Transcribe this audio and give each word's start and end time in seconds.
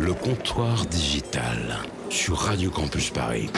Le 0.00 0.14
comptoir 0.14 0.86
digital 0.86 1.76
sur 2.08 2.36
Radio 2.36 2.70
Campus 2.70 3.10
Paris. 3.10 3.50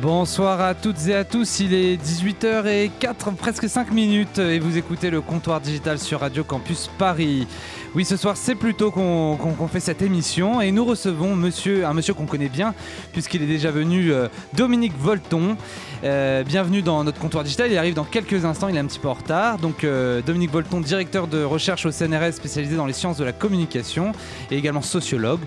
Bonsoir 0.00 0.60
à 0.60 0.74
toutes 0.74 1.08
et 1.08 1.16
à 1.16 1.24
tous, 1.24 1.58
il 1.58 1.74
est 1.74 1.96
18h04, 1.96 3.34
presque 3.34 3.68
5 3.68 3.90
minutes 3.90 4.38
et 4.38 4.60
vous 4.60 4.78
écoutez 4.78 5.10
le 5.10 5.20
comptoir 5.20 5.60
digital 5.60 5.98
sur 5.98 6.20
Radio 6.20 6.44
Campus 6.44 6.88
Paris. 6.96 7.48
Oui, 7.96 8.04
ce 8.04 8.18
soir 8.18 8.36
c'est 8.36 8.56
plutôt 8.56 8.90
qu'on 8.90 9.68
fait 9.72 9.80
cette 9.80 10.02
émission 10.02 10.60
et 10.60 10.70
nous 10.70 10.84
recevons 10.84 11.34
monsieur, 11.34 11.86
un 11.86 11.94
monsieur 11.94 12.12
qu'on 12.12 12.26
connaît 12.26 12.50
bien 12.50 12.74
puisqu'il 13.14 13.42
est 13.42 13.46
déjà 13.46 13.70
venu, 13.70 14.12
euh, 14.12 14.28
Dominique 14.52 14.92
Volton. 15.00 15.56
Euh, 16.04 16.44
bienvenue 16.44 16.82
dans 16.82 17.04
notre 17.04 17.18
comptoir 17.18 17.42
digital, 17.42 17.72
il 17.72 17.78
arrive 17.78 17.94
dans 17.94 18.04
quelques 18.04 18.44
instants, 18.44 18.68
il 18.68 18.76
est 18.76 18.80
un 18.80 18.84
petit 18.84 18.98
peu 18.98 19.08
en 19.08 19.14
retard. 19.14 19.56
Donc 19.56 19.82
euh, 19.82 20.20
Dominique 20.20 20.50
Volton, 20.50 20.82
directeur 20.82 21.26
de 21.26 21.42
recherche 21.42 21.86
au 21.86 21.90
CNRS 21.90 22.32
spécialisé 22.32 22.76
dans 22.76 22.84
les 22.84 22.92
sciences 22.92 23.16
de 23.16 23.24
la 23.24 23.32
communication 23.32 24.12
et 24.50 24.58
également 24.58 24.82
sociologue. 24.82 25.40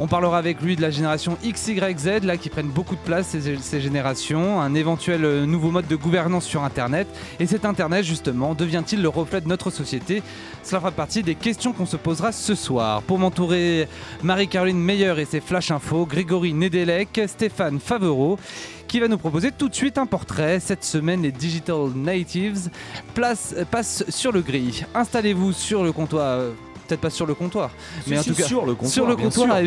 On 0.00 0.06
parlera 0.06 0.38
avec 0.38 0.62
lui 0.62 0.76
de 0.76 0.82
la 0.82 0.90
génération 0.90 1.36
XYZ, 1.44 2.22
là 2.22 2.36
qui 2.36 2.50
prennent 2.50 2.68
beaucoup 2.68 2.94
de 2.94 3.00
place, 3.00 3.36
ces, 3.36 3.80
générations, 3.80 4.60
un 4.60 4.74
éventuel 4.74 5.24
euh, 5.24 5.44
nouveau 5.44 5.72
mode 5.72 5.88
de 5.88 5.96
gouvernance 5.96 6.44
sur 6.44 6.62
Internet. 6.62 7.08
Et 7.40 7.46
cet 7.46 7.64
Internet, 7.64 8.04
justement, 8.04 8.54
devient-il 8.54 9.02
le 9.02 9.08
reflet 9.08 9.40
de 9.40 9.48
notre 9.48 9.70
société? 9.70 10.22
Cela 10.62 10.78
fera 10.78 10.92
partie 10.92 11.24
des 11.24 11.34
questions 11.34 11.72
qu'on 11.72 11.84
se 11.84 11.96
posera 11.96 12.30
ce 12.30 12.54
soir. 12.54 13.02
Pour 13.02 13.18
m'entourer, 13.18 13.88
Marie-Caroline 14.22 14.78
Meyer 14.78 15.14
et 15.18 15.24
ses 15.24 15.40
Flash 15.40 15.72
Info, 15.72 16.06
Grégory 16.06 16.52
Nedelec, 16.52 17.20
Stéphane 17.26 17.80
Favreau 17.80 18.38
qui 18.86 19.00
va 19.00 19.08
nous 19.08 19.18
proposer 19.18 19.50
tout 19.52 19.68
de 19.68 19.74
suite 19.74 19.98
un 19.98 20.06
portrait. 20.06 20.60
Cette 20.60 20.82
semaine, 20.82 21.20
les 21.20 21.30
Digital 21.30 21.90
Natives 21.94 22.70
passent 23.14 24.04
sur 24.08 24.32
le 24.32 24.40
gris. 24.40 24.82
Installez-vous 24.94 25.52
sur 25.52 25.84
le 25.84 25.92
comptoir 25.92 26.40
peut-être 26.88 27.00
pas 27.00 27.10
sur 27.10 27.26
le 27.26 27.34
comptoir, 27.34 27.70
mais 28.06 28.18
en 28.18 28.22
tout 28.22 28.34
cas 28.34 28.44
sur 28.44 28.64
le 28.64 28.74
comptoir. 28.74 28.92
Sur 28.92 29.06
le 29.06 29.16
comptoir, 29.16 29.58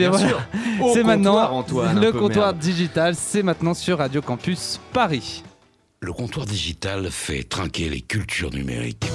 c'est 0.93 1.03
maintenant 1.03 1.63
le 1.95 2.11
comptoir 2.11 2.53
digital, 2.53 3.15
c'est 3.15 3.43
maintenant 3.43 3.73
sur 3.73 3.99
Radio 3.99 4.21
Campus 4.21 4.79
Paris. 4.91 5.43
Le 6.01 6.13
comptoir 6.13 6.47
digital 6.47 7.11
fait 7.11 7.43
trinquer 7.43 7.87
les 7.87 8.01
cultures 8.01 8.51
numériques. 8.51 9.05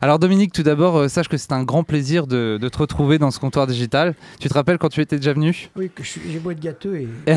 Alors 0.00 0.18
Dominique, 0.18 0.52
tout 0.52 0.62
d'abord, 0.62 0.98
euh, 0.98 1.08
sache 1.08 1.28
que 1.28 1.38
c'est 1.38 1.52
un 1.52 1.62
grand 1.62 1.82
plaisir 1.82 2.26
de, 2.26 2.60
te 2.70 2.78
retrouver 2.78 3.18
dans 3.18 3.30
ce 3.30 3.38
comptoir 3.38 3.66
digital. 3.66 4.14
Tu 4.38 4.48
te 4.48 4.54
rappelles 4.54 4.76
quand 4.76 4.90
tu 4.90 5.00
étais 5.00 5.16
déjà 5.16 5.32
venu? 5.32 5.70
Oui, 5.76 5.90
que 5.92 6.02
j'ai 6.04 6.38
beau 6.38 6.50
être 6.50 6.60
gâteux 6.60 6.96
et... 6.96 7.08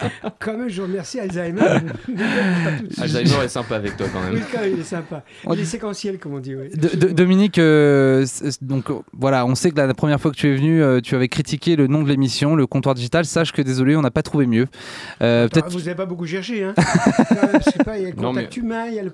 quand 0.38 0.56
même, 0.56 0.68
je 0.68 0.82
remercie 0.82 1.20
Alzheimer. 1.20 1.60
Alzheimer 2.98 3.44
est 3.44 3.48
sympa 3.48 3.76
avec 3.76 3.96
toi 3.96 4.06
quand 4.12 4.20
même. 4.20 4.34
Oui, 4.34 4.40
quand 4.52 4.60
même, 4.60 4.72
il 4.74 4.80
est 4.80 4.84
sympa. 4.84 5.22
Il 5.50 5.60
est 5.60 5.64
séquentiel, 5.64 6.18
comme 6.18 6.34
on 6.34 6.38
dit. 6.38 6.54
Dominique, 7.12 7.58
euh, 7.58 8.26
donc 8.60 8.86
voilà, 9.12 9.46
on 9.46 9.54
sait 9.54 9.70
que 9.70 9.76
la 9.76 9.94
première 9.94 10.20
fois 10.20 10.30
que 10.30 10.36
tu 10.36 10.48
es 10.48 10.56
venu, 10.56 10.82
euh, 10.82 11.00
tu 11.00 11.14
avais 11.14 11.28
critiqué 11.28 11.76
le 11.76 11.86
nom 11.86 12.02
de 12.02 12.08
l'émission, 12.08 12.54
le 12.54 12.66
comptoir 12.66 12.94
digital. 12.94 13.24
Sache 13.24 13.52
que 13.52 13.62
désolé, 13.62 13.96
on 13.96 14.02
n'a 14.02 14.10
pas 14.10 14.22
trouvé 14.22 14.46
mieux. 14.46 14.66
Euh, 15.22 15.48
peut-être. 15.48 15.70
Vous 15.70 15.78
n'avez 15.78 15.94
pas 15.94 16.06
beaucoup 16.06 16.26
cherché, 16.26 16.64
hein 16.64 16.74
Je 16.78 17.70
sais 17.70 17.84
pas, 17.84 17.98
il 17.98 18.04
y 18.04 18.06
a 18.06 18.10
le 18.10 18.16
contact 18.16 18.56
humain, 18.56 18.86
il 18.88 18.94
y 18.94 18.98
a, 18.98 19.02
le 19.02 19.12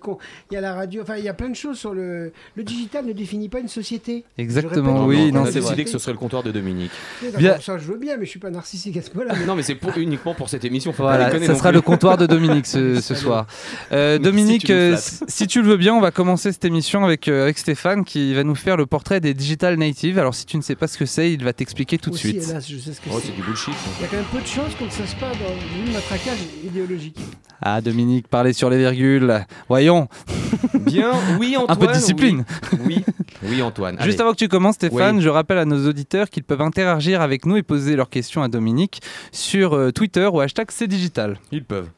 il 0.51 0.55
y 0.55 0.57
a 0.57 0.61
la 0.61 0.75
radio, 0.75 1.03
enfin, 1.03 1.17
il 1.17 1.25
y 1.25 1.29
a 1.29 1.35
plein 1.35 1.49
de 1.49 1.57
choses 1.57 1.79
sur 1.79 1.95
le. 1.95 2.33
Le 2.57 2.65
digital 2.65 3.05
ne 3.05 3.13
définit 3.13 3.49
pas 3.49 3.61
une 3.61 3.69
société. 3.69 4.25
Exactement, 4.37 5.07
oui. 5.07 5.33
Non, 5.33 5.43
on 5.43 5.45
a 5.45 5.51
décidé 5.51 5.85
que 5.85 5.91
ce 5.91 5.99
serait 5.99 6.13
le 6.13 6.19
comptoir 6.19 6.43
de 6.43 6.51
Dominique. 6.51 6.91
Bien. 7.37 7.59
Ça, 7.61 7.79
je 7.79 7.85
veux 7.85 7.99
bien, 7.99 8.17
mais 8.17 8.25
je 8.25 8.31
suis 8.31 8.39
pas 8.39 8.51
narcissique 8.51 8.97
à 8.97 9.03
ce 9.03 9.11
point-là. 9.11 9.35
Non, 9.47 9.55
mais 9.55 9.63
c'est 9.63 9.79
uniquement 9.97 10.35
pour 10.35 10.49
cette 10.49 10.65
émission. 10.69 10.93
voilà, 10.97 11.31
ça 11.41 11.55
sera 11.55 11.73
le 11.73 11.81
comptoir 11.81 12.17
de 12.17 12.27
Dominique 12.27 12.67
ce, 12.67 13.01
soir. 13.15 13.47
Euh, 13.93 14.19
Dominique, 14.19 14.71
euh, 14.71 14.97
si 15.27 15.47
tu, 15.47 15.63
le 15.63 15.69
veux 15.69 15.77
bien, 15.77 15.95
on 15.95 16.01
va 16.01 16.11
commencer 16.11 16.53
cette 16.53 16.65
émission 16.65 17.05
avec, 17.05 17.29
euh, 17.29 17.45
avec 17.45 17.59
Stéphane 17.59 18.05
qui 18.05 18.35
va 18.35 18.45
nous 18.45 18.55
faire 18.55 18.77
le 18.77 18.87
portrait 18.87 19.21
des 19.21 19.35
digital 19.35 19.77
natives. 19.77 20.19
Alors 20.19 20.35
si 20.35 20.47
tu 20.47 20.57
ne 20.57 20.63
sais 20.63 20.75
pas 20.75 20.87
ce 20.87 20.99
que 20.99 21.07
c'est, 21.07 21.33
il 21.33 21.45
va 21.45 21.53
t'expliquer 21.53 21.99
tout 21.99 22.11
de 22.11 22.17
suite. 22.17 22.43
Hélas, 22.49 22.69
je 22.69 22.79
sais 22.79 22.93
ce 22.93 23.01
que 23.01 23.09
oh, 23.13 23.21
c'est 23.23 23.35
du 23.35 23.43
bullshit. 23.43 23.75
Il 23.99 24.03
y 24.03 24.05
a 24.05 24.09
quand 24.09 24.17
même 24.17 24.25
peu 24.27 24.41
de 24.41 24.47
choses 24.47 24.75
qu'on 24.79 24.87
ne 24.87 24.91
sache 24.91 25.17
pas 25.19 25.31
dans 25.31 25.87
le 25.87 25.93
matraquage 25.93 26.39
idéologique. 26.65 27.19
Ah 27.61 27.81
Dominique, 27.81 28.29
parlez 28.29 28.53
sur 28.53 28.71
les 28.71 28.79
virgules. 28.79 29.45
Voyons. 29.69 30.09
Bien, 30.81 31.13
oui 31.39 31.57
Antoine. 31.57 31.77
Un 31.77 31.81
peu 31.81 31.87
de 31.89 31.99
discipline. 31.99 32.45
Oui, 32.81 33.05
oui, 33.43 33.63
Antoine. 33.63 33.97
Juste 34.01 34.21
avant 34.21 34.33
que 34.33 34.37
tu 34.37 34.49
commences 34.49 34.77
Stéphane, 34.77 35.21
je 35.21 35.29
rappelle 35.29 35.59
à 35.59 35.65
nos 35.65 35.89
auditeurs 35.89 36.31
qu'ils 36.31 36.45
peuvent 36.45 36.61
interagir 36.61 37.21
avec 37.21 37.47
nous 37.47 37.57
et 37.57 37.63
poser 37.63 37.97
leurs 37.97 38.11
questions 38.11 38.43
à 38.43 38.49
Dominique 38.49 39.01
sur 39.33 39.93
Twitter 39.93 40.29
ou 40.33 40.41
hashtag 40.41 40.58
c'est 40.71 40.87
digital. 40.87 41.39
Ils 41.53 41.65
peuvent. 41.65 41.89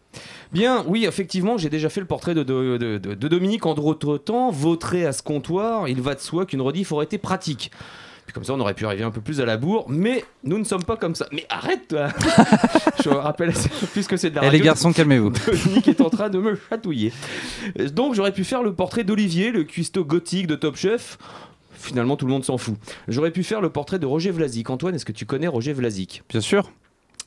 Bien, 0.53 0.84
oui, 0.87 1.06
effectivement, 1.06 1.56
j'ai 1.56 1.71
déjà 1.71 1.88
fait 1.88 2.00
le 2.00 2.06
portrait 2.06 2.34
de, 2.34 2.43
de, 2.43 2.76
de, 2.76 3.28
Dominique 3.28 3.66
en 3.66 3.75
d'autres 3.75 4.19
temps, 4.19 4.50
vautré 4.50 5.06
à 5.06 5.12
ce 5.12 5.22
comptoir. 5.22 5.88
Il 5.88 6.00
va 6.03 6.15
de 6.15 6.21
soi 6.21 6.47
qu'une 6.47 6.60
rediff 6.60 6.91
aurait 6.93 7.04
été 7.04 7.19
pratique. 7.19 7.71
Puis 8.26 8.34
comme 8.34 8.44
ça, 8.44 8.53
on 8.54 8.60
aurait 8.60 8.75
pu 8.75 8.84
arriver 8.84 9.03
un 9.03 9.10
peu 9.10 9.21
plus 9.21 9.41
à 9.41 9.44
la 9.44 9.56
bourre, 9.56 9.87
mais 9.88 10.25
nous 10.44 10.59
ne 10.59 10.65
sommes 10.65 10.84
pas 10.84 10.97
comme 10.97 11.15
ça. 11.15 11.26
Mais 11.32 11.47
arrête, 11.48 11.88
toi 11.88 12.09
Je 13.04 13.09
rappelle 13.09 13.53
plus 13.93 14.06
que 14.06 14.16
c'est 14.16 14.31
de 14.31 14.37
la 14.37 14.43
radio. 14.43 14.54
Et 14.54 14.59
les 14.59 14.65
garçons, 14.65 14.92
calmez-vous. 14.92 15.31
Dominique 15.47 15.88
est 15.88 16.00
en 16.00 16.10
train 16.10 16.28
de 16.28 16.38
me 16.38 16.59
chatouiller. 16.69 17.12
Donc, 17.92 18.15
j'aurais 18.15 18.32
pu 18.32 18.44
faire 18.44 18.62
le 18.62 18.75
portrait 18.75 19.04
d'Olivier, 19.04 19.53
le 19.53 19.65
cuistot 19.65 20.04
gothique 20.04 20.47
de 20.47 20.56
Top 20.56 20.77
Chef 20.77 21.19
finalement 21.81 22.16
tout 22.16 22.27
le 22.27 22.32
monde 22.32 22.44
s'en 22.44 22.59
fout. 22.59 22.77
J'aurais 23.09 23.31
pu 23.31 23.42
faire 23.42 23.62
le 23.62 23.71
portrait 23.71 23.98
de 23.98 24.04
Roger 24.06 24.31
Vlasic. 24.31 24.69
Antoine, 24.69 24.94
est-ce 24.94 25.06
que 25.06 25.12
tu 25.12 25.25
connais 25.25 25.48
Roger 25.48 25.72
Vlasic? 25.72 26.22
Bien 26.28 26.42
sûr. 26.42 26.71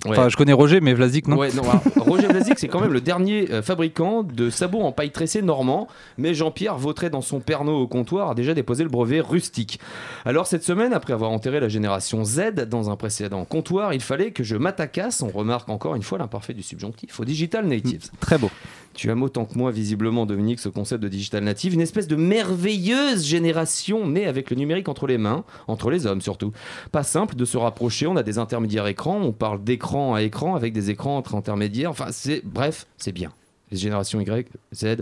Enfin, 0.06 0.30
je 0.30 0.36
connais 0.36 0.54
Roger, 0.54 0.82
mais 0.82 0.94
Vlasic, 0.94 1.28
non. 1.28 1.38
Ouais, 1.38 1.52
non 1.54 1.64
Roger 1.98 2.28
Vlasic, 2.28 2.60
c'est 2.60 2.68
quand 2.68 2.82
même 2.82 2.92
le 2.92 3.02
dernier 3.02 3.50
euh, 3.52 3.62
fabricant 3.62 4.24
de 4.24 4.50
sabots 4.50 4.82
en 4.82 4.92
paille 4.92 5.12
tressée 5.12 5.42
normand. 5.42 5.88
Mais 6.18 6.34
Jean-Pierre 6.34 6.78
Vautret, 6.78 7.10
dans 7.10 7.22
son 7.22 7.40
Pernod 7.40 7.76
au 7.76 7.88
comptoir, 7.88 8.32
a 8.32 8.36
déjà 8.36 8.54
déposé 8.54 8.84
le 8.84 8.90
brevet 8.90 9.22
rustique. 9.22 9.80
Alors, 10.26 10.48
cette 10.48 10.64
semaine, 10.64 10.94
après 10.94 11.14
avoir 11.14 11.32
enterré 11.32 11.60
la 11.60 11.70
génération 11.70 12.24
Z 12.24 12.66
dans 12.68 12.90
un 12.90 12.96
précédent 12.96 13.46
comptoir, 13.46 13.94
il 13.94 14.02
fallait 14.02 14.32
que 14.32 14.44
je 14.44 14.56
m'attaquasse, 14.56 15.22
on 15.22 15.30
remarque 15.30 15.70
encore 15.70 15.96
une 15.96 16.04
fois 16.04 16.18
l'imparfait 16.18 16.54
du 16.54 16.64
subjonctif, 16.64 17.20
au 17.20 17.26
digital 17.26 17.66
natives. 17.66 18.10
Très 18.20 18.38
beau. 18.38 18.50
Tu 18.94 19.10
aimes 19.10 19.24
autant 19.24 19.46
que 19.46 19.58
moi, 19.58 19.72
visiblement, 19.72 20.26
Dominique, 20.26 20.60
ce 20.60 20.70
concept 20.70 21.02
de 21.02 21.08
digital 21.08 21.44
native, 21.44 21.74
une 21.74 21.82
espèce 21.82 22.08
de 22.08 22.16
merveilleuse 22.16 23.26
génération 23.26 24.08
née 24.08 24.28
avec 24.28 24.50
le 24.50 24.56
numérique 24.56 24.88
entre 24.88 25.08
les 25.08 25.18
mains, 25.18 25.44
entre 25.68 25.90
les 25.90 26.06
hommes 26.06 26.22
surtout. 26.22 26.52
Pas 26.92 27.04
simple 27.04 27.36
de 27.36 27.46
se 27.46 27.58
rapprocher, 27.58 28.06
on 28.08 28.16
a 28.16 28.24
des 28.24 28.38
intermédiaires 28.38 28.88
écrans, 28.88 29.20
on 29.20 29.32
parle 29.32 29.64
d'écran 29.64 30.14
à 30.14 30.22
écran 30.22 30.56
avec 30.56 30.74
des 30.74 30.90
écrans 30.90 31.18
entre 31.18 31.36
intermédiaires, 31.36 31.90
enfin, 31.90 32.08
c'est 32.12 32.42
bref, 32.46 32.86
c'est 32.98 33.12
bien. 33.12 33.32
Les 33.72 33.78
générations 33.78 34.22
Y, 34.22 34.48
Z 34.74 34.84
et 34.84 34.98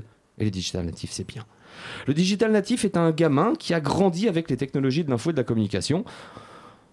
les 0.46 0.52
digital 0.52 0.86
natifs, 0.86 1.12
c'est 1.12 1.28
bien. 1.28 1.46
Le 2.08 2.14
digital 2.14 2.52
natif 2.52 2.86
est 2.86 2.98
un 2.98 3.12
gamin 3.12 3.54
qui 3.58 3.74
a 3.74 3.80
grandi 3.80 4.28
avec 4.28 4.50
les 4.50 4.58
technologies 4.58 5.04
de 5.04 5.10
l'info 5.10 5.30
et 5.32 5.34
de 5.34 5.38
la 5.38 5.44
communication. 5.44 6.06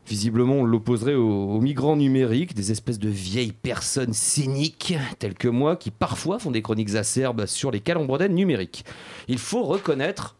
Visiblement, 0.08 0.54
on 0.54 0.64
l'opposerait 0.64 1.14
aux, 1.14 1.60
migrants 1.60 1.96
numériques, 1.96 2.54
des 2.54 2.72
espèces 2.72 2.98
de 2.98 3.10
vieilles 3.10 3.52
personnes 3.52 4.14
cyniques, 4.14 4.94
telles 5.18 5.34
que 5.34 5.48
moi, 5.48 5.76
qui 5.76 5.90
parfois 5.90 6.38
font 6.38 6.50
des 6.50 6.62
chroniques 6.62 6.94
acerbes 6.94 7.44
sur 7.44 7.70
les 7.70 7.80
calembredènes 7.80 8.34
numériques. 8.34 8.86
Il 9.28 9.38
faut 9.38 9.64
reconnaître 9.64 10.36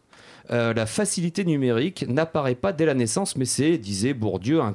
euh, 0.49 0.73
la 0.73 0.87
facilité 0.87 1.45
numérique 1.45 2.03
n'apparaît 2.07 2.55
pas 2.55 2.73
dès 2.73 2.87
la 2.87 2.95
naissance, 2.95 3.35
mais 3.35 3.45
c'est, 3.45 3.77
disait 3.77 4.15
Bourdieu, 4.15 4.61
un 4.61 4.73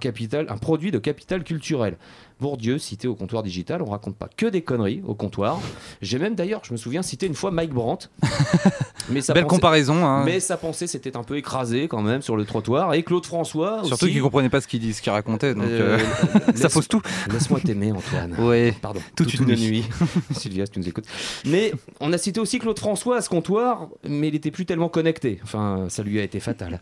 produit 0.59 0.93
de 0.93 0.99
capital 0.99 1.43
culturel. 1.43 1.97
Bourdieu, 2.41 2.79
cité 2.79 3.09
au 3.09 3.15
comptoir 3.15 3.43
digital, 3.43 3.83
on 3.83 3.91
raconte 3.91 4.17
pas 4.17 4.29
que 4.35 4.47
des 4.47 4.63
conneries 4.63 5.03
au 5.07 5.15
comptoir. 5.15 5.61
J'ai 6.03 6.19
même 6.19 6.35
d'ailleurs, 6.35 6.63
je 6.65 6.73
me 6.73 6.77
souviens, 6.77 7.03
cité 7.03 7.27
une 7.27 7.35
fois 7.35 7.51
Mike 7.51 7.73
Brandt. 7.73 8.09
mais 9.09 9.21
Belle 9.33 9.47
comparaison. 9.47 10.05
Hein. 10.05 10.25
Mais 10.25 10.41
sa 10.41 10.57
pensée 10.57 10.87
s'était 10.87 11.17
un 11.17 11.23
peu 11.23 11.37
écrasée 11.37 11.89
quand 11.89 12.03
même 12.03 12.23
sur 12.23 12.37
le 12.37 12.45
trottoir. 12.45 12.95
Et 12.95 13.03
Claude 13.03 13.25
François. 13.25 13.83
Surtout 13.85 14.07
qu'il 14.07 14.21
comprenait 14.21 14.51
pas 14.51 14.61
ce 14.61 14.69
qu'il 14.69 14.81
qu 14.95 15.11
racontait, 15.11 15.55
donc 15.55 15.65
euh, 15.65 15.99
euh, 15.99 16.53
ça 16.55 16.69
pose 16.69 16.89
tout. 16.89 17.03
Laisse-moi 17.31 17.61
t'aimer, 17.61 17.93
Antoine. 17.93 18.35
Oui. 18.39 18.73
Pardon. 18.73 19.01
Toute, 19.17 19.33
une, 19.35 19.47
nuit. 19.47 19.85
Sylvia, 20.33 20.67
si 20.67 20.73
tu 20.73 20.81
nous 20.81 20.89
écoutes. 20.89 21.07
Mais 21.47 21.73
on 22.01 22.13
a 22.13 22.19
cité 22.19 22.41
aussi 22.41 22.59
Claude 22.59 22.79
François 22.79 23.19
à 23.19 23.21
ce 23.21 23.29
comptoir, 23.29 23.89
mais 24.09 24.29
il 24.29 24.35
était 24.35 24.51
plus 24.51 24.67
tellement 24.67 24.89
connecté. 24.89 25.41
Enfin, 25.43 25.87
ça 25.89 26.03
lui 26.03 26.19
a 26.19 26.23
été 26.23 26.41
fatal. 26.41 26.81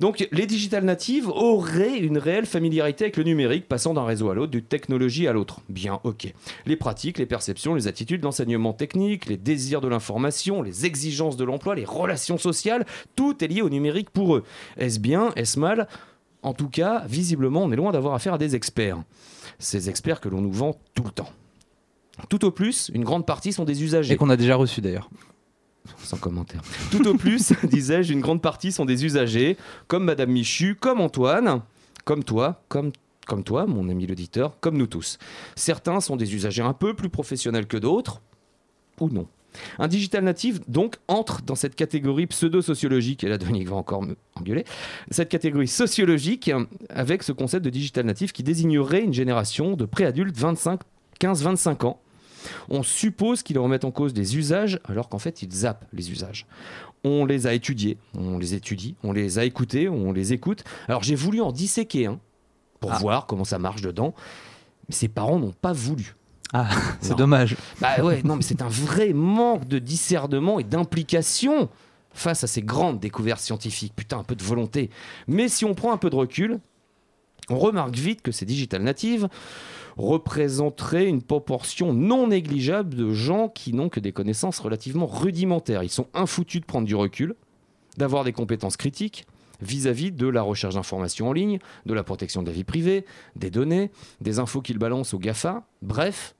Donc 0.00 0.28
les 0.30 0.46
digital 0.46 0.84
natives 0.84 1.28
auraient 1.28 1.98
une 1.98 2.18
réelle 2.18 2.46
familiarité 2.46 3.04
avec 3.04 3.16
le 3.16 3.24
numérique, 3.24 3.68
passant 3.68 3.94
d'un 3.94 4.04
réseau 4.04 4.30
à 4.30 4.34
l'autre, 4.34 4.52
d'une 4.52 4.62
technologie 4.88 5.28
à 5.28 5.34
l'autre. 5.34 5.60
Bien, 5.68 6.00
ok. 6.02 6.32
Les 6.64 6.76
pratiques, 6.76 7.18
les 7.18 7.26
perceptions, 7.26 7.74
les 7.74 7.88
attitudes, 7.88 8.24
l'enseignement 8.24 8.72
technique, 8.72 9.26
les 9.26 9.36
désirs 9.36 9.82
de 9.82 9.88
l'information, 9.88 10.62
les 10.62 10.86
exigences 10.86 11.36
de 11.36 11.44
l'emploi, 11.44 11.74
les 11.74 11.84
relations 11.84 12.38
sociales, 12.38 12.86
tout 13.14 13.44
est 13.44 13.48
lié 13.48 13.60
au 13.60 13.68
numérique 13.68 14.08
pour 14.08 14.34
eux. 14.34 14.44
Est-ce 14.78 14.98
bien 14.98 15.30
Est-ce 15.36 15.58
mal? 15.58 15.88
En 16.42 16.54
tout 16.54 16.70
cas, 16.70 17.04
visiblement, 17.06 17.64
on 17.64 17.70
est 17.70 17.76
loin 17.76 17.92
d'avoir 17.92 18.14
affaire 18.14 18.32
à 18.32 18.38
des 18.38 18.56
experts. 18.56 19.02
Ces 19.58 19.90
experts 19.90 20.22
que 20.22 20.30
l'on 20.30 20.40
nous 20.40 20.52
vend 20.52 20.74
tout 20.94 21.04
le 21.04 21.10
temps. 21.10 21.30
Tout 22.30 22.46
au 22.46 22.50
plus, 22.50 22.90
une 22.94 23.04
grande 23.04 23.26
partie 23.26 23.52
sont 23.52 23.64
des 23.64 23.82
usagers. 23.82 24.14
Et 24.14 24.16
qu'on 24.16 24.30
a 24.30 24.36
déjà 24.38 24.56
reçu 24.56 24.80
d'ailleurs. 24.80 25.10
Sans 25.98 26.16
commentaire. 26.16 26.62
Tout 26.90 27.06
au 27.06 27.14
plus, 27.14 27.52
disais-je, 27.64 28.14
une 28.14 28.20
grande 28.22 28.40
partie 28.40 28.72
sont 28.72 28.86
des 28.86 29.04
usagers, 29.04 29.58
comme 29.86 30.04
Madame 30.04 30.30
Michu, 30.30 30.76
comme 30.76 31.02
Antoine, 31.02 31.60
Comme 32.06 32.24
toi, 32.24 32.62
comme 32.68 32.90
comme 33.28 33.44
toi, 33.44 33.66
mon 33.66 33.88
ami 33.88 34.06
l'auditeur, 34.06 34.58
comme 34.58 34.76
nous 34.76 34.88
tous. 34.88 35.18
Certains 35.54 36.00
sont 36.00 36.16
des 36.16 36.34
usagers 36.34 36.62
un 36.62 36.72
peu 36.72 36.94
plus 36.94 37.10
professionnels 37.10 37.66
que 37.66 37.76
d'autres, 37.76 38.22
ou 38.98 39.08
non. 39.08 39.28
Un 39.78 39.86
digital 39.86 40.24
native, 40.24 40.60
donc, 40.66 40.96
entre 41.08 41.42
dans 41.42 41.54
cette 41.54 41.74
catégorie 41.74 42.26
pseudo-sociologique, 42.26 43.24
et 43.24 43.28
là, 43.28 43.38
Dominique 43.38 43.68
va 43.68 43.76
encore 43.76 44.02
me 44.02 44.16
engueuler, 44.34 44.64
cette 45.10 45.28
catégorie 45.28 45.68
sociologique 45.68 46.50
avec 46.88 47.22
ce 47.22 47.32
concept 47.32 47.64
de 47.64 47.70
digital 47.70 48.06
native 48.06 48.32
qui 48.32 48.42
désignerait 48.42 49.02
une 49.02 49.14
génération 49.14 49.76
de 49.76 49.84
préadultes 49.84 50.36
25, 50.36 50.80
15-25 51.20 51.86
ans. 51.86 52.00
On 52.70 52.82
suppose 52.82 53.42
qu'ils 53.42 53.58
remettent 53.58 53.84
en 53.84 53.90
cause 53.90 54.14
des 54.14 54.36
usages 54.36 54.80
alors 54.84 55.08
qu'en 55.08 55.18
fait 55.18 55.42
ils 55.42 55.50
zappent 55.50 55.86
les 55.92 56.12
usages. 56.12 56.46
On 57.04 57.26
les 57.26 57.46
a 57.46 57.52
étudiés, 57.52 57.98
on 58.14 58.38
les 58.38 58.54
étudie, 58.54 58.94
on 59.02 59.12
les 59.12 59.38
a 59.38 59.44
écoutés, 59.44 59.88
on 59.88 60.12
les 60.12 60.32
écoute. 60.32 60.62
Alors 60.86 61.02
j'ai 61.02 61.16
voulu 61.16 61.40
en 61.40 61.50
disséquer 61.50 62.06
un 62.06 62.20
pour 62.80 62.92
Ah. 62.92 62.98
voir 62.98 63.26
comment 63.26 63.44
ça 63.44 63.58
marche 63.58 63.80
dedans. 63.82 64.14
Mais 64.88 64.94
ses 64.94 65.08
parents 65.08 65.38
n'ont 65.38 65.52
pas 65.52 65.72
voulu. 65.72 66.14
Ah, 66.52 66.68
c'est 67.00 67.16
dommage. 67.16 67.56
Bah 67.80 68.02
ouais, 68.02 68.22
non, 68.24 68.36
mais 68.36 68.42
c'est 68.42 68.62
un 68.62 68.68
vrai 68.68 69.12
manque 69.12 69.66
de 69.68 69.78
discernement 69.78 70.58
et 70.60 70.64
d'implication 70.64 71.68
face 72.12 72.42
à 72.42 72.46
ces 72.46 72.62
grandes 72.62 72.98
découvertes 73.00 73.40
scientifiques. 73.40 73.92
Putain, 73.94 74.18
un 74.18 74.24
peu 74.24 74.34
de 74.34 74.42
volonté. 74.42 74.90
Mais 75.26 75.48
si 75.48 75.64
on 75.64 75.74
prend 75.74 75.92
un 75.92 75.98
peu 75.98 76.10
de 76.10 76.16
recul, 76.16 76.58
on 77.50 77.58
remarque 77.58 77.94
vite 77.96 78.22
que 78.22 78.32
ces 78.32 78.44
digital 78.46 78.82
natives 78.82 79.28
représenteraient 79.96 81.06
une 81.08 81.22
proportion 81.22 81.92
non 81.92 82.28
négligeable 82.28 82.94
de 82.94 83.12
gens 83.12 83.48
qui 83.48 83.72
n'ont 83.72 83.88
que 83.88 84.00
des 84.00 84.12
connaissances 84.12 84.58
relativement 84.60 85.06
rudimentaires. 85.06 85.82
Ils 85.82 85.90
sont 85.90 86.06
infoutus 86.14 86.60
de 86.60 86.66
prendre 86.66 86.86
du 86.86 86.94
recul, 86.94 87.34
d'avoir 87.96 88.24
des 88.24 88.32
compétences 88.32 88.76
critiques 88.76 89.26
vis-à-vis 89.60 90.12
de 90.12 90.28
la 90.28 90.42
recherche 90.42 90.74
d'informations 90.74 91.28
en 91.28 91.32
ligne, 91.32 91.58
de 91.86 91.94
la 91.94 92.02
protection 92.02 92.42
de 92.42 92.48
la 92.48 92.52
vie 92.52 92.64
privée, 92.64 93.04
des 93.36 93.50
données, 93.50 93.90
des 94.20 94.38
infos 94.38 94.60
qu'ils 94.60 94.78
balancent 94.78 95.14
au 95.14 95.18
GAFA. 95.18 95.64
Bref, 95.82 96.34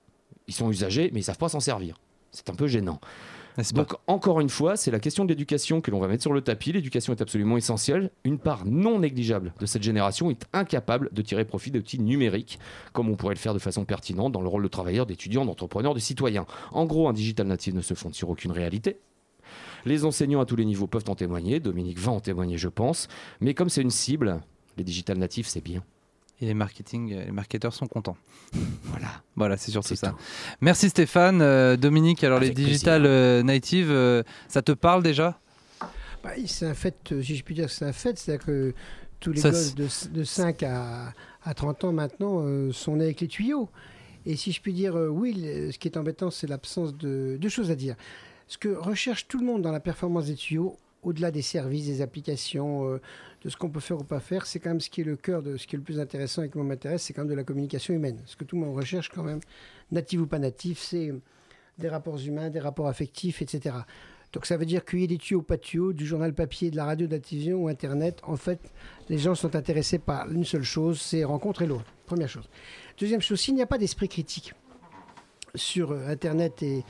ils 0.47 0.55
sont 0.55 0.71
usagers, 0.71 1.11
mais 1.13 1.21
ils 1.21 1.25
savent 1.25 1.39
pas 1.39 1.49
s'en 1.49 1.61
servir. 1.61 1.97
C'est 2.33 2.51
un 2.51 2.55
peu 2.55 2.67
gênant. 2.67 3.01
Pas 3.59 3.65
Donc, 3.73 3.95
encore 4.07 4.41
une 4.41 4.51
fois, 4.51 4.77
c'est 4.77 4.93
la 4.93 5.01
question 5.01 5.25
de 5.25 5.31
l'éducation 5.31 5.81
que 5.81 5.91
l'on 5.91 5.99
va 5.99 6.07
mettre 6.07 6.23
sur 6.23 6.33
le 6.33 6.41
tapis. 6.43 6.71
L'éducation 6.71 7.13
est 7.13 7.21
absolument 7.21 7.57
essentielle. 7.57 8.11
Une 8.23 8.39
part 8.39 8.65
non 8.65 9.01
négligeable 9.01 9.53
de 9.59 9.67
cette 9.67 9.83
génération 9.83 10.31
est 10.31 10.45
incapable 10.53 11.09
de 11.13 11.23
tirer 11.23 11.45
profit 11.45 11.73
des 11.73 11.81
outils 11.81 11.99
numériques, 11.99 12.61
comme 12.93 13.09
on 13.09 13.17
pourrait 13.17 13.35
le 13.35 13.41
faire 13.41 13.55
de 13.55 13.59
façon 13.59 13.85
pertinente 13.85 14.31
dans 14.31 14.43
le 14.43 14.49
rôle 14.49 14.63
de 14.63 14.69
travailleur, 14.69 15.07
d'étudiant, 15.07 15.45
d'entrepreneur, 15.45 15.93
de 15.93 15.99
citoyen. 15.99 16.47
En 16.71 16.87
gros, 16.87 17.09
un 17.09 17.13
digital 17.13 17.49
native 17.49 17.75
ne 17.75 17.83
se 17.83 17.95
fonde 17.95 18.15
sur 18.15 18.31
aucune 18.31 18.53
réalité. 18.53 19.01
Les 19.85 20.05
enseignants 20.05 20.41
à 20.41 20.45
tous 20.47 20.57
les 20.57 20.65
niveaux 20.65 20.87
peuvent 20.87 21.05
en 21.09 21.15
témoigner. 21.15 21.61
Dominique 21.61 21.99
va 21.99 22.13
en 22.13 22.21
témoigner, 22.21 22.59
je 22.59 22.69
pense. 22.69 23.09
Mais 23.41 23.55
comme 23.55 23.69
c'est 23.69 23.83
une 23.83 23.91
cible, 23.91 24.41
les 24.77 24.85
digital 24.85 25.19
natifs, 25.19 25.47
c'est 25.49 25.61
bien. 25.63 25.83
Et 26.41 26.47
les 26.47 26.55
marketing, 26.55 27.11
les 27.27 27.33
marketeurs 27.33 27.75
sont 27.75 27.87
contents. 27.87 28.17
Voilà. 28.85 29.09
Voilà, 29.37 29.57
c'est 29.57 29.71
surtout 29.71 29.89
C'est 29.89 29.97
ça. 29.97 30.09
tout. 30.11 30.17
Merci 30.61 30.89
Stéphane. 30.89 31.41
Euh, 31.43 31.77
Dominique, 31.77 32.23
alors 32.25 32.39
Avec 32.39 32.57
les 32.57 32.65
digital 32.65 33.05
euh, 33.07 33.43
native, 33.43 33.91
euh, 33.91 34.23
ça 34.49 34.63
te 34.63 34.73
parle 34.73 35.03
déjà? 35.03 35.39
Bah, 36.23 36.31
c'est 36.47 36.67
un 36.67 36.75
fait, 36.75 36.97
euh, 37.13 37.23
si 37.23 37.37
je 37.37 37.45
puis 37.45 37.55
dire 37.55 37.67
que 37.67 37.73
c'est 37.73 37.85
un 37.85 37.93
fait, 37.93 38.19
c'est-à-dire 38.19 38.45
que 38.47 38.75
tous 39.21 39.33
les 39.33 39.41
Ça, 39.41 39.51
gosses 39.51 39.75
de, 39.75 39.89
de 40.15 40.25
5 40.25 40.63
à, 40.65 41.13
à 41.45 41.55
30 41.55 41.85
ans 41.85 41.93
maintenant 41.93 42.41
euh, 42.43 42.73
sont 42.73 42.97
nés 42.97 43.05
avec 43.05 43.21
les 43.21 43.29
tuyaux. 43.29 43.69
Et 44.27 44.35
si 44.37 44.51
je 44.53 44.61
puis 44.61 44.73
dire, 44.73 44.97
euh, 44.97 45.09
oui, 45.09 45.35
le- 45.41 45.71
ce 45.73 45.79
qui 45.79 45.87
est 45.89 45.97
embêtant, 45.97 46.31
c'est 46.31 46.47
l'absence 46.49 46.97
de 46.97 47.37
deux 47.41 47.49
choses 47.49 47.71
à 47.71 47.77
dire. 47.77 47.95
Ce 48.49 48.59
que 48.59 48.69
recherche 48.69 49.29
tout 49.29 49.39
le 49.39 49.47
monde 49.47 49.63
dans 49.63 49.73
la 49.73 49.81
performance 49.81 50.27
des 50.27 50.35
tuyaux, 50.35 50.77
au-delà 51.03 51.31
des 51.31 51.43
services, 51.43 51.87
des 51.87 52.01
applications, 52.03 52.89
euh, 52.89 53.01
de 53.43 53.51
ce 53.51 53.57
qu'on 53.57 53.69
peut 53.69 53.81
faire 53.81 53.99
ou 53.99 54.05
pas 54.05 54.21
faire, 54.21 54.47
c'est 54.47 54.59
quand 54.59 54.71
même 54.71 54.81
ce 54.81 54.91
qui 54.91 55.03
est 55.03 55.05
le 55.05 55.17
cœur 55.17 55.43
de 55.43 55.57
ce 55.57 55.67
qui 55.67 55.77
est 55.77 55.79
le 55.79 55.85
plus 55.85 56.01
intéressant 56.01 56.43
et 56.43 56.51
qui 56.51 56.59
m'intéresse, 56.59 57.03
c'est 57.03 57.13
quand 57.13 57.23
même 57.23 57.31
de 57.31 57.37
la 57.37 57.45
communication 57.45 57.95
humaine. 57.95 58.21
Ce 58.27 58.37
que 58.37 58.45
tout 58.45 58.57
le 58.57 58.65
monde 58.65 58.75
recherche 58.75 59.11
quand 59.11 59.23
même, 59.23 59.41
natif 59.93 60.21
ou 60.21 60.27
pas 60.27 60.39
natif, 60.39 60.81
c'est 60.81 61.13
des 61.79 61.89
rapports 61.89 62.19
humains, 62.19 62.51
des 62.51 62.59
rapports 62.59 62.89
affectifs, 62.89 63.43
etc. 63.43 63.77
Donc 64.33 64.45
ça 64.45 64.57
veut 64.57 64.67
dire 64.67 64.85
qu'il 64.85 65.01
y 65.01 65.05
ait 65.05 65.09
des 65.09 65.19
tuyaux 65.19 65.41
ou 65.41 65.43
pas 65.43 65.57
tuyaux, 65.57 65.93
du 65.93 66.07
journal 66.07 66.35
papier, 66.35 66.71
de 66.71 66.77
la 66.77 66.85
radio, 66.85 67.07
de 67.07 67.13
la 67.13 67.21
télévision 67.21 67.65
ou 67.65 67.69
Internet. 67.69 68.21
En 68.25 68.37
fait, 68.37 68.61
les 69.09 69.19
gens 69.19 69.35
sont 69.35 69.57
intéressés 69.57 69.99
par 69.99 70.31
une 70.31 70.45
seule 70.45 70.65
chose, 70.65 71.01
c'est 71.01 71.23
rencontrer 71.25 71.67
l'autre. 71.67 71.93
Première 72.07 72.29
chose. 72.29 72.49
Deuxième 72.99 73.21
chose, 73.21 73.41
s'il 73.41 73.55
n'y 73.55 73.63
a 73.63 73.67
pas 73.67 73.79
d'esprit 73.79 74.09
critique 74.09 74.55
sur 75.55 75.93
euh, 75.93 76.09
Internet 76.09 76.63
et 76.63 76.85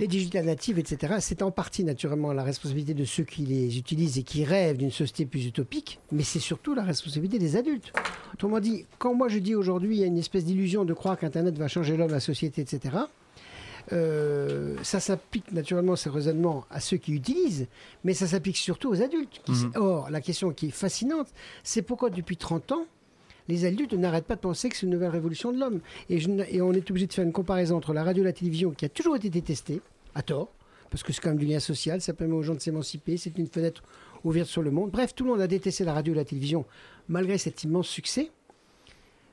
les 0.00 0.08
digital 0.08 0.44
natives, 0.46 0.78
etc., 0.78 1.14
c'est 1.20 1.42
en 1.42 1.50
partie 1.50 1.84
naturellement 1.84 2.32
la 2.32 2.42
responsabilité 2.42 2.94
de 2.94 3.04
ceux 3.04 3.22
qui 3.24 3.42
les 3.42 3.78
utilisent 3.78 4.18
et 4.18 4.22
qui 4.22 4.44
rêvent 4.44 4.78
d'une 4.78 4.90
société 4.90 5.26
plus 5.26 5.46
utopique, 5.46 6.00
mais 6.10 6.22
c'est 6.24 6.38
surtout 6.40 6.74
la 6.74 6.82
responsabilité 6.82 7.38
des 7.38 7.54
adultes. 7.56 7.92
Autrement 8.34 8.60
dit, 8.60 8.86
quand 8.98 9.14
moi 9.14 9.28
je 9.28 9.38
dis 9.38 9.54
aujourd'hui, 9.54 9.96
il 9.96 10.00
y 10.00 10.04
a 10.04 10.06
une 10.06 10.18
espèce 10.18 10.44
d'illusion 10.44 10.84
de 10.84 10.94
croire 10.94 11.18
qu'Internet 11.18 11.56
va 11.58 11.68
changer 11.68 11.96
l'homme, 11.96 12.10
la 12.10 12.20
société, 12.20 12.62
etc., 12.62 12.96
euh, 13.92 14.76
ça 14.82 15.00
s'applique 15.00 15.52
naturellement, 15.52 15.96
ce 15.96 16.08
raisonnement, 16.08 16.64
à 16.70 16.80
ceux 16.80 16.96
qui 16.96 17.12
utilisent, 17.12 17.66
mais 18.04 18.14
ça 18.14 18.26
s'applique 18.26 18.56
surtout 18.56 18.88
aux 18.90 19.02
adultes. 19.02 19.40
qui- 19.44 19.52
Mhm. 19.52 19.72
Or, 19.76 20.10
la 20.10 20.20
question 20.20 20.50
qui 20.52 20.66
est 20.66 20.70
fascinante, 20.70 21.28
c'est 21.62 21.82
pourquoi 21.82 22.10
depuis 22.10 22.36
30 22.36 22.72
ans, 22.72 22.86
les 23.50 23.64
adultes 23.64 23.92
n'arrêtent 23.92 24.26
pas 24.26 24.36
de 24.36 24.40
penser 24.40 24.68
que 24.68 24.76
c'est 24.76 24.86
une 24.86 24.92
nouvelle 24.92 25.10
révolution 25.10 25.52
de 25.52 25.58
l'homme. 25.58 25.80
Et, 26.08 26.20
on 26.62 26.72
est 26.72 26.90
obligé 26.90 27.06
de 27.06 27.12
faire 27.12 27.24
une 27.24 27.32
comparaison 27.32 27.76
entre 27.76 27.92
la 27.92 28.04
radio 28.04 28.22
et 28.22 28.26
la 28.26 28.32
télévision, 28.32 28.70
qui 28.70 28.84
a 28.84 28.88
toujours 28.88 29.16
été 29.16 29.28
détestée, 29.28 29.80
à 30.14 30.22
tort, 30.22 30.48
parce 30.90 31.02
que 31.02 31.12
c'est 31.12 31.20
quand 31.20 31.30
même 31.30 31.38
du 31.38 31.46
lien 31.46 31.60
social, 31.60 32.00
ça 32.00 32.12
permet 32.14 32.34
aux 32.34 32.42
gens 32.42 32.54
de 32.54 32.60
s'émanciper, 32.60 33.16
c'est 33.16 33.36
une 33.38 33.46
fenêtre 33.46 33.82
ouverte 34.24 34.48
sur 34.48 34.62
le 34.62 34.70
monde. 34.70 34.90
Bref, 34.90 35.14
tout 35.14 35.24
le 35.24 35.30
monde 35.30 35.40
a 35.40 35.46
détesté 35.46 35.84
la 35.84 35.92
radio 35.92 36.12
et 36.14 36.16
la 36.16 36.24
télévision, 36.24 36.64
malgré 37.08 37.38
cet 37.38 37.62
immense 37.64 37.88
succès 37.88 38.30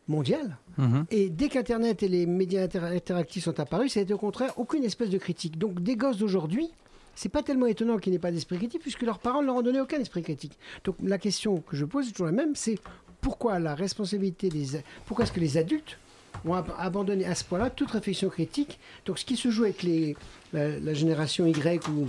mondial. 0.08 0.58
Mhm. 0.78 1.06
Et 1.12 1.30
dès 1.30 1.50
qu'Internet 1.50 2.02
et 2.04 2.08
les 2.08 2.25
médias 2.25 2.64
inter- 2.64 2.80
interactifs 2.80 3.44
sont 3.44 3.60
apparus, 3.60 3.94
ça 3.94 4.00
a 4.00 4.04
été 4.04 4.14
au 4.14 4.18
contraire 4.18 4.54
aucune 4.58 4.84
espèce 4.84 5.10
de 5.10 5.18
critique. 5.18 5.58
Donc 5.58 5.81
des 5.81 5.96
gosses 5.96 6.18
d'aujourd'hui, 6.18 6.69
c'est 7.16 7.30
pas 7.30 7.44
tellement 7.44 7.66
étonnant 7.66 7.98
qu'ils 7.98 8.14
n'aient 8.14 8.19
pas 8.19 8.31
d'esprit 8.31 8.58
critique, 8.58 8.81
puisque 8.81 9.02
leurs 9.02 9.19
parents 9.19 9.42
ne 9.42 9.48
leur 9.48 9.56
ont 9.56 9.62
donné 9.64 9.81
aucun 9.81 10.00
esprit 10.00 10.22
critique. 10.22 10.58
Donc 10.84 10.96
la 11.04 11.18
question 11.18 11.62
que 11.62 11.75
je 11.75 11.84
pose 11.84 12.08
est 12.08 12.12
toujours 12.12 12.28
la 12.28 12.31
même, 12.31 12.56
c'est 12.56 12.78
pourquoi 13.27 13.59
la 13.59 13.75
responsabilité 13.75 14.47
des... 14.47 14.79
Pourquoi 15.06 15.25
est-ce 15.25 15.33
que 15.33 15.41
les 15.41 15.57
adultes 15.57 15.97
ont 16.45 16.53
ab- 16.53 16.71
abandonné 16.79 17.25
à 17.25 17.35
ce 17.35 17.44
point-là 17.44 17.69
toute 17.69 17.91
réflexion 17.91 18.29
critique? 18.29 18.79
Donc 19.06 19.19
ce 19.19 19.25
qui 19.25 19.35
se 19.35 19.51
joue 19.51 19.65
avec 19.65 19.83
les, 19.83 20.15
la, 20.53 20.79
la 20.79 20.94
génération 20.94 21.45
Y 21.45 21.81
ou... 21.89 22.07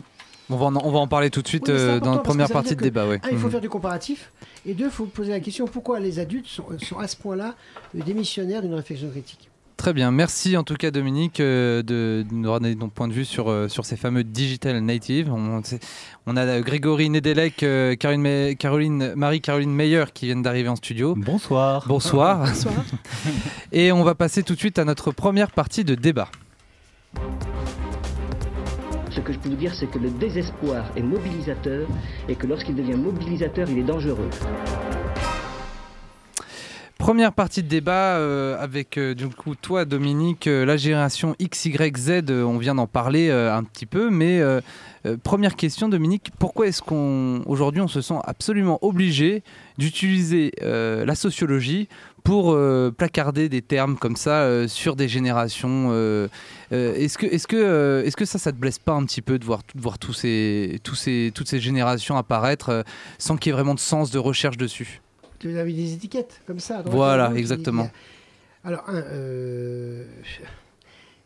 on, 0.49 0.57
va 0.57 0.67
en, 0.67 0.77
on 0.77 0.93
va 0.93 1.01
en 1.01 1.09
parler 1.09 1.29
tout 1.31 1.43
de 1.43 1.49
suite 1.49 1.67
Oui, 1.67 1.75
euh, 1.75 1.99
dans 1.99 2.13
la 2.15 2.19
première 2.21 2.49
partie 2.49 2.77
de 2.77 2.81
que, 2.81 2.85
débat. 2.85 3.09
Ouais. 3.09 3.19
Un, 3.25 3.31
il 3.31 3.37
faut 3.39 3.47
Mhm. 3.47 3.51
faire 3.51 3.61
du 3.61 3.69
comparatif. 3.69 4.31
Et 4.65 4.75
deux, 4.75 4.85
il 4.85 4.91
faut 4.93 5.07
poser 5.07 5.33
la 5.33 5.41
question 5.41 5.67
pourquoi 5.67 5.99
les 5.99 6.21
adultes 6.21 6.47
sont, 6.47 6.67
sont 6.79 6.99
à 7.01 7.09
ce 7.09 7.17
point-là 7.17 7.57
démissionnaires 7.95 8.63
d'une 8.63 8.75
réflexion 8.75 9.11
critique? 9.11 9.48
Très 9.79 9.93
bien, 9.93 10.11
merci 10.11 10.57
en 10.57 10.65
tout 10.65 10.75
cas 10.75 10.91
Dominique 10.91 11.39
euh, 11.39 11.85
de, 11.85 12.27
de 12.29 12.35
nous 12.35 12.43
donner 12.43 12.75
ton 12.75 12.89
point 12.89 13.07
de 13.07 13.13
vue 13.13 13.25
sur, 13.25 13.49
euh, 13.49 13.69
sur 13.69 13.87
ces 13.87 13.97
fameux 13.97 14.25
digital 14.25 14.77
natives. 14.81 15.33
On, 15.33 16.37
a 16.37 16.41
euh, 16.41 16.61
Grégory 16.63 17.09
Nedelec, 17.09 17.63
euh, 17.63 17.95
Caroline, 17.95 19.15
Marie-Caroline 19.15 19.71
Meyer 19.71 20.07
qui 20.13 20.27
viennent 20.27 20.43
d'arriver 20.43 20.69
en 20.69 20.75
studio. 20.75 21.15
Bonsoir. 21.17 21.85
Bonsoir. 21.87 22.39
Bonsoir. 22.47 22.75
Et 23.71 23.93
on 23.93 24.03
va 24.03 24.17
passer 24.17 24.43
tout 24.43 24.55
de 24.55 24.59
suite 24.59 24.81
à 24.81 24.85
notre 24.85 25.13
première 25.13 25.53
partie 25.53 25.85
de 25.85 25.95
débat. 25.95 26.29
Ce 29.11 29.21
que 29.21 29.33
je 29.33 29.39
peux 29.39 29.49
vous 29.49 29.57
dire, 29.57 29.77
c'est 29.77 29.87
que 29.87 30.01
le 30.01 30.11
désespoir 30.11 30.87
est 30.97 31.03
mobilisateur 31.03 31.87
et 32.29 32.35
que 32.35 32.49
lorsqu'il 32.49 32.75
devient 32.75 32.97
mobilisateur, 32.97 33.71
il 33.71 33.79
est 33.79 33.85
dangereux. 33.85 34.29
Première 36.99 37.33
partie 37.33 37.63
de 37.63 37.69
débat 37.69 38.17
euh, 38.17 38.61
avec 38.61 38.99
euh, 38.99 39.15
du 39.15 39.29
coup 39.29 39.55
toi 39.55 39.85
Dominique, 39.85 40.49
euh, 40.49 40.65
la 40.67 40.77
génération 40.77 41.37
XYZ, 41.41 42.25
on 42.29 42.59
vient 42.59 42.75
d'en 42.75 42.89
parler 42.89 43.31
un 43.31 43.63
petit 43.63 43.87
peu, 43.87 44.11
mais 44.11 44.43
première 45.23 45.55
question 45.55 45.89
Dominique, 45.89 46.31
pourquoi 46.39 46.67
est-ce 46.67 46.83
qu'on 46.83 47.43
aujourd'hui 47.47 47.81
on 47.81 47.89
se 47.89 48.01
sent 48.01 48.19
absolument 48.25 48.79
obligé 48.83 49.43
d'utiliser 49.79 50.53
la 50.61 51.15
sociologie 51.15 51.89
pour 52.25 52.57
placarder 52.97 53.49
des 53.49 53.63
termes 53.63 53.97
comme 53.97 54.17
ça 54.17 54.67
sur 54.67 54.97
des 54.97 55.09
générations 55.09 55.93
Est-ce 56.73 57.17
que, 57.17 57.27
est-ce 57.27 57.47
que, 57.47 58.03
est-ce 58.05 58.17
que 58.17 58.25
ça, 58.25 58.39
ça 58.39 58.53
te 58.53 58.59
blesse 58.59 58.79
pas 58.79 58.93
un 58.93 59.05
petit 59.05 59.23
peu 59.23 59.39
de 59.39 59.45
voir, 59.45 59.61
de 59.75 59.81
voir 59.81 59.99
tous 59.99 60.13
ces, 60.13 60.81
tous 60.83 60.97
ces, 60.97 61.33
toutes 61.35 61.49
ces 61.49 61.61
générations 61.61 62.17
apparaître 62.17 62.85
sans 63.19 63.37
qu'il 63.37 63.51
y 63.51 63.53
ait 63.53 63.57
vraiment 63.57 63.75
de 63.75 63.81
sens 63.81 64.11
de 64.11 64.19
recherche 64.19 64.57
dessus? 64.57 65.01
Tu 65.39 65.57
as 65.57 65.65
vu 65.65 65.73
des 65.73 65.93
étiquettes 65.93 66.41
comme 66.47 66.61
ça 66.61 66.83
Voilà, 66.85 67.33
exactement. 67.35 67.91
Alors, 68.65 68.83
un, 68.89 68.97
euh, 68.97 70.05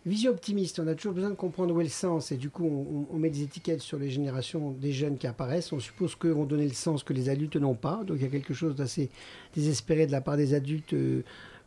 vision 0.04 0.33
optimiste, 0.33 0.81
on 0.81 0.87
a 0.87 0.95
toujours 0.95 1.14
besoin 1.14 1.31
de 1.31 1.35
comprendre 1.35 1.75
où 1.75 1.81
est 1.81 1.85
le 1.85 1.90
sens. 1.90 2.31
Et 2.31 2.37
du 2.37 2.50
coup, 2.50 2.64
on, 2.64 3.07
on 3.14 3.19
met 3.19 3.31
des 3.31 3.42
étiquettes 3.42 3.81
sur 3.81 3.99
les 3.99 4.11
générations 4.11 4.71
des 4.71 4.92
jeunes 4.92 5.16
qui 5.16 5.26
apparaissent. 5.26 5.73
On 5.73 5.81
suppose 5.81 6.14
qu'eux 6.14 6.35
ont 6.35 6.45
donné 6.45 6.64
le 6.66 6.75
sens 6.75 7.02
que 7.04 7.12
les 7.12 7.28
adultes 7.28 7.57
n'ont 7.57 7.75
pas. 7.75 8.02
Donc, 8.07 8.19
il 8.19 8.23
y 8.23 8.26
a 8.26 8.31
quelque 8.31 8.54
chose 8.54 8.76
d'assez 8.76 9.11
désespéré 9.54 10.07
de 10.07 10.12
la 10.12 10.21
part 10.21 10.37
des 10.37 10.54
adultes 10.54 10.92
euh, 10.92 11.23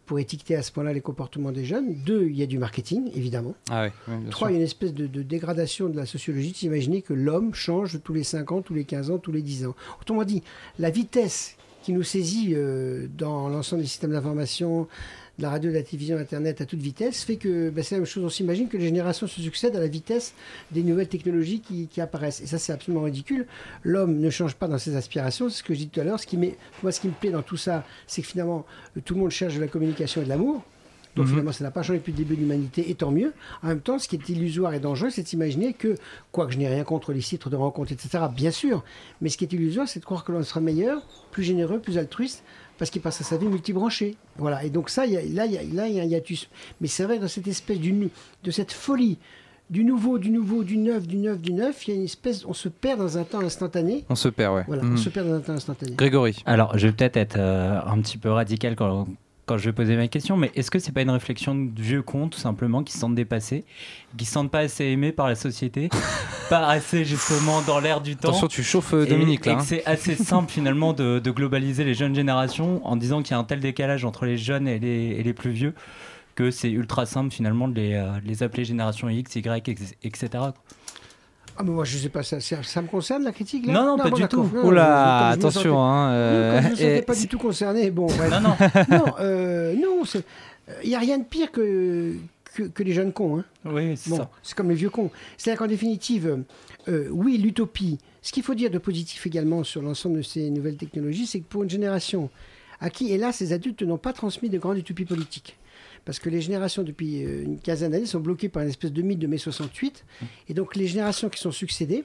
pour 0.06 0.20
étiqueter 0.20 0.56
à 0.56 0.62
ce 0.62 0.72
point-là 0.72 0.94
les 0.94 1.02
comportements 1.02 1.52
des 1.52 1.66
jeunes. 1.66 1.96
Deux, 2.06 2.26
il 2.26 2.38
y 2.38 2.44
a 2.44 2.46
du 2.46 2.60
marketing, 2.60 3.10
évidemment. 3.16 3.56
Ah 3.72 3.88
Trois, 4.30 4.50
sûr. 4.50 4.50
il 4.50 4.54
y 4.54 4.56
a 4.56 4.60
une 4.60 4.66
espèce 4.66 4.94
de, 4.94 5.08
de 5.08 5.24
dégradation 5.24 5.90
de 5.90 5.98
la 5.98 6.06
sociologie 6.06 6.52
d'imaginer 6.52 7.02
que 7.02 7.14
l'homme 7.14 7.56
change 7.56 8.00
tous 8.04 8.14
les 8.14 8.24
5 8.24 8.52
ans, 8.52 8.62
tous 8.62 8.76
les 8.76 8.84
15 8.86 9.10
ans, 9.10 9.18
tous 9.18 9.32
les 9.32 9.42
10 9.42 9.66
ans. 9.66 9.76
Autrement 10.00 10.24
dit, 10.24 10.44
la 10.78 10.92
vitesse 10.92 11.58
qui 11.86 11.94
nous 11.94 12.02
saisit 12.02 12.54
euh, 12.56 13.06
dans 13.16 13.48
l'ensemble 13.48 13.84
des 13.84 13.88
systèmes 13.88 14.10
d'information, 14.10 14.88
de 15.38 15.44
la 15.44 15.52
radio, 15.52 15.70
de 15.70 15.76
la 15.76 15.84
télévision, 15.84 16.18
Internet 16.18 16.60
à 16.60 16.66
toute 16.66 16.80
vitesse, 16.80 17.24
fait 17.24 17.36
que 17.36 17.70
ben, 17.70 17.84
c'est 17.84 17.94
la 17.94 18.00
même 18.00 18.08
chose. 18.08 18.24
On 18.24 18.30
s'imagine 18.30 18.68
que 18.68 18.76
les 18.76 18.86
générations 18.86 19.28
se 19.28 19.40
succèdent 19.40 19.76
à 19.76 19.80
la 19.80 19.88
vitesse 19.88 20.34
des 20.72 20.82
nouvelles 20.82 21.10
technologies 21.10 21.62
qui, 21.62 22.02
apparaissent. 22.02 22.42
Et 22.42 22.48
ça, 22.48 22.58
c'est 22.58 22.74
absolument 22.74 23.04
ridicule. 23.04 23.46
L'homme 23.84 24.18
ne 24.20 24.32
change 24.32 24.56
pas 24.56 24.68
dans 24.68 24.80
ses 24.80 24.96
aspirations. 24.96 25.48
C'est 25.48 25.60
ce 25.60 25.64
que 25.64 25.76
je 25.76 25.80
dis 25.80 25.88
tout 25.90 26.00
à 26.00 26.04
l'heure. 26.04 26.20
Ce 26.20 26.26
qui 26.26 26.40
moi, 26.82 26.92
ce 26.92 27.00
qui 27.00 27.08
me 27.08 27.14
plaît 27.14 27.30
dans 27.30 27.44
tout 27.44 27.58
ça, 27.58 27.86
c'est 28.08 28.24
que 28.24 28.28
finalement, 28.28 28.66
tout 29.04 29.14
le 29.14 29.20
monde 29.20 29.30
cherche 29.30 29.54
de 29.54 29.62
la 29.62 29.68
communication 29.68 30.24
et 30.24 30.24
de 30.24 30.30
l'amour. 30.30 30.64
Donc 31.16 31.26
Mhm. 31.26 31.32
finalement, 31.32 31.52
ça 31.52 31.64
n'a 31.64 31.72
pas 31.72 31.82
changé 31.84 32.00
depuis 32.00 32.12
le 32.12 32.18
début 32.18 32.36
de 32.36 32.42
l'humanité, 32.42 32.90
et 32.90 32.96
tant 32.96 33.12
mieux. 33.12 33.34
En 33.64 33.68
même 33.68 33.80
temps, 33.82 34.00
ce 34.00 34.08
qui 34.08 34.16
est 34.16 34.30
illusoire 34.30 34.74
et 34.74 34.80
dangereux, 34.80 35.10
c'est 35.10 35.24
de 35.24 35.28
s'imaginer 35.28 35.74
que, 35.74 35.96
quoique 36.32 36.52
je 36.54 36.58
n'ai 36.58 36.68
rien 36.68 36.84
contre 36.84 37.14
les 37.14 37.22
sites 37.22 37.48
de 37.48 37.56
rencontres, 37.56 37.92
etc., 37.94 38.26
bien 38.36 38.52
sûr, 38.52 38.84
mais 39.22 39.30
ce 39.30 39.38
qui 39.38 39.46
est 39.46 39.54
illusoire, 39.54 39.88
c'est 39.88 40.00
de 40.02 40.06
croire 40.06 40.24
que 40.26 40.32
l'on 40.32 40.44
sera 40.44 40.60
meilleur, 40.60 41.02
plus 41.32 41.44
généreux, 41.44 41.80
plus 41.80 41.98
altruiste, 41.98 42.44
parce 42.78 42.92
qu'il 42.92 43.02
passe 43.02 43.22
à 43.22 43.24
sa 43.24 43.38
vie 43.38 43.48
multibranchée. 43.48 44.18
Voilà, 44.38 44.64
et 44.66 44.70
donc 44.70 44.90
ça, 44.90 45.06
il 45.06 45.14
y 45.14 45.18
a- 45.18 45.22
là, 45.22 45.46
il 45.46 45.54
y 45.54 45.58
a, 45.58 45.64
là, 45.64 45.88
il 45.88 45.96
y 45.96 46.00
a 46.00 46.04
un 46.04 46.08
hiatus. 46.08 46.50
Mais 46.82 46.88
c'est 46.90 47.06
vrai, 47.06 47.20
dans 47.20 47.28
cette 47.30 47.48
espèce 47.48 47.80
de 47.80 48.52
cette 48.52 48.74
folie 48.74 49.18
du 49.70 49.84
nouveau, 49.86 50.20
du 50.20 50.30
nouveau, 50.30 50.64
du 50.64 50.78
neuf, 50.78 51.08
du 51.08 51.16
neuf, 51.18 51.40
du 51.40 51.54
neuf, 51.54 51.88
il 51.88 51.92
y 51.92 51.94
a 51.94 51.98
une 51.98 52.04
espèce, 52.06 52.46
on 52.46 52.54
se 52.54 52.68
perd 52.70 53.00
dans 53.00 53.18
un 53.18 53.24
temps 53.24 53.40
instantané. 53.40 54.04
On 54.10 54.16
se 54.16 54.28
perd, 54.28 54.54
ouais. 54.56 54.64
Voilà, 54.68 54.84
Mhm. 54.84 54.94
on 54.94 54.98
se 54.98 55.10
perd 55.10 55.28
dans 55.30 55.36
un 55.36 55.40
temps 55.40 55.54
instantané. 55.54 55.94
Grégory. 55.96 56.36
Alors, 56.46 56.78
je 56.78 56.86
vais 56.88 56.94
peut-être 56.94 57.18
être 57.18 57.38
euh, 57.40 57.80
un 57.84 58.00
petit 58.02 58.18
peu 58.18 58.30
radical 58.30 58.76
quand, 58.76 59.08
quand 59.46 59.58
je 59.58 59.66
vais 59.66 59.74
poser 59.74 59.96
ma 59.96 60.08
question, 60.08 60.38
mais 60.38 60.52
est-ce 60.56 60.72
que 60.72 60.80
c'est 60.80 60.92
pas 60.92 61.02
une 61.04 61.10
réflexion 61.12 61.54
de 61.56 61.80
vieux 61.80 62.02
cons, 62.02 62.30
tout 62.30 62.40
simplement, 62.40 62.84
qui 62.84 62.94
se 62.94 63.00
sentent 63.00 63.14
dépassés, 63.16 63.64
qui 64.18 64.26
se 64.26 64.32
sentent 64.32 64.50
pas 64.52 64.60
assez 64.60 64.86
aimés 64.86 65.12
par 65.12 65.28
la 65.28 65.36
société, 65.36 65.90
pas 66.50 66.68
assez 66.68 67.06
justement 67.06 67.62
dans 67.62 67.80
l'air 67.80 68.02
du 68.02 68.16
temps 68.16 68.30
Attention, 68.30 68.48
tu 68.48 68.64
chauffes 68.64 68.94
euh, 68.94 69.06
et- 69.06 69.10
Dominique 69.10 69.46
là. 69.46 69.54
hein. 69.54 69.60
c'est 69.60 69.86
assez 69.86 70.16
simple 70.16 70.52
finalement 70.52 70.94
de, 70.94 71.20
de 71.20 71.32
globaliser 71.32 71.84
les 71.84 71.94
jeunes 71.94 72.16
générations 72.16 72.86
en 72.88 72.96
disant 72.96 73.22
qu'il 73.22 73.32
y 73.32 73.34
a 73.36 73.38
un 73.40 73.44
tel 73.44 73.60
décalage 73.60 74.04
entre 74.04 74.26
les 74.26 74.38
jeunes 74.38 74.68
et 74.68 74.80
les, 74.80 75.16
et 75.18 75.24
les 75.24 75.34
plus 75.34 75.52
vieux 75.52 75.74
que 76.34 76.52
c'est 76.52 76.70
ultra 76.72 77.06
simple 77.06 77.32
finalement 77.34 77.68
de 77.68 77.76
les, 77.76 77.94
euh, 77.94 78.08
les 78.26 78.44
appeler 78.44 78.66
génération 78.66 79.08
X, 79.10 79.36
Y, 79.36 79.70
etc. 80.04 80.28
Ah, 81.58 81.64
mais 81.64 81.72
moi, 81.72 81.86
je 81.86 81.98
sais 81.98 82.10
pas, 82.10 82.22
ça, 82.24 82.40
ça, 82.42 82.62
ça 82.64 82.82
me 82.82 82.88
concerne 82.88 83.24
la 83.24 83.32
critique 83.32 83.66
là 83.66 83.74
Non, 83.74 83.86
non, 83.86 83.98
pas 83.98 84.10
bon, 84.10 84.18
du 84.18 84.28
tout. 84.28 84.44
Non, 84.54 84.66
Oula, 84.68 85.30
je- 85.36 85.36
je 85.36 85.40
attention. 85.40 85.62
sentais- 85.62 85.76
Hein, 85.78 86.10
euh, 86.12 86.62
je 86.62 86.66
ne 86.66 86.70
me 86.72 86.76
sentais 86.76 87.02
pas 87.04 87.16
du 87.16 87.28
tout 87.28 87.38
concerné. 87.38 87.92
Bon, 87.92 88.08
bref. 88.08 88.30
Non, 88.32 88.42
non, 88.42 88.56
non, 88.98 89.06
euh, 89.20 89.74
non, 89.76 90.04
il 90.84 90.90
n'y 90.90 90.96
a 90.96 91.00
rien 91.00 91.18
de 91.18 91.24
pire 91.24 91.52
que, 91.52 92.14
que, 92.56 92.64
que 92.64 92.84
les 92.84 92.92
jeunes 92.94 93.14
cons. 93.14 93.38
Hein. 93.40 93.46
oui, 93.66 93.96
c'est 93.96 94.10
Bon, 94.10 94.18
ça. 94.18 94.30
c'est 94.44 94.56
comme 94.56 94.70
les 94.70 94.76
vieux 94.76 94.90
cons. 94.90 95.12
C'est-à-dire 95.38 95.60
qu'en 95.60 95.68
définitive, 95.68 96.40
euh, 96.90 97.08
oui, 97.12 97.38
l'utopie. 97.38 98.00
Ce 98.22 98.32
qu'il 98.34 98.44
faut 98.44 98.56
dire 98.56 98.72
de 98.72 98.78
positif 98.80 99.26
également 99.28 99.64
sur 99.64 99.82
l'ensemble 99.82 100.18
de 100.18 100.22
ces 100.24 100.50
nouvelles 100.50 100.78
technologies, 100.78 101.28
c'est 101.28 101.40
que 101.40 101.46
pour 101.48 101.64
une 101.64 101.70
génération 101.70 102.30
à 102.82 102.90
qui, 102.90 103.12
hélas, 103.14 103.40
les 103.40 103.54
adultes 103.54 103.82
n'ont 103.84 103.98
pas 104.00 104.12
transmis 104.14 104.50
de 104.50 104.58
grandes 104.58 104.78
utopies 104.80 105.06
politiques. 105.06 105.56
Parce 106.06 106.20
que 106.20 106.30
les 106.30 106.42
générations, 106.42 106.84
depuis 106.84 107.24
euh, 107.24 107.44
une 107.44 107.60
quinzaine 107.60 107.92
d'années, 107.92 108.06
sont 108.06 108.20
bloquées 108.20 108.50
par 108.50 108.64
une 108.64 108.70
espèce 108.70 108.92
de 108.92 109.02
mythe 109.02 109.20
de 109.20 109.28
mai 109.28 109.38
68. 109.38 110.06
Et 110.50 110.54
donc, 110.54 110.76
les 110.76 110.88
générations 110.88 111.30
qui 111.30 111.40
sont 111.40 111.52
succédées 111.52 112.04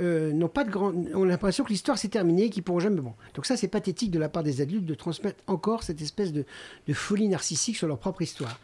euh, 0.00 0.32
n'ont 0.32 0.48
pas 0.48 0.64
de 0.64 0.70
grand... 0.70 0.92
ont 1.14 1.24
l'impression 1.24 1.62
que 1.64 1.70
l'histoire 1.70 1.98
s'est 1.98 2.08
terminée, 2.08 2.50
qu'ils 2.50 2.62
pourront 2.62 2.80
jamais... 2.80 3.00
Bon. 3.00 3.14
Donc 3.34 3.46
ça, 3.46 3.56
c'est 3.56 3.68
pathétique 3.68 4.10
de 4.10 4.18
la 4.18 4.28
part 4.28 4.42
des 4.42 4.60
adultes 4.60 4.86
de 4.86 4.94
transmettre 4.94 5.42
encore 5.46 5.82
cette 5.82 6.00
espèce 6.00 6.32
de, 6.32 6.44
de 6.88 6.92
folie 6.92 7.28
narcissique 7.28 7.76
sur 7.76 7.86
leur 7.86 7.98
propre 7.98 8.22
histoire. 8.22 8.58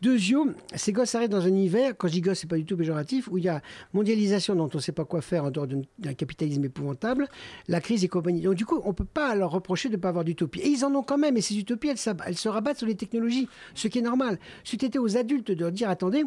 Deuxièmement, 0.00 0.52
ces 0.74 0.92
gosses 0.92 1.14
arrivent 1.14 1.28
dans 1.28 1.44
un 1.44 1.48
univers, 1.48 1.96
quand 1.96 2.08
je 2.08 2.14
dis 2.14 2.20
gosse, 2.20 2.40
c'est 2.40 2.46
pas 2.46 2.56
du 2.56 2.64
tout 2.64 2.76
péjoratif, 2.76 3.28
où 3.30 3.38
il 3.38 3.44
y 3.44 3.48
a 3.48 3.60
mondialisation 3.92 4.54
dont 4.54 4.70
on 4.72 4.78
ne 4.78 4.82
sait 4.82 4.92
pas 4.92 5.04
quoi 5.04 5.20
faire 5.20 5.44
en 5.44 5.50
dehors 5.50 5.66
d'un 5.66 6.14
capitalisme 6.14 6.64
épouvantable, 6.64 7.28
la 7.68 7.80
crise 7.80 8.04
et 8.04 8.08
compagnie. 8.08 8.40
Donc 8.40 8.54
du 8.54 8.64
coup, 8.64 8.80
on 8.84 8.88
ne 8.88 8.94
peut 8.94 9.04
pas 9.04 9.34
leur 9.34 9.50
reprocher 9.50 9.88
de 9.88 9.96
ne 9.96 10.00
pas 10.00 10.08
avoir 10.08 10.24
d'utopie. 10.24 10.60
Et 10.60 10.68
ils 10.68 10.84
en 10.84 10.94
ont 10.94 11.02
quand 11.02 11.18
même, 11.18 11.36
et 11.36 11.40
ces 11.42 11.58
utopies, 11.58 11.88
elles, 11.88 12.14
elles 12.26 12.38
se 12.38 12.48
rabattent 12.48 12.78
sur 12.78 12.86
les 12.86 12.96
technologies, 12.96 13.48
ce 13.74 13.88
qui 13.88 13.98
est 13.98 14.02
normal. 14.02 14.38
Si 14.64 14.78
tu 14.78 14.98
aux 14.98 15.16
adultes 15.16 15.50
de 15.50 15.60
leur 15.60 15.72
dire, 15.72 15.88
attendez, 15.90 16.24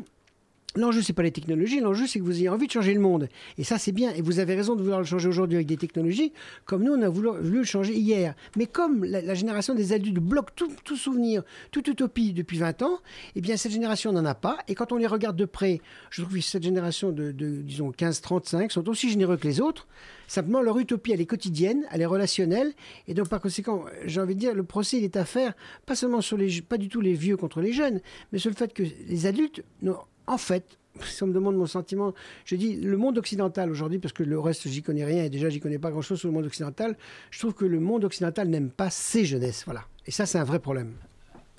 L'enjeu, 0.75 1.01
c'est 1.01 1.13
pas 1.13 1.23
les 1.23 1.31
technologies, 1.31 1.79
l'enjeu, 1.79 2.07
c'est 2.07 2.19
que 2.19 2.23
vous 2.23 2.39
ayez 2.39 2.49
envie 2.49 2.65
de 2.65 2.71
changer 2.71 2.93
le 2.93 2.99
monde. 2.99 3.29
Et 3.59 3.63
ça, 3.63 3.77
c'est 3.77 3.91
bien. 3.91 4.11
Et 4.13 4.21
vous 4.21 4.39
avez 4.39 4.55
raison 4.55 4.75
de 4.75 4.81
vouloir 4.81 4.99
le 4.99 5.05
changer 5.05 5.29
aujourd'hui 5.29 5.57
avec 5.57 5.67
des 5.67 5.77
technologies, 5.77 6.33
comme 6.65 6.83
nous, 6.83 6.93
on 6.93 7.01
a 7.01 7.09
voulu, 7.09 7.29
le 7.41 7.63
changer 7.63 7.93
hier. 7.93 8.33
Mais 8.57 8.65
comme 8.65 9.03
la, 9.05 9.33
génération 9.35 9.75
des 9.75 9.93
adultes 9.93 10.17
bloque 10.17 10.55
tout, 10.55 10.95
souvenir, 10.95 11.43
toute 11.71 11.87
utopie 11.87 12.33
depuis 12.33 12.57
20 12.57 12.81
ans, 12.81 12.99
eh 13.35 13.41
bien, 13.41 13.55
cette 13.55 13.71
génération 13.71 14.11
n'en 14.11 14.25
a 14.25 14.33
pas. 14.33 14.57
Et 14.67 14.73
quand 14.73 14.91
on 14.91 14.97
les 14.97 15.07
regarde 15.07 15.35
de 15.35 15.45
près, 15.45 15.79
je 16.09 16.21
trouve 16.21 16.35
que 16.35 16.41
cette 16.41 16.63
génération 16.63 17.11
de, 17.11 17.31
de, 17.31 17.49
disons, 17.61 17.91
15-35 17.91 18.71
sont 18.71 18.89
aussi 18.89 19.11
généreux 19.11 19.37
que 19.37 19.47
les 19.47 19.61
autres. 19.61 19.87
Simplement, 20.27 20.61
leur 20.61 20.79
utopie, 20.79 21.11
elle 21.11 21.21
est 21.21 21.27
quotidienne, 21.27 21.83
elle 21.91 22.01
est 22.01 22.07
relationnelle. 22.07 22.73
Et 23.07 23.13
donc, 23.13 23.29
par 23.29 23.41
conséquent, 23.41 23.85
j'ai 24.05 24.21
envie 24.21 24.33
de 24.33 24.39
dire, 24.39 24.55
le 24.55 24.63
procès, 24.63 24.97
il 24.97 25.03
est 25.03 25.17
à 25.17 25.25
faire, 25.25 25.53
pas 25.85 25.95
seulement 25.95 26.21
sur 26.21 26.37
les, 26.37 26.61
pas 26.61 26.77
du 26.77 26.89
tout 26.89 27.01
les 27.01 27.13
vieux 27.13 27.37
contre 27.37 27.61
les 27.61 27.73
jeunes, 27.73 28.01
mais 28.31 28.39
sur 28.39 28.49
le 28.49 28.55
fait 28.55 28.73
que 28.73 28.81
les 28.81 29.25
adultes, 29.27 29.63
en 30.27 30.37
fait, 30.37 30.77
si 31.03 31.23
on 31.23 31.27
me 31.27 31.33
demande 31.33 31.55
mon 31.55 31.65
sentiment, 31.65 32.13
je 32.45 32.55
dis 32.55 32.75
le 32.75 32.97
monde 32.97 33.17
occidental 33.17 33.69
aujourd'hui, 33.71 33.99
parce 33.99 34.13
que 34.13 34.23
le 34.23 34.39
reste, 34.39 34.67
j'y 34.67 34.81
connais 34.83 35.05
rien, 35.05 35.23
et 35.23 35.29
déjà, 35.29 35.49
j'y 35.49 35.59
connais 35.59 35.79
pas 35.79 35.89
grand-chose 35.91 36.19
sur 36.19 36.27
le 36.29 36.33
monde 36.33 36.45
occidental, 36.45 36.95
je 37.31 37.39
trouve 37.39 37.53
que 37.53 37.65
le 37.65 37.79
monde 37.79 38.03
occidental 38.03 38.47
n'aime 38.47 38.69
pas 38.69 38.89
ses 38.89 39.25
jeunesses. 39.25 39.63
Voilà. 39.65 39.81
Et 40.05 40.11
ça, 40.11 40.25
c'est 40.25 40.37
un 40.37 40.43
vrai 40.43 40.59
problème. 40.59 40.93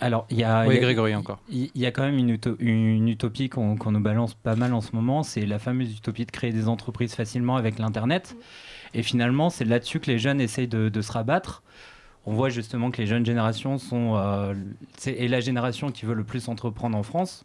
Alors, 0.01 0.27
il 0.29 0.39
y 0.39 0.45
a, 0.45 0.67
Oui, 0.67 0.75
il 0.75 0.77
y 0.77 0.79
a- 0.79 0.83
Grégory 0.83 1.15
encore. 1.15 1.39
Il 1.49 1.71
y 1.75 1.87
a 1.87 1.93
quand 1.93 2.03
même 2.03 2.19
une, 2.19 2.35
uto- 2.35 2.57
une 2.59 3.09
utopie 3.09 3.49
qu'on 3.49 3.77
nous 3.91 4.01
balance 4.01 4.35
pas 4.35 4.57
mal 4.57 4.75
en 4.75 4.81
ce 4.81 4.91
moment, 4.95 5.23
c'est 5.23 5.47
la 5.47 5.59
fameuse 5.61 5.97
utopie 5.97 6.27
de 6.27 6.31
créer 6.33 6.53
des 6.53 6.67
entreprises 6.69 7.15
facilement 7.15 7.57
avec 7.57 7.79
l'Internet. 7.79 8.37
Et 8.93 9.03
finalement, 9.03 9.51
c'est 9.51 9.65
là-dessus 9.65 10.01
que 10.01 10.11
les 10.11 10.19
jeunes 10.19 10.41
essayent 10.41 10.69
de, 10.69 10.89
de 10.89 11.01
se 11.01 11.13
rabattre. 11.13 11.63
On 12.27 12.33
voit 12.35 12.49
justement 12.49 12.91
que 12.91 13.01
les 13.03 13.07
jeunes 13.07 13.25
générations 13.27 13.79
sont 13.79 14.17
euh, 14.17 14.55
c'est 14.97 15.13
est 15.13 15.29
la 15.29 15.41
génération 15.41 15.91
qui 15.93 16.07
veut 16.07 16.15
le 16.15 16.25
plus 16.25 16.49
entreprendre 16.49 16.97
en 16.97 17.03
France. 17.03 17.45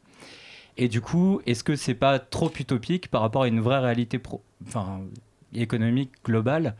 Et 0.81 0.87
du 0.87 1.01
coup, 1.01 1.41
est-ce 1.45 1.63
que 1.65 1.75
c'est 1.75 1.93
pas 1.93 2.19
trop 2.19 2.49
utopique 2.57 3.09
par 3.11 3.19
rapport 3.21 3.43
à 3.43 3.47
une 3.49 3.59
vraie 3.59 3.79
réalité 3.79 4.17
pro- 4.17 4.41
économique 5.53 6.11
globale? 6.23 6.75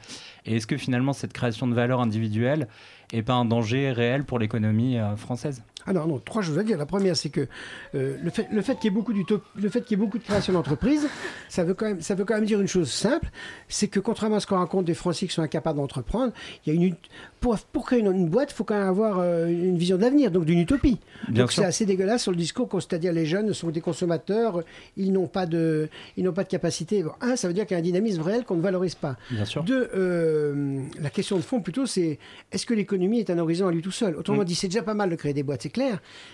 Et 0.45 0.55
est-ce 0.55 0.67
que 0.67 0.77
finalement 0.77 1.11
cette 1.11 1.33
création 1.33 1.67
de 1.67 1.73
valeur 1.73 1.99
individuelle 1.99 2.69
est 3.11 3.23
pas 3.23 3.33
un 3.33 3.43
danger 3.43 3.91
réel 3.91 4.23
pour 4.23 4.39
l'économie 4.39 4.97
euh, 4.97 5.17
française? 5.17 5.63
Ah 5.89 5.93
non, 5.93 6.19
trois 6.23 6.43
choses 6.43 6.59
à 6.59 6.63
dire. 6.63 6.77
La 6.77 6.85
première, 6.85 7.17
c'est 7.17 7.29
que 7.29 7.47
euh, 7.95 8.15
le 8.21 8.29
fait, 8.29 8.47
le 8.51 8.61
fait 8.61 8.75
qu'il 8.75 8.85
y 8.85 8.87
ait 8.87 8.95
beaucoup 8.95 9.11
d'utop- 9.11 9.41
le 9.55 9.69
fait 9.69 9.81
qu'il 9.81 9.97
y 9.97 9.99
ait 9.99 10.05
beaucoup 10.05 10.19
de 10.19 10.23
création 10.23 10.53
d'entreprises, 10.53 11.07
ça 11.49 11.63
veut 11.63 11.73
quand 11.73 11.87
même, 11.87 12.01
ça 12.01 12.13
veut 12.13 12.25
quand 12.25 12.35
même 12.35 12.45
dire 12.45 12.61
une 12.61 12.67
chose 12.67 12.91
simple, 12.91 13.27
c'est 13.67 13.87
que 13.87 13.99
contrairement 13.99 14.35
à 14.35 14.39
ce 14.39 14.45
qu'on 14.45 14.57
raconte 14.57 14.85
des 14.85 14.93
Français 14.93 15.25
qui 15.25 15.33
sont 15.33 15.41
incapables 15.41 15.79
d'entreprendre, 15.79 16.31
il 16.67 16.73
y 16.73 16.77
a 16.77 16.79
une 16.87 16.95
pour, 17.39 17.57
pour 17.57 17.85
créer 17.85 17.99
une, 17.99 18.07
une 18.11 18.27
boîte, 18.29 18.51
il 18.51 18.53
faut 18.53 18.65
quand 18.65 18.77
même 18.77 18.87
avoir 18.87 19.17
euh, 19.19 19.47
une 19.47 19.77
vision 19.77 19.95
de 19.97 20.01
l'avenir, 20.01 20.29
donc 20.29 20.45
d'une 20.45 20.59
utopie. 20.59 20.99
Bien 21.29 21.43
donc 21.43 21.51
c'est 21.53 21.63
assez 21.65 21.85
dégueulasse 21.85 22.21
sur 22.21 22.31
le 22.31 22.37
discours, 22.37 22.67
qu'on- 22.69 22.79
c'est-à-dire 22.81 23.11
les 23.13 23.25
jeunes 23.25 23.51
sont 23.53 23.69
des 23.69 23.81
consommateurs, 23.81 24.61
ils 24.97 25.11
n'ont 25.11 25.27
pas 25.27 25.45
de, 25.47 25.89
ils 26.17 26.23
n'ont 26.23 26.33
pas 26.33 26.43
de 26.43 26.49
capacité. 26.49 27.01
Bon, 27.01 27.11
un, 27.21 27.35
ça 27.35 27.47
veut 27.47 27.53
dire 27.53 27.65
qu'il 27.65 27.75
y 27.75 27.77
a 27.77 27.79
un 27.79 27.83
dynamisme 27.83 28.21
réel 28.21 28.43
qu'on 28.43 28.55
ne 28.57 28.61
valorise 28.61 28.95
pas. 28.95 29.15
Bien 29.31 29.45
sûr. 29.45 29.63
Deux, 29.63 29.89
euh, 29.95 30.81
la 31.01 31.09
question 31.09 31.37
de 31.37 31.41
fond 31.41 31.61
plutôt, 31.61 31.85
c'est 31.85 32.19
est-ce 32.51 32.65
que 32.65 32.73
l'économie 32.73 33.19
est 33.19 33.29
un 33.29 33.37
horizon 33.39 33.67
à 33.67 33.71
lui 33.71 33.81
tout 33.81 33.89
seul? 33.91 34.15
Autrement 34.17 34.41
Mm. 34.41 34.45
dit, 34.45 34.55
c'est 34.55 34.67
déjà 34.67 34.83
pas 34.83 34.93
mal 34.93 35.09
de 35.09 35.15
créer 35.15 35.33
des 35.33 35.43
boîtes, 35.43 35.61
c'est 35.63 35.69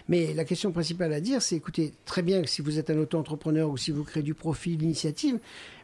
Mais 0.10 0.34
la 0.34 0.46
question 0.46 0.72
principale 0.72 1.14
à 1.14 1.20
dire, 1.20 1.42
c'est 1.42 1.56
écoutez, 1.56 1.94
très 2.06 2.22
bien 2.22 2.42
que 2.42 2.50
si 2.50 2.62
vous 2.62 2.80
êtes 2.80 2.90
un 2.90 2.98
auto-entrepreneur 2.98 3.70
ou 3.70 3.78
si 3.78 3.92
vous 3.92 4.04
créez 4.04 4.24
du 4.24 4.34
profit, 4.34 4.78
l'initiative, 4.78 5.40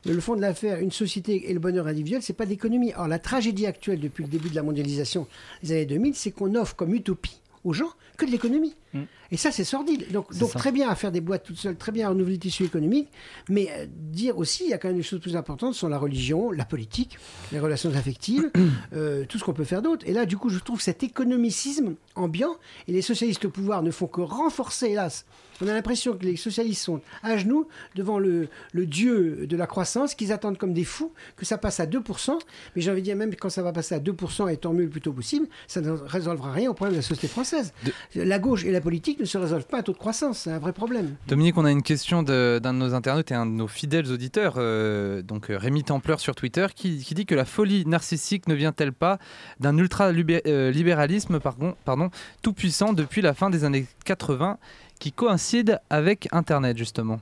mais 0.06 0.13
le 0.13 0.22
fond 0.22 0.36
de 0.36 0.41
l'affaire, 0.41 0.80
une 0.80 0.91
société 0.91 1.50
et 1.50 1.53
le 1.53 1.60
bonheur 1.60 1.88
individuel, 1.88 2.22
c'est 2.22 2.34
pas 2.34 2.46
l'économie. 2.46 2.94
Alors 2.94 3.08
la 3.08 3.20
tragédie 3.20 3.65
actuelle 3.65 4.00
depuis 4.00 4.24
le 4.24 4.30
début 4.30 4.50
de 4.50 4.56
la 4.56 4.63
mondialisation 4.63 5.27
des 5.63 5.74
années 5.74 5.86
2000, 5.86 6.15
c'est 6.15 6.32
qu'on 6.32 6.56
offre 6.56 6.75
comme 6.75 6.94
utopie 6.94 7.39
aux 7.63 7.74
gens 7.74 7.91
que 8.18 8.25
de 8.25 8.32
l'économie. 8.32 8.75
Mm. 8.94 9.01
Et 9.31 9.38
ça, 9.38 9.51
c'est 9.51 9.63
sordide. 9.63 10.11
Donc, 10.11 10.27
C'est 10.31 10.39
donc 10.39 10.51
ça. 10.51 10.59
très 10.59 10.71
bien 10.71 10.89
à 10.89 10.95
faire 10.95 11.11
des 11.11 11.21
boîtes 11.21 11.43
toutes 11.43 11.57
seules, 11.57 11.77
très 11.77 11.91
bien 11.91 12.07
à 12.07 12.09
renouveler 12.09 12.33
le 12.35 12.39
tissu 12.39 12.63
économique, 12.65 13.07
mais 13.50 13.69
euh, 13.71 13.85
dire 13.89 14.38
aussi, 14.38 14.65
il 14.65 14.69
y 14.69 14.73
a 14.73 14.77
quand 14.77 14.89
même 14.89 14.97
des 14.97 15.03
choses 15.03 15.21
plus 15.21 15.35
importantes, 15.35 15.73
sont 15.73 15.88
la 15.88 15.97
religion, 15.97 16.51
la 16.51 16.65
politique, 16.65 17.17
les 17.51 17.59
relations 17.59 17.91
affectives, 17.95 18.51
euh, 18.93 19.25
tout 19.27 19.38
ce 19.38 19.43
qu'on 19.43 19.53
peut 19.53 19.63
faire 19.63 19.81
d'autre. 19.81 20.05
Et 20.07 20.13
là, 20.13 20.25
du 20.25 20.38
coup, 20.38 20.50
je 20.50 20.59
trouve 20.59 20.81
cet 20.81 21.03
économicisme 21.03 21.95
ambiant, 22.15 22.55
et 22.88 22.91
les 22.91 23.01
socialistes 23.01 23.45
au 23.45 23.50
pouvoir 23.50 23.83
ne 23.83 23.91
font 23.91 24.07
que 24.07 24.21
renforcer, 24.21 24.88
hélas. 24.88 25.25
On 25.63 25.67
a 25.67 25.73
l'impression 25.73 26.17
que 26.17 26.25
les 26.25 26.38
socialistes 26.38 26.83
sont 26.83 27.01
à 27.21 27.38
genoux 27.38 27.67
devant 27.95 28.17
le, 28.17 28.47
le 28.73 28.85
dieu 28.88 29.45
de 29.45 29.55
la 29.55 29.67
croissance, 29.67 30.15
qu'ils 30.15 30.31
attendent 30.31 30.57
comme 30.57 30.73
des 30.73 30.83
fous 30.83 31.11
que 31.38 31.45
ça 31.45 31.59
passe 31.59 31.79
à 31.79 31.85
2%. 31.85 32.39
Mais 32.75 32.81
j'ai 32.81 32.89
envie 32.89 33.01
de 33.01 33.05
dire, 33.05 33.15
même 33.15 33.33
quand 33.35 33.51
ça 33.51 33.61
va 33.61 33.71
passer 33.71 33.93
à 33.93 34.00
2%, 34.00 34.51
et 34.51 34.57
tant 34.57 34.73
mieux 34.73 34.85
le 34.85 34.89
plus 34.89 35.01
tôt 35.01 35.13
possible, 35.13 35.47
ça 35.67 35.81
ne 35.81 35.91
résolvera 35.91 36.51
rien 36.51 36.71
au 36.71 36.73
problème 36.73 36.93
de 36.93 36.97
la 36.97 37.03
société 37.03 37.27
française. 37.27 37.73
La 38.15 38.39
gauche 38.39 38.65
et 38.65 38.71
la 38.71 38.81
politique 38.81 39.20
ne 39.21 39.27
se 39.27 39.37
résolvent 39.37 39.65
pas 39.65 39.79
à 39.79 39.83
taux 39.83 39.93
de 39.93 39.97
croissance, 39.97 40.39
c'est 40.39 40.51
un 40.51 40.59
vrai 40.59 40.73
problème. 40.73 41.15
Dominique, 41.27 41.57
on 41.57 41.65
a 41.65 41.71
une 41.71 41.83
question 41.83 42.23
d'un 42.23 42.59
de, 42.59 42.71
nos 42.71 42.93
internautes 42.93 43.31
et 43.31 43.35
un 43.35 43.45
de 43.45 43.51
nos 43.51 43.67
fidèles 43.67 44.11
auditeurs, 44.11 44.55
euh, 44.57 45.21
donc 45.21 45.49
euh, 45.49 45.57
Rémi 45.57 45.83
Templeur 45.83 46.19
sur 46.19 46.35
Twitter, 46.35 46.67
qui, 46.75 46.99
qui 47.03 47.13
dit 47.13 47.25
que 47.25 47.35
la 47.35 47.45
folie 47.45 47.85
narcissique 47.85 48.47
ne 48.47 48.53
vient-elle 48.55 48.93
pas 48.93 49.19
d'un 49.59 49.77
ultra-libéralisme 49.77 51.39
pardon, 51.39 51.75
pardon, 51.85 52.09
tout 52.41 52.53
puissant 52.53 52.93
depuis 52.93 53.21
la 53.21 53.33
fin 53.33 53.49
des 53.49 53.63
années 53.63 53.85
80 54.05 54.57
qui 54.99 55.11
coïncide 55.11 55.79
avec 55.89 56.27
Internet 56.31 56.77
justement? 56.77 57.19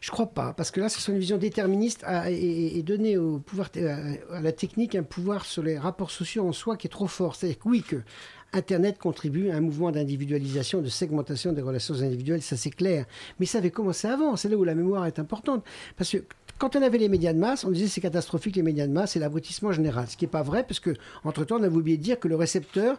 Je 0.00 0.10
crois 0.10 0.26
pas, 0.26 0.52
parce 0.52 0.70
que 0.70 0.80
là, 0.80 0.88
ce 0.88 1.00
sont 1.00 1.12
une 1.12 1.18
vision 1.18 1.38
déterministe 1.38 2.04
à- 2.04 2.30
et, 2.30 2.78
et 2.78 2.82
donner 2.82 3.16
au 3.16 3.38
pouvoir, 3.38 3.70
à, 3.76 4.36
à 4.36 4.40
la 4.40 4.52
technique 4.52 4.94
un 4.94 5.02
pouvoir 5.02 5.44
sur 5.44 5.62
les 5.62 5.78
rapports 5.78 6.10
sociaux 6.10 6.46
en 6.46 6.52
soi 6.52 6.76
qui 6.76 6.86
est 6.86 6.90
trop 6.90 7.06
fort. 7.08 7.34
C'est-à-dire 7.34 7.58
que 7.58 7.68
oui, 7.68 7.82
que 7.82 7.96
Internet 8.52 8.98
contribue 8.98 9.50
à 9.50 9.56
un 9.56 9.60
mouvement 9.60 9.90
d'individualisation, 9.90 10.80
de 10.80 10.88
segmentation 10.88 11.52
des 11.52 11.62
relations 11.62 11.94
individuelles, 11.94 12.42
ça 12.42 12.56
c'est 12.56 12.70
clair. 12.70 13.04
Mais 13.38 13.46
ça 13.46 13.58
avait 13.58 13.70
commencé 13.70 14.08
avant, 14.08 14.36
c'est 14.36 14.48
là 14.48 14.56
où 14.56 14.64
la 14.64 14.74
mémoire 14.74 15.06
est 15.06 15.18
importante. 15.18 15.64
Parce 15.96 16.10
que 16.10 16.18
quand 16.58 16.74
on 16.74 16.82
avait 16.82 16.98
les 16.98 17.08
médias 17.08 17.32
de 17.32 17.38
masse, 17.38 17.64
on 17.64 17.70
disait 17.70 17.88
c'est 17.88 18.00
catastrophique 18.00 18.56
les 18.56 18.62
médias 18.62 18.86
de 18.86 18.92
masse, 18.92 19.12
c'est 19.12 19.18
l'abrutissement 19.18 19.72
général. 19.72 20.06
Ce 20.08 20.16
qui 20.16 20.24
n'est 20.24 20.30
pas 20.30 20.42
vrai, 20.42 20.64
parce 20.64 20.80
que 20.80 20.94
entre-temps, 21.24 21.58
on 21.58 21.62
avait 21.62 21.76
oublié 21.76 21.98
de 21.98 22.02
dire 22.02 22.18
que 22.18 22.28
le 22.28 22.36
récepteur, 22.36 22.98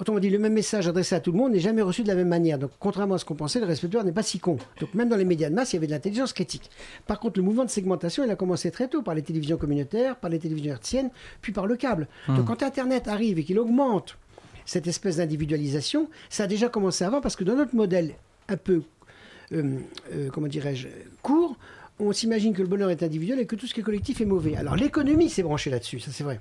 Autrement 0.00 0.18
dit, 0.18 0.30
le 0.30 0.38
même 0.38 0.54
message 0.54 0.88
adressé 0.88 1.14
à 1.14 1.20
tout 1.20 1.30
le 1.30 1.36
monde 1.36 1.52
n'est 1.52 1.60
jamais 1.60 1.82
reçu 1.82 2.02
de 2.02 2.08
la 2.08 2.14
même 2.14 2.28
manière. 2.28 2.58
Donc, 2.58 2.70
contrairement 2.78 3.16
à 3.16 3.18
ce 3.18 3.26
qu'on 3.26 3.34
pensait, 3.34 3.60
le 3.60 3.66
récepteur 3.66 4.02
n'est 4.02 4.12
pas 4.12 4.22
si 4.22 4.38
con. 4.38 4.56
Donc, 4.80 4.94
même 4.94 5.10
dans 5.10 5.16
les 5.16 5.26
médias 5.26 5.50
de 5.50 5.54
masse, 5.54 5.74
il 5.74 5.76
y 5.76 5.78
avait 5.78 5.88
de 5.88 5.92
l'intelligence 5.92 6.32
critique. 6.32 6.70
Par 7.06 7.20
contre, 7.20 7.38
le 7.38 7.44
mouvement 7.44 7.66
de 7.66 7.70
segmentation, 7.70 8.24
il 8.24 8.30
a 8.30 8.34
commencé 8.34 8.70
très 8.70 8.88
tôt 8.88 9.02
par 9.02 9.14
les 9.14 9.20
télévisions 9.20 9.58
communautaires, 9.58 10.16
par 10.16 10.30
les 10.30 10.38
télévisions 10.38 10.72
hertziennes, 10.72 11.10
puis 11.42 11.52
par 11.52 11.66
le 11.66 11.76
câble. 11.76 12.08
Donc, 12.28 12.46
quand 12.46 12.62
Internet 12.62 13.08
arrive 13.08 13.38
et 13.38 13.44
qu'il 13.44 13.58
augmente 13.58 14.16
cette 14.70 14.86
espèce 14.86 15.16
d'individualisation, 15.16 16.08
ça 16.28 16.44
a 16.44 16.46
déjà 16.46 16.68
commencé 16.68 17.02
avant 17.02 17.20
parce 17.20 17.34
que 17.34 17.42
dans 17.42 17.56
notre 17.56 17.74
modèle 17.74 18.14
un 18.48 18.56
peu, 18.56 18.82
euh, 19.50 19.80
euh, 20.12 20.28
comment 20.32 20.46
dirais-je, 20.46 20.86
court, 21.22 21.56
on 21.98 22.12
s'imagine 22.12 22.54
que 22.54 22.62
le 22.62 22.68
bonheur 22.68 22.88
est 22.88 23.02
individuel 23.02 23.40
et 23.40 23.46
que 23.46 23.56
tout 23.56 23.66
ce 23.66 23.74
qui 23.74 23.80
est 23.80 23.82
collectif 23.82 24.20
est 24.20 24.26
mauvais. 24.26 24.54
Alors, 24.54 24.76
l'économie 24.76 25.28
s'est 25.28 25.42
branchée 25.42 25.70
là-dessus, 25.70 25.98
ça 25.98 26.12
c'est 26.12 26.22
vrai. 26.22 26.38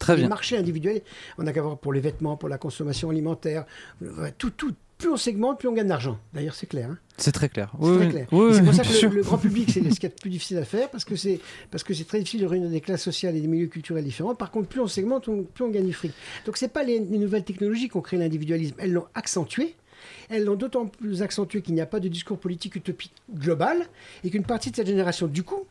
Très 0.00 0.14
Les 0.16 0.22
bien. 0.22 0.30
marchés 0.30 0.56
individuels, 0.56 1.02
on 1.38 1.46
a 1.46 1.52
qu'à 1.52 1.62
voir 1.62 1.78
pour 1.78 1.92
les 1.92 2.00
vêtements, 2.00 2.36
pour 2.36 2.48
la 2.48 2.58
consommation 2.58 3.10
alimentaire, 3.10 3.66
euh, 4.02 4.30
tout, 4.36 4.50
tout. 4.50 4.74
Plus 5.04 5.12
on 5.12 5.16
segmente, 5.18 5.58
plus 5.58 5.68
on 5.68 5.72
gagne 5.74 5.88
d'argent. 5.88 6.18
D'ailleurs, 6.32 6.54
c'est 6.54 6.66
clair. 6.66 6.88
hein. 6.90 6.98
C'est 7.18 7.30
très 7.32 7.50
clair. 7.50 7.70
C'est 7.78 7.86
Oui, 7.86 7.96
très 7.98 8.08
clair. 8.08 8.26
Oui, 8.32 8.54
c'est 8.54 8.62
pour 8.64 8.72
ça 8.72 8.82
que 8.84 9.06
le, 9.06 9.14
le 9.16 9.22
grand 9.22 9.36
public, 9.36 9.70
c'est 9.70 9.90
ce 9.90 10.00
qui 10.00 10.06
est 10.06 10.08
le 10.08 10.14
plus 10.14 10.30
difficile 10.30 10.56
à 10.56 10.64
faire, 10.64 10.88
parce 10.90 11.04
que 11.04 11.14
c'est 11.14 11.40
parce 11.70 11.84
que 11.84 11.92
c'est 11.92 12.04
très 12.04 12.18
difficile 12.20 12.40
de 12.40 12.46
réunir 12.46 12.70
des 12.70 12.80
classes 12.80 13.02
sociales 13.02 13.36
et 13.36 13.40
des 13.42 13.46
milieux 13.46 13.66
culturels 13.66 14.02
différents. 14.04 14.34
Par 14.34 14.50
contre, 14.50 14.68
plus 14.68 14.80
on 14.80 14.86
segmente, 14.86 15.28
on- 15.28 15.42
plus 15.42 15.62
on 15.64 15.68
gagne 15.68 15.86
du 15.86 15.92
fric. 15.92 16.12
Donc, 16.46 16.56
c'est 16.56 16.68
pas 16.72 16.82
les, 16.84 17.00
les 17.00 17.18
nouvelles 17.18 17.44
technologies 17.44 17.90
qui 17.90 17.96
ont 17.98 18.00
créé 18.00 18.18
l'individualisme. 18.18 18.74
Elles 18.78 18.92
l'ont 18.92 19.04
accentué. 19.14 19.74
Elles 20.30 20.44
l'ont 20.44 20.54
d'autant 20.56 20.86
plus 20.86 21.20
accentué 21.22 21.60
qu'il 21.60 21.74
n'y 21.74 21.80
a 21.82 21.86
pas 21.86 22.00
de 22.00 22.08
discours 22.08 22.38
politique 22.38 22.74
utopique 22.76 23.12
global 23.34 23.76
et 24.24 24.30
qu'une 24.30 24.44
partie 24.44 24.70
de 24.70 24.76
cette 24.76 24.86
génération, 24.86 25.26
du 25.26 25.42
coup, 25.42 25.64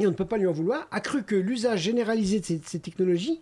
et 0.00 0.06
on 0.08 0.10
ne 0.10 0.14
peut 0.16 0.24
pas 0.24 0.38
lui 0.38 0.46
en 0.48 0.52
vouloir, 0.52 0.88
a 0.90 1.00
cru 1.00 1.22
que 1.22 1.36
l'usage 1.36 1.82
généralisé 1.82 2.40
de 2.40 2.44
ces, 2.44 2.60
ces 2.64 2.80
technologies 2.80 3.40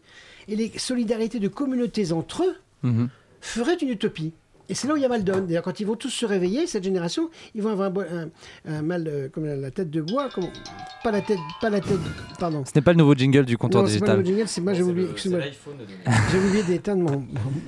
et 0.49 0.57
les 0.57 0.71
solidarités 0.77 1.41
de 1.41 1.49
communautés 1.49 2.13
entre 2.13 2.43
eux 2.45 2.57
Mhm. 2.83 3.09
ferait 3.41 3.75
une 3.77 3.89
utopie. 3.89 4.33
Et 4.71 4.75
c'est 4.75 4.87
là 4.87 4.95
où 4.95 4.97
il 4.97 5.03
y 5.03 5.07
a 5.07 5.09
mal 5.09 5.25
donne. 5.25 5.47
D'ailleurs, 5.47 5.63
quand 5.63 5.81
ils 5.81 5.87
vont 5.87 5.97
tous 5.97 6.11
se 6.11 6.27
réveiller, 6.27 6.67
cette 6.67 6.85
génération, 6.85 7.31
ils 7.55 7.63
vont 7.63 7.71
avoir 7.71 7.89
un, 7.89 7.91
bo- 7.91 8.01
un- 8.03 8.29
un 8.71 8.83
mal 8.83 9.07
euh, 9.09 9.29
comme 9.31 9.47
la, 9.47 9.57
la 9.57 9.71
tête 9.71 9.91
de 9.91 10.03
bois, 10.03 10.29
pas 11.03 11.11
la 11.11 11.23
tête, 11.23 11.39
pas 11.61 11.71
la 11.71 11.81
tête, 11.81 11.97
pardon. 12.39 12.65
Ce 12.67 12.73
n'est 12.75 12.83
pas 12.83 12.93
le 12.93 12.99
nouveau 12.99 13.15
jingle 13.15 13.47
du 13.47 13.57
comptoir 13.57 13.85
Non, 13.85 13.89
c'est 13.89 13.99
pas 14.01 14.17
digital. 14.17 14.19
le 14.21 14.25
jingle, 14.27 14.49
c'est 14.49 14.61
moi, 14.61 14.75
j'ai 14.75 14.83
oublié, 14.83 15.09
excuse-moi, 15.11 15.41
j'ai 16.33 16.39
oublié 16.39 16.63
d'éteindre 16.65 17.03
mon, 17.03 17.19
mon- 17.21 17.27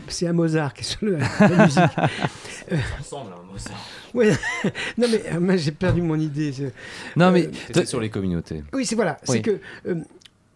c'est 0.09 0.27
un 0.27 0.33
Mozart 0.35 0.75
qui 0.75 0.83
est 0.83 0.85
sur 0.85 0.99
le- 1.07 1.17
la 1.19 1.65
musique. 1.65 1.83
ressemble 2.99 3.33
à 3.33 3.37
un 3.37 3.51
Mozart. 3.53 3.87
Ouais. 4.15 4.33
non 4.99 5.07
mais 5.11 5.23
euh, 5.33 5.41
moi 5.41 5.57
j'ai 5.57 5.73
perdu 5.73 6.03
mon 6.03 6.19
idée. 6.19 6.53
c'est- 6.53 6.73
Non, 7.17 7.31
mais 7.31 7.47
Euh, 7.47 7.51
C'était 7.69 7.87
sur 7.87 8.01
les 8.01 8.11
communautés. 8.11 8.63
Oui, 8.73 8.85
c'est 8.85 8.95
voilà, 8.97 9.17
Oui. 9.29 9.37
c'est 9.37 9.43
que 9.43 9.59
euh, 9.87 9.95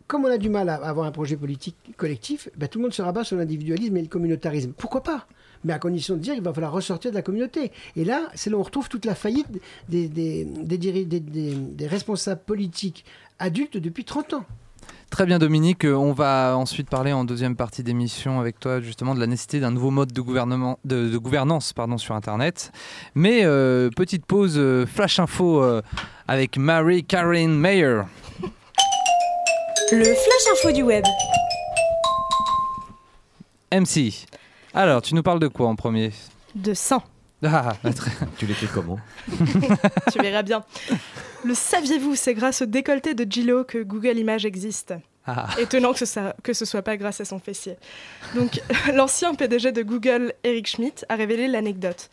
comme 0.07 0.25
on 0.25 0.31
a 0.31 0.39
du 0.39 0.49
mal 0.51 0.69
à 0.69 0.75
avoir 0.75 1.07
un 1.07 1.13
projet 1.13 1.37
politique 1.37 1.77
collectif, 1.97 2.49
ben, 2.57 2.69
tout 2.69 2.79
le 2.79 2.83
monde 2.85 2.93
se 2.93 3.01
rabat 3.03 3.25
sur 3.25 3.37
l'individualisme 3.37 3.97
et 3.97 4.03
le 4.03 4.09
communautarisme. 4.09 4.73
Pourquoi 4.77 5.03
pas? 5.03 5.27
Mais 5.65 5.73
à 5.73 5.79
condition 5.79 6.15
de 6.15 6.21
dire 6.21 6.35
qu'il 6.35 6.43
va 6.43 6.53
falloir 6.53 6.73
ressortir 6.73 7.11
de 7.11 7.17
la 7.17 7.23
communauté. 7.23 7.73
Et 7.97 8.05
là, 8.05 8.29
c'est 8.35 8.51
là 8.51 8.57
où 8.57 8.61
on 8.61 8.65
retrouve 8.65 8.89
toute 8.89 9.05
la 9.05 9.15
faillite 9.15 9.47
des, 9.89 10.09
des, 10.09 10.45
des, 10.45 10.79
diri- 10.79 11.07
des- 11.07 11.21
des- 11.21 11.55
des 11.55 11.87
responsables 11.87 12.43
politiques 12.45 13.05
adultes 13.39 13.77
depuis 13.77 14.05
30 14.05 14.35
ans. 14.35 14.45
Très 15.11 15.27
bien 15.27 15.39
Dominique, 15.39 15.85
Euh, 15.85 15.95
on 15.95 16.13
va 16.13 16.57
ensuite 16.57 16.89
parler 16.91 17.13
en 17.13 17.25
deuxième 17.25 17.55
partie 17.57 17.83
d'émission 17.85 18.41
avec 18.41 18.59
toi 18.59 18.81
justement 18.81 19.15
de 19.15 19.21
la 19.21 19.27
nécessité 19.29 19.61
d'un 19.61 19.71
nouveau 19.71 19.91
mode 19.91 20.13
de, 20.13 20.21
gouvernement, 20.21 20.79
de, 20.85 21.09
de 21.09 21.19
gouvernance 21.19 21.73
pardon, 21.73 21.99
sur 21.99 22.15
Internet. 22.17 22.73
Mais 23.15 23.45
euh, 23.45 23.91
petite 23.91 24.27
pause 24.27 24.55
euh, 24.59 24.87
flash 24.87 25.21
info 25.21 25.63
euh, 25.63 25.83
avec 26.27 26.57
Mary 26.59 27.05
Caroline 27.05 27.55
Mayer. 27.57 28.03
Le 29.93 30.03
flash 30.05 30.47
info 30.53 30.73
du 30.73 30.83
web. 30.83 31.05
MC. 33.73 34.27
Alors, 34.75 35.03
tu 35.03 35.15
nous 35.15 35.23
parles 35.23 35.41
de 35.41 35.49
quoi 35.49 35.69
en 35.69 35.77
premier? 35.77 36.11
De 36.55 36.75
sang. 36.75 37.03
Ah, 37.45 37.75
très- 37.95 38.11
Tu 38.39 38.47
l'écris 38.47 38.69
comment? 38.73 38.99
Tu 40.13 40.19
verras 40.21 40.43
bien. 40.43 40.65
Le 41.45 41.55
saviez-vous, 41.55 42.15
c'est 42.17 42.33
grâce 42.35 42.63
au 42.63 42.67
décolleté 42.67 43.15
de 43.15 43.31
Gillo 43.31 43.65
que 43.65 43.83
Google 43.83 44.17
Images 44.19 44.47
existe. 44.47 44.95
ah. 45.27 45.47
Étonnant 45.61 45.93
que 45.93 46.05
ce, 46.07 46.21
que 46.43 46.53
ce 46.55 46.65
soit 46.65 46.83
pas 46.83 46.97
grâce 46.97 47.21
à 47.21 47.25
son 47.25 47.39
fessier. 47.39 47.77
Donc, 48.35 48.61
l'ancien 48.95 49.35
PDG 49.35 49.73
de 49.73 49.83
Google, 49.83 50.33
Eric 50.43 50.67
Schmidt, 50.69 51.05
a 51.09 51.17
révélé 51.17 51.47
l'anecdote. 51.49 52.11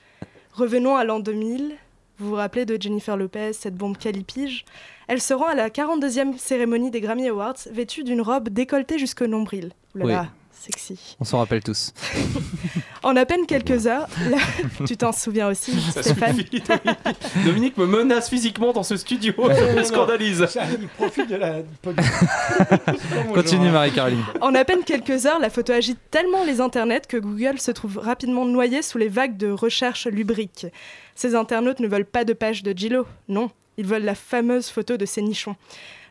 Revenons 0.53 0.97
à 0.97 1.03
l'an 1.05 1.19
2000. 1.19 1.75
Vous 2.19 2.29
vous 2.29 2.35
rappelez 2.35 2.65
de 2.65 2.79
Jennifer 2.79 3.15
Lopez, 3.17 3.53
cette 3.53 3.75
bombe 3.75 3.97
calipige? 3.97 4.65
Elle 5.07 5.21
se 5.21 5.33
rend 5.33 5.47
à 5.47 5.55
la 5.55 5.69
42e 5.69 6.37
cérémonie 6.37 6.91
des 6.91 6.99
Grammy 7.01 7.27
Awards, 7.29 7.55
vêtue 7.71 8.03
d'une 8.03 8.21
robe 8.21 8.49
décolletée 8.49 8.99
jusqu'au 8.99 9.27
nombril. 9.27 9.71
Oui. 9.95 10.13
Sexy. 10.61 11.15
On 11.19 11.25
s'en 11.25 11.39
rappelle 11.39 11.63
tous. 11.63 11.93
En 13.03 13.15
à 13.15 13.25
peine 13.25 13.47
quelques 13.47 13.87
heures, 13.87 14.07
tu 14.85 14.95
t'en 14.95 15.11
souviens 15.11 15.47
aussi, 15.47 15.71
Stéphane 15.89 16.37
Dominique 17.45 17.75
me 17.77 17.87
menace 17.87 18.29
physiquement 18.29 18.73
dans 18.73 18.83
ce 18.83 18.95
studio. 18.95 19.33
Ça 19.37 19.73
me 19.73 19.83
scandalise. 19.83 20.47
il 20.79 20.87
profite 20.87 21.27
de 21.27 21.35
la. 21.35 21.61
Continue 23.33 23.71
Marie-Caroline. 23.71 24.23
En 24.39 24.53
à 24.53 24.63
peine 24.65 24.83
quelques 24.83 25.25
heures, 25.25 25.39
la 25.39 25.49
photo 25.49 25.73
agite 25.73 25.97
tellement 26.11 26.43
les 26.43 26.61
internets 26.61 27.01
que 27.07 27.17
Google 27.17 27.59
se 27.59 27.71
trouve 27.71 27.97
rapidement 27.97 28.45
noyé 28.45 28.83
sous 28.83 28.99
les 28.99 29.09
vagues 29.09 29.35
de 29.35 29.49
recherche 29.49 30.05
lubriques. 30.05 30.67
Ces 31.15 31.33
internautes 31.33 31.79
ne 31.79 31.87
veulent 31.87 32.05
pas 32.05 32.23
de 32.23 32.33
page 32.33 32.61
de 32.61 32.77
Gillo, 32.77 33.07
non, 33.27 33.49
ils 33.77 33.85
veulent 33.87 34.03
la 34.05 34.15
fameuse 34.15 34.69
photo 34.69 34.95
de 34.97 35.07
ces 35.07 35.23
nichons. 35.23 35.55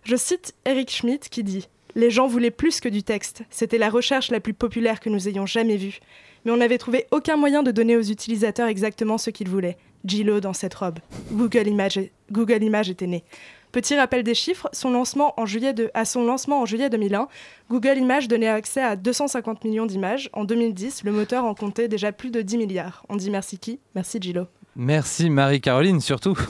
Je 0.03 0.17
cite 0.17 0.55
Eric 0.65 0.91
Schmidt 0.91 1.29
qui 1.29 1.45
dit 1.45 1.69
Les 1.95 2.11
gens 2.11 2.27
voulaient 2.27 2.51
plus 2.51 2.81
que 2.81 2.89
du 2.89 3.03
texte, 3.03 3.43
c'était 3.51 3.79
la 3.79 3.91
recherche 3.91 4.31
la 4.31 4.41
plus 4.41 4.55
populaire 4.55 5.01
que 5.01 5.11
nous 5.11 5.29
ayons 5.29 5.47
jamais 5.47 5.77
vue. 5.77 5.99
Mais 6.45 6.53
on 6.53 6.57
n'avait 6.57 6.79
trouvé 6.79 7.07
aucun 7.11 7.37
moyen 7.37 7.63
de 7.63 7.71
donner 7.71 7.97
aux 7.97 8.03
utilisateurs 8.03 8.69
exactement 8.69 9.19
ce 9.19 9.31
qu'ils 9.31 9.49
voulaient. 9.49 9.77
Gillo 10.05 10.41
dans 10.41 10.53
cette 10.53 10.75
robe. 10.75 10.99
Google 11.33 11.69
Images, 11.69 12.89
était 12.89 13.07
né. 13.07 13.25
Petit 13.73 13.95
rappel 13.95 14.23
des 14.23 14.35
chiffres, 14.35 14.69
à 14.69 14.75
son 14.75 14.91
lancement 14.91 15.35
en 15.39 15.47
juillet 15.47 15.73
2001, 16.91 17.29
Google 17.71 17.99
Images 17.99 18.27
donnait 18.27 18.49
accès 18.49 18.81
à 18.81 18.97
250 18.97 19.65
millions 19.65 19.87
d'images. 19.87 20.31
En 20.33 20.45
2010, 20.45 21.05
le 21.05 21.13
moteur 21.13 21.45
en 21.45 21.55
comptait 21.55 21.89
déjà 21.89 22.13
plus 22.13 22.31
de 22.31 22.41
10 22.41 22.57
milliards. 22.57 23.05
On 23.09 23.17
dit 23.17 23.31
merci 23.31 23.59
qui? 23.59 23.79
Merci 23.95 24.19
Gillo. 24.21 24.47
Merci 24.77 25.31
Marie-Caroline 25.31 26.01
surtout. 26.01 26.37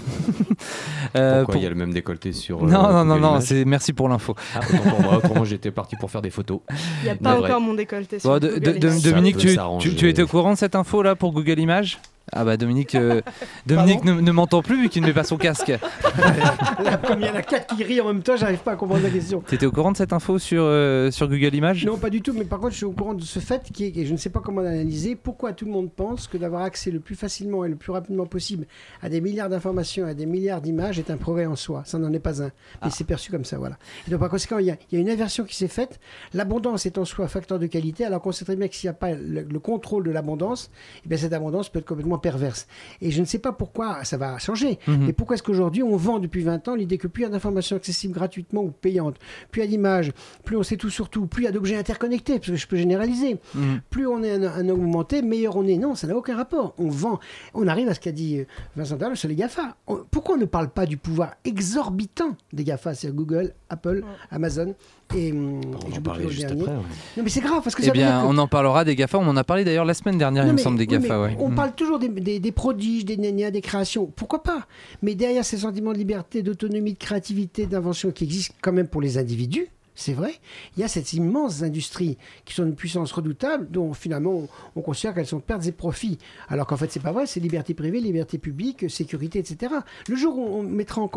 Euh, 1.17 1.39
Pourquoi 1.39 1.55
pour- 1.55 1.61
il 1.61 1.65
y 1.65 1.67
a 1.67 1.71
le 1.71 1.75
même 1.75 1.93
décolleté 1.93 2.33
sur. 2.33 2.63
euh, 2.63 2.69
Non, 2.69 2.93
non, 2.93 3.05
non, 3.05 3.19
non, 3.19 3.41
c'est 3.41 3.65
merci 3.65 3.93
pour 3.93 4.09
l'info. 4.09 4.37
Ah, 4.55 4.61
autant 4.61 4.91
pour 4.91 5.01
moi, 5.01 5.17
autrement 5.17 5.45
j'étais 5.45 5.71
parti 5.73 5.97
pour 5.97 6.09
faire 6.11 6.23
des 6.23 6.31
photos. 6.31 6.61
Il 7.01 7.05
n'y 7.05 7.11
a 7.11 7.17
pas 7.17 7.37
encore 7.41 7.61
mon 7.61 7.75
décolleté 7.75 8.19
sur 8.21 8.31
Bon, 8.31 8.39
de- 8.39 8.49
Google 8.49 8.61
de- 8.61 8.71
de- 8.79 8.89
Images. 8.89 9.03
Dominique, 9.03 9.37
tu, 9.39 9.57
tu, 9.81 9.97
tu 9.97 10.09
étais 10.09 10.23
au 10.23 10.27
courant 10.29 10.53
de 10.53 10.59
cette 10.59 10.77
info 10.77 11.03
là 11.03 11.17
pour 11.17 11.33
Google 11.33 11.59
Images? 11.59 11.99
Ah 12.33 12.45
bah 12.45 12.57
Dominique, 12.57 12.95
euh, 12.95 13.21
Dominique 13.67 14.05
ne, 14.05 14.15
ne 14.15 14.33
m'entend 14.33 14.63
plus 14.63 14.83
vu 14.83 14.89
qu'il 14.89 15.03
ne 15.03 15.09
met 15.09 15.13
pas 15.13 15.25
son 15.25 15.37
casque. 15.37 15.69
Là, 16.85 16.97
comme 16.99 17.21
il 17.21 17.27
y 17.27 17.31
en 17.31 17.35
a 17.35 17.43
quatre 17.43 17.75
qui 17.75 17.85
rient 17.85 18.01
en 18.01 18.07
même 18.07 18.23
temps, 18.23 18.37
j'arrive 18.37 18.59
pas 18.61 18.73
à 18.73 18.77
comprendre 18.77 19.03
la 19.03 19.11
question. 19.11 19.43
Tu 19.49 19.55
étais 19.55 19.67
au 19.67 19.73
courant 19.73 19.93
de 19.93 19.97
cette 19.97 20.13
info 20.13 20.39
sur, 20.39 20.63
euh, 20.65 21.11
sur 21.11 21.29
Google 21.29 21.55
Images? 21.55 21.85
Non, 21.85 21.99
pas 21.99 22.11
du 22.11 22.23
tout, 22.23 22.33
mais 22.33 22.45
par 22.45 22.59
contre, 22.61 22.73
je 22.73 22.77
suis 22.79 22.87
au 22.87 22.93
courant 22.93 23.15
de 23.15 23.23
ce 23.23 23.39
fait 23.39 23.63
qui 23.73 23.85
est, 23.85 23.97
et 23.97 24.07
je 24.07 24.13
ne 24.13 24.17
sais 24.19 24.31
pas 24.31 24.41
comment 24.41 24.61
l'analyser. 24.61 25.17
Pourquoi 25.17 25.53
tout 25.53 25.65
le 25.65 25.71
monde 25.73 25.91
pense 25.93 26.27
que 26.29 26.37
d'avoir 26.39 26.63
accès 26.63 26.91
le 26.91 27.01
plus 27.01 27.15
facilement 27.17 27.65
et 27.65 27.69
le 27.69 27.77
plus 27.77 27.93
rapidement 27.93 28.27
possible 28.27 28.67
à 29.03 29.09
des 29.09 29.21
milliards 29.21 29.49
d'informations, 29.49 30.07
à 30.07 30.15
des 30.15 30.27
milliards 30.27 30.61
d'images 30.61 30.99
est 30.99 31.11
un 31.11 31.17
progrès 31.17 31.47
en 31.47 31.57
soi? 31.57 31.83
Ça 31.85 31.99
n'en 31.99 32.13
est 32.13 32.19
pas 32.21 32.43
un. 32.43 32.47
Mais 32.47 32.51
Ah. 32.83 32.91
c'est 32.91 33.05
perçu 33.05 33.31
comme 33.31 33.45
ça, 33.45 33.59
voilà. 33.59 33.77
Et 34.07 34.11
donc, 34.11 34.21
par 34.21 34.29
conséquent, 34.29 34.59
il 34.59 34.67
y 34.67 34.71
a, 34.71 34.77
il 34.91 34.95
y 34.95 34.99
a 34.99 35.01
une 35.01 35.11
inversion 35.11 35.45
qui 35.45 35.57
s'est 35.57 35.69
faite. 35.69 36.01
L'abondance 36.35 36.87
est 36.87 36.99
en 36.99 37.05
soi 37.05 37.25
un 37.25 37.29
facteur 37.29 37.59
de 37.59 37.67
qualité, 37.67 38.05
alors 38.05 38.21
qu'on 38.23 38.33
sait 38.33 38.45
très 38.45 38.57
bien 38.57 38.69
que 38.69 38.75
s'il 38.75 38.89
n'y 38.89 38.95
a 38.95 38.99
pas 38.99 39.13
le, 39.13 39.43
le 39.43 39.59
contrôle 39.59 40.05
de 40.05 40.11
l'abondance, 40.11 40.71
eh 41.05 41.09
bien, 41.09 41.19
cette 41.19 41.33
abondance 41.33 41.69
peut 41.69 41.79
être 41.81 41.87
complètement 41.87 42.19
perverse. 42.21 42.67
Et 43.01 43.11
je 43.11 43.21
ne 43.21 43.27
sais 43.27 43.39
pas 43.41 43.53
pourquoi 43.53 44.05
ça 44.05 44.17
va 44.17 44.39
changer. 44.39 44.79
Mhm. 44.87 45.07
Mais 45.07 45.13
pourquoi 45.13 45.35
est-ce 45.35 45.43
qu'aujourd'hui, 45.43 45.83
on 45.83 45.97
vend 45.97 46.19
depuis 46.21 46.43
20 46.43 46.69
ans 46.69 46.75
l'idée 46.75 46.99
que 46.99 47.09
plus 47.09 47.23
il 47.23 47.25
y 47.25 47.27
a 47.27 47.31
d'informations 47.31 47.77
accessibles 47.77 48.15
gratuitement 48.15 48.63
ou 48.63 48.71
payantes, 48.71 49.17
plus 49.51 49.63
il 49.63 49.65
y 49.65 49.69
a 49.69 49.71
d'images, 49.71 50.13
plus 50.45 50.57
on 50.57 50.63
sait 50.63 50.77
tout 50.77 50.91
sur 50.91 51.09
tout, 51.09 51.27
plus 51.27 51.43
il 51.43 51.47
y 51.47 51.49
a 51.49 51.53
d'objets 51.53 51.77
interconnectés, 51.77 52.35
parce 52.39 52.51
que 52.51 52.57
je 52.57 52.67
peux 52.69 52.77
généraliser, 52.77 53.39
Mhm. 53.55 53.81
plus 53.91 54.07
on 54.07 54.23
est 54.23 54.33
un, 54.33 54.43
un 54.45 54.69
augmenté, 54.69 55.23
meilleur 55.23 55.57
on 55.57 55.67
est. 55.67 55.77
Non, 55.77 55.95
ça 55.95 56.07
n'a 56.07 56.17
aucun 56.17 56.37
rapport. 56.37 56.75
On 56.79 56.89
vend. 56.89 57.19
On 57.55 57.67
arrive 57.67 57.89
à 57.89 57.95
ce 57.95 58.01
qu'a 58.01 58.13
dit 58.13 58.39
euh, 58.41 58.45
Vincent 58.77 58.97
Darle 58.97 59.17
sur 59.17 59.29
les 59.29 59.35
GAFA. 59.35 59.77
On- 59.87 60.01
pourquoi 60.11 60.37
on 60.37 60.39
ne 60.39 60.45
parle 60.45 60.69
pas 60.71 60.87
du 60.87 60.97
pouvoir 60.97 61.35
exorbitant 61.45 62.37
des 62.53 62.65
GAFA, 62.65 62.95
c'est-à-dire 62.95 63.17
Google, 63.17 63.55
Apple, 63.69 64.03
Amazon 64.31 64.75
Et, 65.17 65.33
hum, 65.33 65.61
On 65.87 65.91
j'ai 65.91 65.99
en 65.99 66.03
parlait 66.03 66.29
juste 66.29 66.47
dernier. 66.47 66.63
après. 66.63 66.73
ouais. 66.75 66.83
Non, 67.17 67.23
mais 67.25 67.29
c'est 67.31 67.41
grave 67.41 67.61
parce 67.65 67.75
que 67.75 67.83
Eh 67.85 67.91
bien, 67.91 68.23
que- 68.23 68.27
on 68.27 68.39
en 68.39 68.47
parlera 68.47 68.85
des 68.85 68.95
GAFA. 68.95 69.19
On 69.19 69.27
en 69.27 69.37
a 69.37 69.45
parlé 69.45 69.65
d'ailleurs 69.65 69.85
la 69.85 69.95
semaine 69.95 70.19
dernière, 70.19 70.45
il 70.45 70.47
Non, 70.47 70.53
me 70.53 70.57
mais- 70.59 70.63
semble, 70.63 70.79
des 70.79 70.85
oui, 70.85 71.01
GAFA. 71.03 71.21
ouais. 71.23 71.37
On 71.41 71.51
Mm. 71.51 71.55
parle 71.55 71.73
toujours 71.75 71.99
des, 71.99 72.09
des- 72.09 72.39
des 72.41 72.53
prodiges, 72.53 73.05
des 73.05 73.17
nénias, 73.17 73.51
des 73.51 73.61
créations. 73.61 74.07
Pourquoi 74.07 74.43
pas? 74.43 74.67
Mais 75.03 75.15
derrière 75.15 75.45
ces 75.45 75.59
sentiments 75.59 75.93
de 75.93 75.99
liberté, 75.99 76.43
d'autonomie, 76.43 76.93
de 76.95 76.99
créativité, 76.99 77.67
d'invention 77.67 78.11
qui 78.13 78.25
existent 78.25 78.55
quand 78.63 78.73
même 78.73 78.87
pour 78.89 79.01
les 79.01 79.19
individus, 79.19 79.67
c'est 80.01 80.15
vrai, 80.15 80.35
il 80.77 80.81
y 80.81 80.85
a 80.85 80.89
cette 80.89 81.13
immense 81.13 81.63
industrie 81.63 82.19
qui 82.45 82.55
sont 82.55 82.65
une 82.65 82.75
puissance 82.75 83.13
redoutable 83.13 83.69
dont 83.71 83.93
finalement 83.93 84.33
on, 84.33 84.49
on 84.77 84.81
considère 84.81 85.15
qu'elles 85.15 85.27
sont 85.27 85.41
pertes 85.41 85.67
et 85.67 85.73
profits. 85.73 86.19
Alors 86.49 86.67
qu'en 86.67 86.77
fait, 86.77 86.91
c'est 86.91 87.03
pas 87.03 87.13
vrai, 87.13 87.27
c'est 87.27 87.41
liberté 87.41 87.75
privée, 87.75 88.01
liberté 88.01 88.39
publique, 88.39 88.91
sécurité, 88.91 89.39
etc. 89.39 89.75
Le 90.09 90.17
jour 90.17 90.39
où 90.39 90.43
on 90.43 90.63
mettra 90.63 91.03
en 91.03 91.11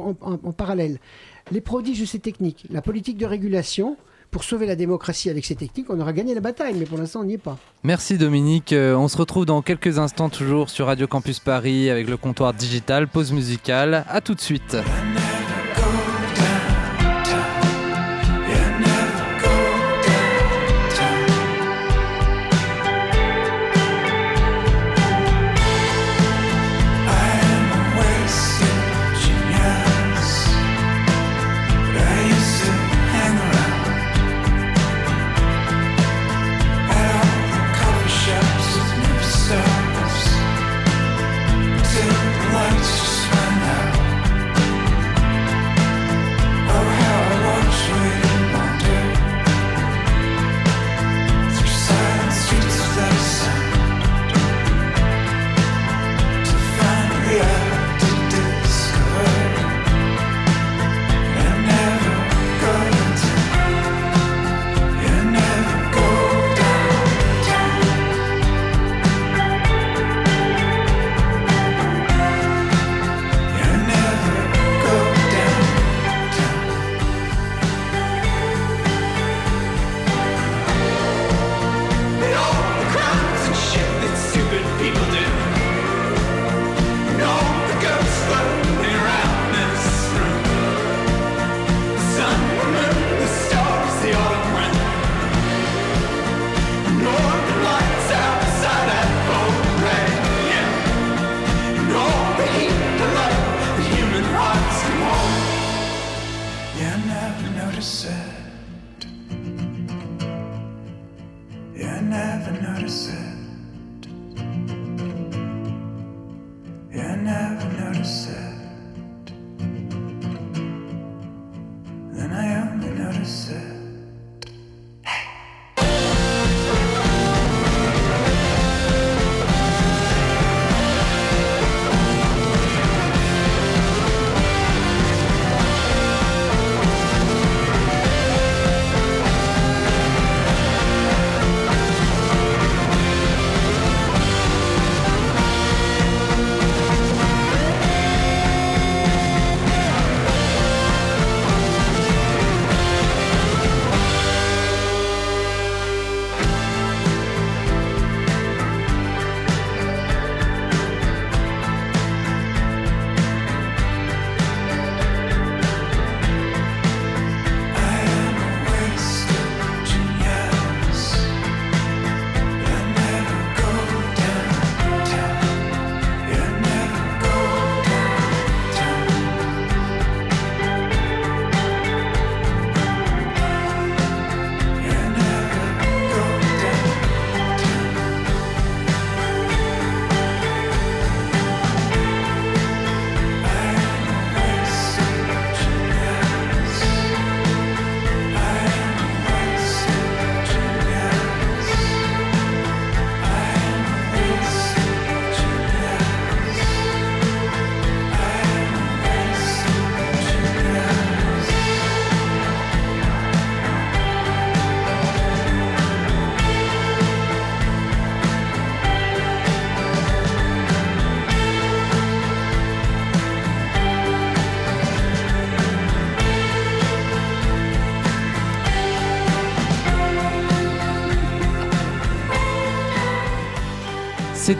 parallèle 0.52 1.00
les 1.52 1.62
prodiges 1.62 2.02
de 2.02 2.06
ces 2.06 2.19
techniques, 2.19 2.65
la 2.69 2.82
politique 2.82 3.17
de 3.17 3.26
régulation, 3.26 3.98
pour 4.32 4.43
sauver 4.43 4.65
la 4.65 4.76
démocratie 4.76 5.30
avec 5.30 5.46
ces 5.46 5.56
techniques, 5.56 5.89
on 5.89 6.00
aura 6.00 6.12
gagné 6.12 6.34
la 6.34 6.41
bataille, 6.41 6.74
mais 6.78 6.86
pour 6.86 6.98
l'instant, 6.98 7.22
on 7.22 7.26
n'y 7.26 7.36
est 7.36 7.38
pas. 7.38 7.58
Merci 7.84 8.17
Dominique. 8.17 8.74
Euh, 8.74 8.96
on 8.96 9.08
se 9.08 9.15
retrouve 9.15 9.46
dans 9.46 9.62
quelques 9.62 10.00
instants 10.00 10.30
toujours 10.30 10.69
sur 10.69 10.88
Radio 10.88 11.08
Campus 11.08 11.39
Paris 11.39 11.89
avec 11.89 12.10
le 12.10 12.17
comptoir 12.17 12.54
digital, 12.54 13.08
pause 13.08 13.32
musicale. 13.32 14.04
À 14.10 14.22
tout 14.22 14.34
de 14.34 14.41
suite. 14.41 14.76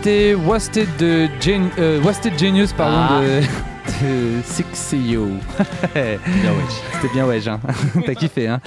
C'était 0.04 0.34
Wasted, 0.36 0.90
de 1.00 1.30
Gen- 1.40 1.70
euh, 1.80 2.02
Wasted 2.04 2.38
Genius 2.38 2.74
pardon, 2.74 2.98
Ah. 3.10 3.22
de, 3.22 3.40
de 4.06 4.42
Sixio. 4.44 5.30
C'était 5.94 7.14
bien 7.14 7.26
ouais, 7.26 7.48
hein. 7.48 7.58
t'as 8.06 8.14
kiffé. 8.14 8.50
Hein 8.50 8.60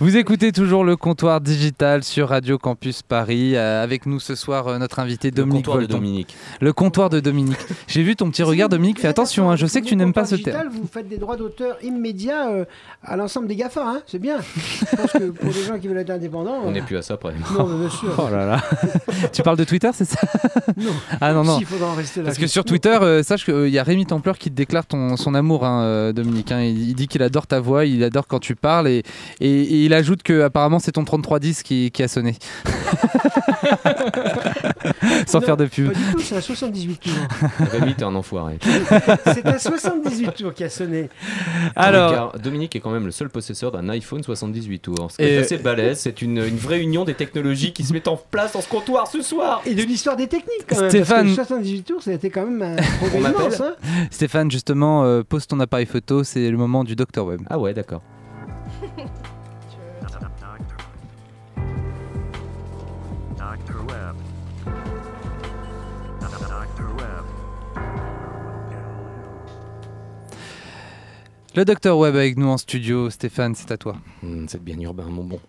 Vous 0.00 0.16
écoutez 0.16 0.52
toujours 0.52 0.84
le 0.84 0.96
comptoir 0.96 1.40
digital 1.40 2.02
sur 2.02 2.28
Radio 2.30 2.58
Campus 2.58 3.02
Paris. 3.02 3.56
Euh, 3.56 3.82
avec 3.82 4.06
nous 4.06 4.18
ce 4.20 4.34
soir 4.34 4.66
euh, 4.66 4.78
notre 4.78 4.98
invité 4.98 5.28
Le 5.28 5.36
Dominique 5.36 5.64
comptoir 5.66 5.78
de. 5.82 5.86
Dominique. 5.86 6.36
Le 6.60 6.72
comptoir 6.72 7.10
de 7.10 7.20
Dominique. 7.20 7.58
J'ai 7.86 8.02
vu 8.02 8.16
ton 8.16 8.30
petit 8.30 8.42
regard 8.42 8.68
Dominique, 8.68 9.00
fais 9.00 9.08
attention, 9.08 9.50
hein, 9.50 9.56
je 9.56 9.66
sais 9.66 9.80
que 9.80 9.86
tu 9.86 9.96
n'aimes 9.96 10.12
pas 10.12 10.24
ce 10.24 10.34
Digital, 10.34 10.54
terme. 10.54 10.68
Vous 10.74 10.88
faites 10.92 11.08
des 11.08 11.18
droits 11.18 11.36
d'auteur 11.36 11.76
immédiats 11.82 12.48
euh, 12.50 12.64
à 13.04 13.16
l'ensemble 13.16 13.46
des 13.46 13.56
GAFA, 13.56 13.86
hein, 13.86 14.02
c'est 14.06 14.18
bien. 14.18 14.38
Je 14.40 14.96
pense 14.96 15.12
que 15.12 15.30
pour 15.30 15.52
les 15.52 15.62
gens 15.62 15.78
qui 15.78 15.88
veulent 15.88 15.98
être 15.98 16.10
indépendants. 16.10 16.60
On 16.64 16.68
euh, 16.68 16.72
n'est 16.72 16.82
plus 16.82 16.96
à 16.96 17.02
ça 17.02 17.16
près. 17.16 17.34
Non, 17.56 17.66
mais 17.66 17.80
bien 17.86 17.90
sûr. 17.90 18.14
Oh 18.18 18.28
là 18.30 18.44
là. 18.46 18.62
tu 19.32 19.42
parles 19.42 19.58
de 19.58 19.64
Twitter, 19.64 19.90
c'est 19.92 20.04
ça? 20.04 20.20
Non. 20.76 20.92
Ah 21.20 21.32
non, 21.32 21.44
non. 21.44 21.58
S'il 21.58 21.66
faudra 21.66 21.88
en 21.88 21.94
rester 21.94 22.20
là. 22.20 22.26
Parce 22.26 22.38
que 22.38 22.46
sur 22.46 22.64
Twitter, 22.64 22.96
euh, 23.00 23.22
sache 23.22 23.44
qu'il 23.44 23.68
y 23.68 23.78
a 23.78 23.82
Rémi 23.82 24.06
Templeur 24.06 24.38
qui 24.38 24.50
te 24.50 24.56
déclare 24.56 24.86
ton, 24.86 25.16
son 25.16 25.34
amour, 25.34 25.64
hein, 25.64 26.12
Dominique. 26.12 26.50
hein. 26.50 26.62
Il, 26.62 26.88
il 26.90 26.94
dit 26.94 27.06
qu'il 27.08 27.22
adore 27.22 27.46
ta 27.46 27.60
voix, 27.60 27.84
il 27.84 28.02
adore 28.02 28.26
quand 28.26 28.40
tu 28.40 28.56
parles. 28.56 28.88
Et, 28.88 29.02
et, 29.40 29.75
il 29.84 29.92
ajoute 29.94 30.22
que 30.22 30.42
apparemment 30.42 30.78
c'est 30.78 30.92
ton 30.92 31.04
3310 31.04 31.62
qui, 31.62 31.90
qui 31.90 32.02
a 32.02 32.08
sonné. 32.08 32.34
Sans 35.26 35.40
Non, 35.40 35.46
faire 35.46 35.56
de 35.56 35.66
pub. 35.66 35.92
Pas 35.92 35.98
du 35.98 36.04
tout, 36.12 36.20
c'est 36.20 36.36
un 36.36 36.40
78 36.40 37.00
tours. 37.00 37.12
Rémi, 37.72 37.94
t'es 37.94 38.04
un 38.04 38.14
enfoiré. 38.14 38.58
c'est 39.34 39.46
un 39.46 39.58
78 39.58 40.34
tours 40.34 40.54
qui 40.54 40.64
a 40.64 40.70
sonné. 40.70 41.08
Alors, 41.74 42.12
Car 42.12 42.38
Dominique 42.38 42.76
est 42.76 42.80
quand 42.80 42.90
même 42.90 43.06
le 43.06 43.10
seul 43.12 43.28
possesseur 43.28 43.72
d'un 43.72 43.88
iPhone 43.88 44.22
78 44.22 44.78
tours. 44.80 45.10
Ce 45.10 45.16
qui 45.16 45.22
est 45.22 45.34
Et- 45.34 45.38
assez 45.38 45.58
balèze. 45.58 45.98
C'est 46.00 46.22
une, 46.22 46.38
une 46.38 46.56
vraie 46.56 46.80
union 46.80 47.04
des 47.04 47.14
technologies 47.14 47.72
qui 47.72 47.82
se 47.84 47.92
mettent 47.92 48.08
en 48.08 48.16
place 48.16 48.52
dans 48.52 48.60
ce 48.60 48.68
comptoir 48.68 49.06
ce 49.08 49.22
soir. 49.22 49.62
Et 49.66 49.74
de 49.74 49.82
l'histoire 49.82 50.16
des 50.16 50.28
techniques 50.28 50.66
quand 50.68 50.80
même. 50.80 50.90
Stéphane. 50.90 51.16
Parce 51.34 51.48
que 51.48 51.54
78 51.54 51.82
tours, 51.82 52.02
ça 52.02 52.10
a 52.10 52.14
été 52.14 52.30
quand 52.30 52.46
même 52.46 52.62
un 52.62 52.76
On 53.14 53.18
immense, 53.18 53.60
hein. 53.60 53.74
Stéphane, 54.10 54.50
justement, 54.50 55.04
euh, 55.04 55.22
pose 55.22 55.46
ton 55.46 55.58
appareil 55.60 55.86
photo, 55.86 56.22
c'est 56.24 56.50
le 56.50 56.56
moment 56.56 56.84
du 56.84 56.94
Dr 56.96 57.24
Web. 57.24 57.40
Ah 57.50 57.58
ouais, 57.58 57.74
d'accord. 57.74 58.02
Le 71.56 71.64
Dr 71.64 71.96
Web 71.96 72.14
avec 72.16 72.36
nous 72.36 72.48
en 72.48 72.58
studio. 72.58 73.08
Stéphane, 73.08 73.54
c'est 73.54 73.70
à 73.70 73.78
toi. 73.78 73.96
Hmm, 74.22 74.44
c'est 74.46 74.62
bien 74.62 74.78
urbain, 74.78 75.06
mon 75.08 75.24
bon. 75.24 75.40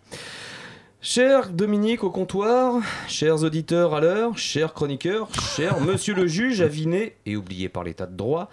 Cher 1.02 1.50
Dominique 1.50 2.02
au 2.02 2.10
comptoir, 2.10 2.82
chers 3.10 3.44
auditeurs 3.44 3.94
à 3.94 4.00
l'heure, 4.00 4.38
chers 4.38 4.74
chroniqueurs, 4.74 5.28
cher 5.58 5.82
monsieur 5.86 6.14
le 6.14 6.26
juge 6.26 6.62
aviné 6.62 7.18
et 7.26 7.36
oublié 7.36 7.68
par 7.68 7.84
l'état 7.84 8.06
de 8.06 8.16
droit, 8.16 8.50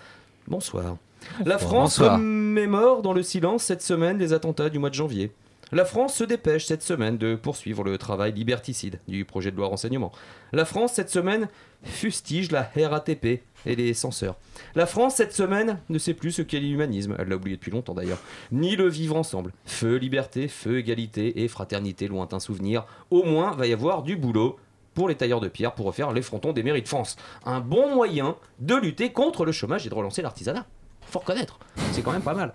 bonsoir. 0.48 0.96
La 1.44 1.58
France 1.58 2.00
Bonsoir. 2.00 2.16
commémore 2.16 3.02
dans 3.02 3.12
le 3.12 3.22
silence 3.22 3.62
cette 3.62 3.82
semaine 3.82 4.18
les 4.18 4.32
attentats 4.32 4.68
du 4.68 4.80
mois 4.80 4.90
de 4.90 4.94
janvier. 4.96 5.30
La 5.72 5.84
France 5.84 6.14
se 6.14 6.24
dépêche 6.24 6.66
cette 6.66 6.82
semaine 6.82 7.16
de 7.16 7.36
poursuivre 7.36 7.84
le 7.84 7.96
travail 7.96 8.32
liberticide 8.32 9.00
du 9.08 9.24
projet 9.24 9.50
de 9.50 9.56
loi 9.56 9.68
renseignement. 9.68 10.12
La 10.52 10.64
France 10.64 10.92
cette 10.92 11.10
semaine 11.10 11.48
fustige 11.82 12.50
la 12.50 12.70
RATP 12.76 13.42
et 13.66 13.76
les 13.76 13.94
censeurs. 13.94 14.36
La 14.74 14.86
France 14.86 15.16
cette 15.16 15.32
semaine 15.32 15.80
ne 15.88 15.98
sait 15.98 16.14
plus 16.14 16.32
ce 16.32 16.42
qu'est 16.42 16.60
l'humanisme, 16.60 17.16
elle 17.18 17.28
l'a 17.28 17.36
oublié 17.36 17.56
depuis 17.56 17.70
longtemps 17.70 17.94
d'ailleurs, 17.94 18.20
ni 18.52 18.76
le 18.76 18.88
vivre 18.88 19.16
ensemble. 19.16 19.52
Feu, 19.64 19.96
liberté, 19.96 20.48
feu, 20.48 20.78
égalité 20.78 21.42
et 21.42 21.48
fraternité, 21.48 22.08
lointain 22.08 22.40
souvenir. 22.40 22.84
Au 23.10 23.24
moins 23.24 23.52
va 23.52 23.66
y 23.66 23.72
avoir 23.72 24.02
du 24.02 24.16
boulot 24.16 24.58
pour 24.92 25.08
les 25.08 25.14
tailleurs 25.16 25.40
de 25.40 25.48
pierre 25.48 25.74
pour 25.74 25.86
refaire 25.86 26.12
les 26.12 26.22
frontons 26.22 26.52
des 26.52 26.62
mairies 26.62 26.82
de 26.82 26.88
France. 26.88 27.16
Un 27.44 27.60
bon 27.60 27.94
moyen 27.94 28.36
de 28.60 28.74
lutter 28.74 29.12
contre 29.12 29.44
le 29.44 29.52
chômage 29.52 29.86
et 29.86 29.90
de 29.90 29.94
relancer 29.94 30.22
l'artisanat. 30.22 30.66
Faut 31.02 31.18
reconnaître, 31.18 31.58
c'est 31.92 32.02
quand 32.02 32.12
même 32.12 32.22
pas 32.22 32.34
mal. 32.34 32.52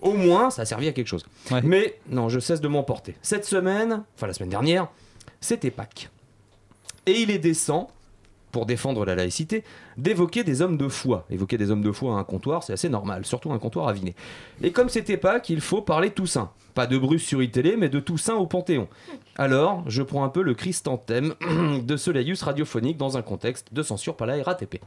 Au 0.00 0.12
moins, 0.12 0.50
ça 0.50 0.62
a 0.62 0.64
servi 0.64 0.88
à 0.88 0.92
quelque 0.92 1.06
chose. 1.06 1.24
Ouais. 1.50 1.60
Mais 1.62 1.98
non, 2.08 2.28
je 2.28 2.40
cesse 2.40 2.60
de 2.60 2.68
m'emporter. 2.68 3.16
Cette 3.22 3.44
semaine, 3.44 4.04
enfin 4.14 4.26
la 4.26 4.32
semaine 4.32 4.50
dernière, 4.50 4.88
c'était 5.40 5.70
Pâques. 5.70 6.10
Et 7.06 7.20
il 7.22 7.30
est 7.30 7.38
décent, 7.38 7.90
pour 8.52 8.66
défendre 8.66 9.04
la 9.04 9.14
laïcité, 9.14 9.64
d'évoquer 9.96 10.44
des 10.44 10.62
hommes 10.62 10.76
de 10.76 10.88
foi. 10.88 11.26
Évoquer 11.30 11.58
des 11.58 11.70
hommes 11.70 11.82
de 11.82 11.92
foi 11.92 12.14
à 12.14 12.18
un 12.18 12.24
comptoir, 12.24 12.62
c'est 12.62 12.72
assez 12.72 12.88
normal, 12.88 13.24
surtout 13.24 13.52
un 13.52 13.58
comptoir 13.58 13.88
aviné. 13.88 14.14
Et 14.62 14.72
comme 14.72 14.88
c'était 14.88 15.16
Pâques, 15.16 15.50
il 15.50 15.60
faut 15.60 15.82
parler 15.82 16.10
Toussaint. 16.10 16.50
Pas 16.74 16.86
de 16.86 16.96
Bruce 16.96 17.24
sur 17.24 17.42
iTélé, 17.42 17.76
mais 17.76 17.88
de 17.88 18.00
Toussaint 18.00 18.36
au 18.36 18.46
Panthéon. 18.46 18.88
Alors, 19.36 19.82
je 19.88 20.02
prends 20.02 20.24
un 20.24 20.28
peu 20.28 20.42
le 20.42 20.54
Christanthème 20.54 21.34
de 21.82 21.96
Soleilus 21.96 22.42
radiophonique 22.42 22.96
dans 22.96 23.16
un 23.16 23.22
contexte 23.22 23.72
de 23.72 23.82
censure 23.82 24.16
par 24.16 24.26
la 24.26 24.42
RATP. 24.42 24.80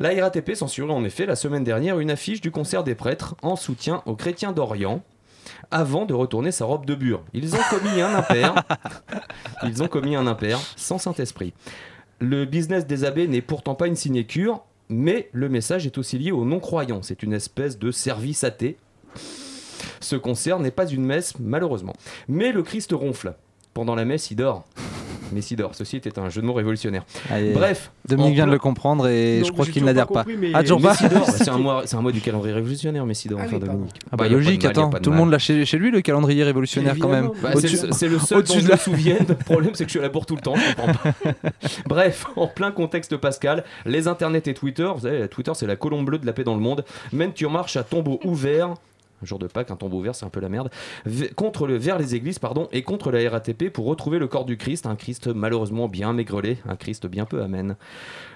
La 0.00 0.10
RATP 0.10 0.54
censurait 0.54 0.92
en 0.92 1.02
effet 1.02 1.26
la 1.26 1.34
semaine 1.34 1.64
dernière 1.64 1.98
une 1.98 2.12
affiche 2.12 2.40
du 2.40 2.52
concert 2.52 2.84
des 2.84 2.94
prêtres 2.94 3.34
en 3.42 3.56
soutien 3.56 4.02
aux 4.06 4.14
chrétiens 4.14 4.52
d'Orient 4.52 5.02
avant 5.72 6.06
de 6.06 6.14
retourner 6.14 6.52
sa 6.52 6.66
robe 6.66 6.86
de 6.86 6.94
bure. 6.94 7.24
Ils 7.34 7.56
ont 7.56 7.60
commis 7.68 8.00
un 8.00 8.14
impair. 8.14 8.54
Ils 9.64 9.82
ont 9.82 9.88
commis 9.88 10.14
un 10.14 10.28
impair 10.28 10.60
sans 10.76 10.98
Saint-Esprit. 10.98 11.52
Le 12.20 12.44
business 12.44 12.86
des 12.86 13.04
abbés 13.04 13.26
n'est 13.26 13.42
pourtant 13.42 13.74
pas 13.74 13.88
une 13.88 13.96
sinécure, 13.96 14.62
mais 14.88 15.30
le 15.32 15.48
message 15.48 15.84
est 15.84 15.98
aussi 15.98 16.16
lié 16.16 16.30
aux 16.30 16.44
non-croyants. 16.44 17.02
C'est 17.02 17.24
une 17.24 17.32
espèce 17.32 17.76
de 17.76 17.90
service 17.90 18.44
athée. 18.44 18.76
Ce 20.00 20.14
concert 20.14 20.60
n'est 20.60 20.70
pas 20.70 20.86
une 20.86 21.04
messe, 21.04 21.34
malheureusement. 21.40 21.94
Mais 22.28 22.52
le 22.52 22.62
Christ 22.62 22.92
ronfle. 22.92 23.34
Pendant 23.74 23.96
la 23.96 24.04
messe, 24.04 24.30
il 24.30 24.36
dort. 24.36 24.64
Dort. 25.56 25.74
Ceci 25.74 25.96
était 25.96 26.18
un 26.18 26.28
jeu 26.28 26.40
de 26.42 26.46
mots 26.46 26.52
révolutionnaire. 26.54 27.04
Allez, 27.30 27.52
Bref. 27.52 27.90
Dominique 28.08 28.30
en 28.32 28.34
vient 28.34 28.46
de 28.46 28.52
le 28.52 28.58
comprendre 28.58 29.08
et 29.08 29.40
Non, 29.40 29.46
je 29.46 29.52
crois 29.52 29.66
qu'il 29.66 29.84
n'adhère 29.84 30.06
pas 30.06 30.14
pas. 30.14 30.20
compris, 30.24 30.36
mais- 30.38 30.50
Ah, 30.54 30.62
toujours 30.62 30.80
pas 30.80 30.90
Messidor, 30.90 31.26
bah, 31.26 31.32
c'est 31.36 31.48
un 31.50 31.58
mois, 31.58 31.82
c'est 31.84 31.96
un 31.96 32.00
mois 32.02 32.12
du 32.12 32.20
calendrier 32.20 32.54
révolutionnaire, 32.54 33.04
Messidor, 33.06 33.38
Ah 33.42 33.44
enfin. 33.46 33.58
Dominique. 33.58 33.98
Ah 34.10 34.16
bah, 34.16 34.28
de 34.28 34.34
logique, 34.34 34.62
mal, 34.62 34.70
attends, 34.72 34.90
tout 34.90 35.10
le 35.10 35.16
monde 35.16 35.30
l'a 35.30 35.38
chez, 35.38 35.64
chez 35.64 35.78
lui 35.78 35.90
le 35.90 36.00
calendrier 36.00 36.42
révolutionnaire 36.44 36.96
quand 36.98 37.08
même. 37.08 37.30
Bah, 37.42 37.50
c'est, 37.56 37.70
le, 37.86 37.92
c'est 37.92 38.08
le 38.08 38.18
seul 38.18 38.38
au-dessus 38.38 38.54
dont 38.54 38.60
de 38.60 38.64
je 38.64 38.68
la- 38.70 38.74
me 38.76 38.80
souvienne. 38.80 39.26
Le 39.28 39.34
problème, 39.34 39.70
c'est 39.74 39.84
que 39.84 39.88
je 39.88 39.92
suis 39.92 39.98
à 40.00 40.02
la 40.02 40.08
bourre 40.08 40.26
tout 40.26 40.36
le 40.36 40.40
temps. 40.42 40.54
Je 40.56 40.74
comprends 40.74 40.92
pas. 40.92 41.32
Bref, 41.86 42.26
en 42.36 42.46
plein 42.46 42.70
contexte 42.70 43.16
pascal, 43.16 43.64
les 43.86 44.08
internets 44.08 44.42
et 44.46 44.54
Twitter, 44.54 44.88
vous 44.94 45.02
savez, 45.02 45.28
Twitter, 45.28 45.52
c'est 45.54 45.66
la 45.66 45.76
colombe 45.76 46.06
bleue 46.06 46.18
de 46.18 46.26
la 46.26 46.32
paix 46.32 46.44
dans 46.44 46.54
le 46.54 46.60
monde. 46.60 46.84
Même 47.12 47.32
tu 47.32 47.46
marches 47.48 47.76
à 47.76 47.82
tombeau 47.82 48.20
ouvert. 48.24 48.74
Jour 49.22 49.38
de 49.38 49.46
Pâques, 49.46 49.70
un 49.70 49.76
tombeau 49.76 49.98
ouvert, 49.98 50.14
c'est 50.14 50.26
un 50.26 50.30
peu 50.30 50.40
la 50.40 50.48
merde. 50.48 50.70
Contre 51.36 51.66
le, 51.66 51.76
vers 51.76 51.98
les 51.98 52.14
églises, 52.14 52.38
pardon, 52.38 52.68
et 52.72 52.82
contre 52.82 53.10
la 53.10 53.28
RATP 53.28 53.70
pour 53.70 53.86
retrouver 53.86 54.18
le 54.18 54.28
corps 54.28 54.44
du 54.44 54.56
Christ. 54.56 54.86
Un 54.86 54.96
Christ 54.96 55.28
malheureusement 55.28 55.88
bien 55.88 56.12
maigrelé, 56.12 56.58
un 56.68 56.76
Christ 56.76 57.06
bien 57.06 57.24
peu 57.24 57.42
amène. 57.42 57.76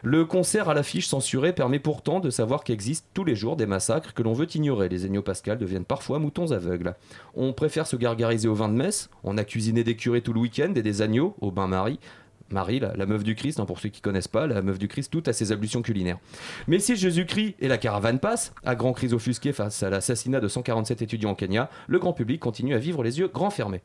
Le 0.03 0.25
concert 0.25 0.68
à 0.68 0.75
l'affiche 0.75 1.07
censurée 1.07 1.53
permet 1.53 1.79
pourtant 1.79 2.21
de 2.21 2.31
savoir 2.31 2.64
qu'existent 2.64 3.09
tous 3.14 3.25
les 3.25 3.37
jours 3.37 3.57
des 3.57 3.66
massacres 3.66 4.14
que 4.14 4.23
l'on 4.23 4.33
veut 4.33 4.49
ignorer. 4.55 4.88
Les 4.88 5.05
agneaux 5.05 5.23
pascals 5.23 5.59
deviennent 5.59 5.85
parfois 5.85 6.18
moutons 6.18 6.53
aveugles. 6.53 6.95
On 7.35 7.53
préfère 7.53 7.87
se 7.87 7.97
gargariser 7.97 8.49
au 8.49 8.55
vin 8.55 8.68
de 8.68 8.75
messe. 8.75 9.11
On 9.25 9.38
a 9.38 9.45
cuisiné 9.45 9.85
des 9.85 9.97
curés 9.97 10.21
tout 10.21 10.33
le 10.33 10.40
week-end 10.40 10.73
et 10.75 10.83
des 10.83 11.03
agneaux 11.03 11.35
au 11.40 11.51
bain-marie. 11.51 11.99
Marie, 12.53 12.81
la, 12.81 13.07
meuf 13.07 13.25
du 13.25 13.35
Christ, 13.35 13.61
hein, 13.61 13.67
pour 13.67 13.81
ceux 13.81 13.88
qui 13.88 14.01
connaissent 14.01 14.29
pas, 14.29 14.47
la 14.47 14.62
meuf 14.62 14.79
du 14.79 14.88
Christ, 14.88 15.11
toutes 15.11 15.29
à 15.29 15.33
ses 15.33 15.53
ablutions 15.53 15.83
culinaires. 15.83 16.19
Mais 16.69 16.79
si 16.79 16.97
Jésus-Christ 16.97 17.57
et 17.61 17.69
la 17.69 17.79
caravane 17.79 18.19
passent, 18.19 18.53
à 18.65 18.75
grand 18.75 18.93
crise 18.93 19.15
offusqué 19.15 19.53
face 19.53 19.83
à 19.83 19.91
l'assassinat 19.91 20.41
de 20.41 20.49
147 20.49 21.03
étudiants 21.03 21.33
au 21.33 21.35
Kenya, 21.35 21.71
le 21.87 21.99
grand 21.99 22.12
public 22.12 22.41
continue 22.41 22.75
à 22.75 22.79
vivre 22.79 23.03
les 23.03 23.19
yeux 23.19 23.29
grands 23.29 23.51
fermés. 23.51 23.83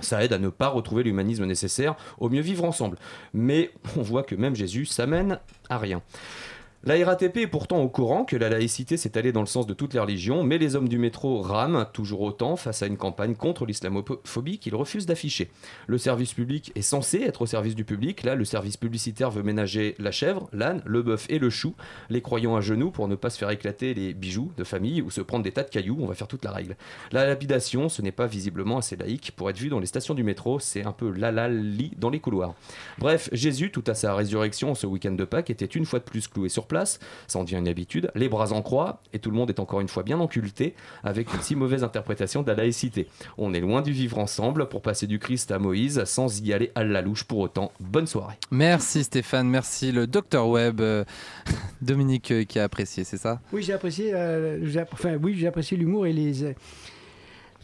Ça 0.00 0.22
aide 0.22 0.32
à 0.32 0.38
ne 0.38 0.48
pas 0.48 0.68
retrouver 0.68 1.02
l'humanisme 1.02 1.46
nécessaire, 1.46 1.96
au 2.18 2.28
mieux 2.28 2.42
vivre 2.42 2.64
ensemble. 2.64 2.98
Mais 3.32 3.70
on 3.96 4.02
voit 4.02 4.22
que 4.22 4.34
même 4.34 4.54
Jésus 4.54 4.84
s'amène 4.84 5.38
à 5.70 5.78
rien. 5.78 6.02
La 6.86 7.04
RATP 7.04 7.38
est 7.38 7.46
pourtant 7.48 7.82
au 7.82 7.88
courant 7.88 8.24
que 8.24 8.36
la 8.36 8.48
laïcité 8.48 8.96
s'est 8.96 9.18
allée 9.18 9.32
dans 9.32 9.40
le 9.40 9.48
sens 9.48 9.66
de 9.66 9.74
toutes 9.74 9.92
les 9.92 9.98
religions, 9.98 10.44
mais 10.44 10.56
les 10.56 10.76
hommes 10.76 10.88
du 10.88 10.98
métro 10.98 11.40
rament 11.40 11.84
toujours 11.92 12.20
autant 12.20 12.54
face 12.54 12.80
à 12.80 12.86
une 12.86 12.96
campagne 12.96 13.34
contre 13.34 13.66
l'islamophobie 13.66 14.60
qu'ils 14.60 14.76
refusent 14.76 15.06
d'afficher. 15.06 15.50
Le 15.88 15.98
service 15.98 16.32
public 16.32 16.70
est 16.76 16.82
censé 16.82 17.22
être 17.22 17.42
au 17.42 17.46
service 17.46 17.74
du 17.74 17.84
public. 17.84 18.22
Là, 18.22 18.36
le 18.36 18.44
service 18.44 18.76
publicitaire 18.76 19.32
veut 19.32 19.42
ménager 19.42 19.96
la 19.98 20.12
chèvre, 20.12 20.48
l'âne, 20.52 20.80
le 20.86 21.02
bœuf 21.02 21.26
et 21.28 21.40
le 21.40 21.50
chou. 21.50 21.74
Les 22.08 22.22
croyants 22.22 22.54
à 22.54 22.60
genoux 22.60 22.92
pour 22.92 23.08
ne 23.08 23.16
pas 23.16 23.30
se 23.30 23.38
faire 23.38 23.50
éclater 23.50 23.92
les 23.92 24.14
bijoux 24.14 24.52
de 24.56 24.62
famille 24.62 25.02
ou 25.02 25.10
se 25.10 25.20
prendre 25.22 25.42
des 25.42 25.50
tas 25.50 25.64
de 25.64 25.70
cailloux. 25.70 25.98
On 25.98 26.06
va 26.06 26.14
faire 26.14 26.28
toute 26.28 26.44
la 26.44 26.52
règle. 26.52 26.76
La 27.10 27.26
lapidation, 27.26 27.88
ce 27.88 28.00
n'est 28.00 28.12
pas 28.12 28.28
visiblement 28.28 28.78
assez 28.78 28.94
laïque 28.94 29.32
pour 29.34 29.50
être 29.50 29.58
vu 29.58 29.70
dans 29.70 29.80
les 29.80 29.86
stations 29.86 30.14
du 30.14 30.22
métro. 30.22 30.60
C'est 30.60 30.86
un 30.86 30.92
peu 30.92 31.10
la 31.10 31.32
dans 31.98 32.10
les 32.10 32.20
couloirs. 32.20 32.54
Bref, 32.98 33.28
Jésus, 33.32 33.72
tout 33.72 33.84
à 33.88 33.94
sa 33.94 34.14
résurrection 34.14 34.76
ce 34.76 34.86
week-end 34.86 35.10
de 35.10 35.24
Pâques, 35.24 35.50
était 35.50 35.64
une 35.64 35.84
fois 35.84 35.98
de 35.98 36.04
plus 36.04 36.28
cloué 36.28 36.48
sur 36.48 36.68
place. 36.68 36.75
Ça 36.84 37.38
en 37.38 37.44
devient 37.44 37.56
une 37.56 37.68
habitude. 37.68 38.10
Les 38.14 38.28
bras 38.28 38.52
en 38.52 38.60
croix, 38.62 39.00
et 39.12 39.18
tout 39.18 39.30
le 39.30 39.36
monde 39.36 39.48
est 39.50 39.60
encore 39.60 39.80
une 39.80 39.88
fois 39.88 40.02
bien 40.02 40.20
enculté 40.20 40.74
avec 41.04 41.32
une 41.32 41.40
si 41.40 41.56
mauvaise 41.56 41.82
interprétation 41.84 42.42
de 42.42 42.48
la 42.48 42.54
laïcité. 42.54 43.08
On 43.38 43.54
est 43.54 43.60
loin 43.60 43.80
du 43.82 43.92
vivre 43.92 44.18
ensemble 44.18 44.68
pour 44.68 44.82
passer 44.82 45.06
du 45.06 45.18
Christ 45.18 45.50
à 45.52 45.58
Moïse 45.58 46.04
sans 46.04 46.40
y 46.42 46.52
aller 46.52 46.72
à 46.74 46.84
la 46.84 47.00
louche 47.02 47.24
pour 47.24 47.38
autant. 47.38 47.72
Bonne 47.80 48.06
soirée. 48.06 48.34
Merci 48.50 49.04
Stéphane, 49.04 49.48
merci 49.48 49.92
le 49.92 50.06
Dr 50.06 50.46
Web. 50.48 50.80
Dominique 51.82 52.30
euh, 52.32 52.44
qui 52.44 52.58
a 52.58 52.64
apprécié, 52.64 53.04
c'est 53.04 53.16
ça? 53.18 53.40
Oui, 53.52 53.62
j'ai 53.62 53.72
apprécié, 53.72 54.14
euh, 54.14 54.64
j'ai 54.66 54.80
app- 54.80 54.92
enfin, 54.92 55.16
oui, 55.22 55.34
j'ai 55.38 55.46
apprécié 55.46 55.76
l'humour 55.76 56.06
et 56.06 56.12
les, 56.12 56.42
euh, 56.44 56.52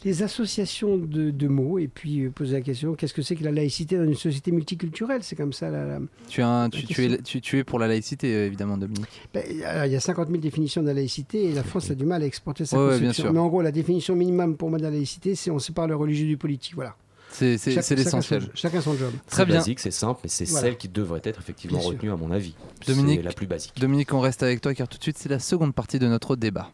les 0.05 0.23
associations 0.23 0.97
de, 0.97 1.31
de 1.31 1.47
mots. 1.47 1.79
Et 1.79 1.87
puis 1.87 2.21
euh, 2.21 2.29
poser 2.29 2.53
la 2.53 2.61
question 2.61 2.93
qu'est-ce 2.95 3.13
que 3.13 3.21
c'est 3.21 3.35
que 3.35 3.43
la 3.43 3.51
laïcité 3.51 3.97
dans 3.97 4.03
une 4.03 4.15
société 4.15 4.51
multiculturelle? 4.51 5.23
C'est 5.23 5.35
comme 5.35 5.53
ça. 5.53 5.69
La, 5.69 5.85
la- 5.85 5.99
tu, 6.29 6.41
es 6.41 6.43
un- 6.43 6.63
La 6.63 6.69
tu, 6.69 6.81
tu 6.81 6.87
question. 6.87 7.13
es, 7.13 7.21
tu, 7.21 7.41
tu 7.41 7.57
es 7.59 7.63
pour 7.63 7.79
la 7.79 7.87
laïcité, 7.87 8.33
euh, 8.35 8.45
évidemment, 8.47 8.77
Dominique. 8.77 9.07
Ben, 9.33 9.43
alors, 9.65 9.85
il 9.85 9.91
y 9.91 9.95
a 9.95 9.99
50 9.99 10.27
000 10.29 10.39
définitions 10.41 10.81
de 10.81 10.87
la 10.87 10.93
laïcité 10.93 11.45
et 11.45 11.53
la 11.53 11.63
France 11.63 11.89
a 11.91 11.95
du 11.95 12.05
mal 12.05 12.21
à 12.23 12.25
exporter 12.25 12.65
sa 12.65 12.77
Ouais, 12.77 12.83
ouais, 12.83 12.89
conception. 12.99 13.05
bien 13.05 13.13
sûr. 13.29 13.33
Mais 13.33 13.39
en 13.39 13.47
gros, 13.47 13.61
la 13.61 13.71
définition 13.71 14.15
minimum 14.15 14.57
pour 14.57 14.69
moi 14.69 14.77
de 14.79 14.83
la 14.83 14.91
laïcité, 14.91 15.35
c'est 15.35 15.51
on 15.51 15.59
sépare 15.59 15.87
le 15.87 15.95
religieux 15.95 16.27
du 16.27 16.37
politique. 16.37 16.75
Voilà. 16.75 16.95
C'est 17.35 17.55
l'essentiel. 17.65 18.43
son- 18.43 18.49
Chacun 18.53 18.79
son 18.79 18.95
job. 18.95 19.11
Très 19.27 19.43
bien. 19.47 19.55
basique, 19.55 19.79
c'est 19.79 19.89
simple, 19.89 20.19
mais 20.23 20.29
c'est 20.29 20.45
Voilà. 20.47 20.67
celle 20.67 20.77
qui 20.77 20.87
devrait 20.87 21.21
être 21.23 21.39
effectivement 21.39 21.79
Bien 21.79 21.87
sûr. 21.87 21.95
retenue 21.97 22.11
à 22.11 22.15
mon 22.15 22.29
avis. 22.29 22.53
Dominique. 22.85 23.21
C'est 23.21 23.25
la 23.25 23.31
plus 23.33 23.47
basique. 23.47 23.73
Dominique, 23.79 24.13
on 24.13 24.19
reste 24.19 24.43
avec 24.43 24.61
toi 24.61 24.75
car 24.75 24.87
tout 24.87 24.99
de 24.99 25.03
suite, 25.03 25.17
c'est 25.17 25.29
la 25.29 25.39
seconde 25.39 25.73
partie 25.73 25.97
de 25.97 26.07
notre 26.07 26.35
débat. 26.35 26.71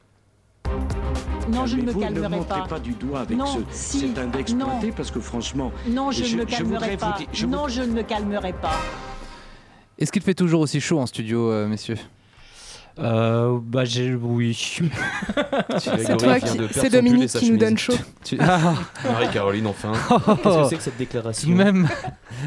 Non, 1.50 1.66
je 1.66 1.76
ne 1.78 1.82
me 1.84 1.94
calmerai 1.94 2.40
Ne 2.40 2.44
pas. 2.44 2.66
pas 2.68 2.80
du 2.80 2.92
doigt 2.92 3.22
avec 3.22 3.38
Non, 3.38 3.46
ce, 3.46 3.60
si, 3.72 4.00
cet 4.02 4.18
index 4.18 4.54
non. 4.54 4.66
pointé 4.66 4.92
parce 4.92 5.12
que 5.12 5.20
franchement, 5.20 5.72
Non, 5.88 6.12
je, 6.12 6.24
Je- 6.24 6.36
ne 6.38 6.44
me 6.44 6.48
je 6.48 6.56
calmerai 6.58 6.92
vous 6.92 6.98
pas. 6.98 7.16
dire- 7.18 7.28
je 7.34 7.46
non, 7.46 7.62
voud- 7.64 7.70
je 7.72 7.82
ne 7.82 7.92
me 7.94 8.04
calmerai 8.04 8.54
pas. 8.54 8.78
Est-ce 9.98 10.12
qu'il 10.12 10.22
fait 10.22 10.34
toujours 10.34 10.62
aussi 10.62 10.80
chaud 10.80 11.00
en 11.00 11.06
studio, 11.06 11.52
euh, 11.52 11.68
messieurs 11.68 11.98
Euh, 13.00 13.58
bah, 13.62 13.86
j'ai. 13.86 14.14
Oui. 14.14 14.54
C'est 15.78 16.18
toi 16.18 16.38
qui- 16.40 16.58
c'est 16.72 16.90
Dominique 16.90 17.30
qui 17.30 17.50
nous 17.52 17.58
donne 17.58 17.78
chaud. 17.78 17.94
Tu- 18.26 18.38
Ah, 18.42 18.74
Marie-Caroline, 19.06 19.68
enfin. 19.68 19.94
Oh. 20.12 20.20
Qu'est-ce 20.36 20.58
que 20.58 20.70
c'est 20.70 20.76
que 20.78 20.84
cette 20.84 20.98
déclaration? 20.98 21.50
Même. 21.52 21.88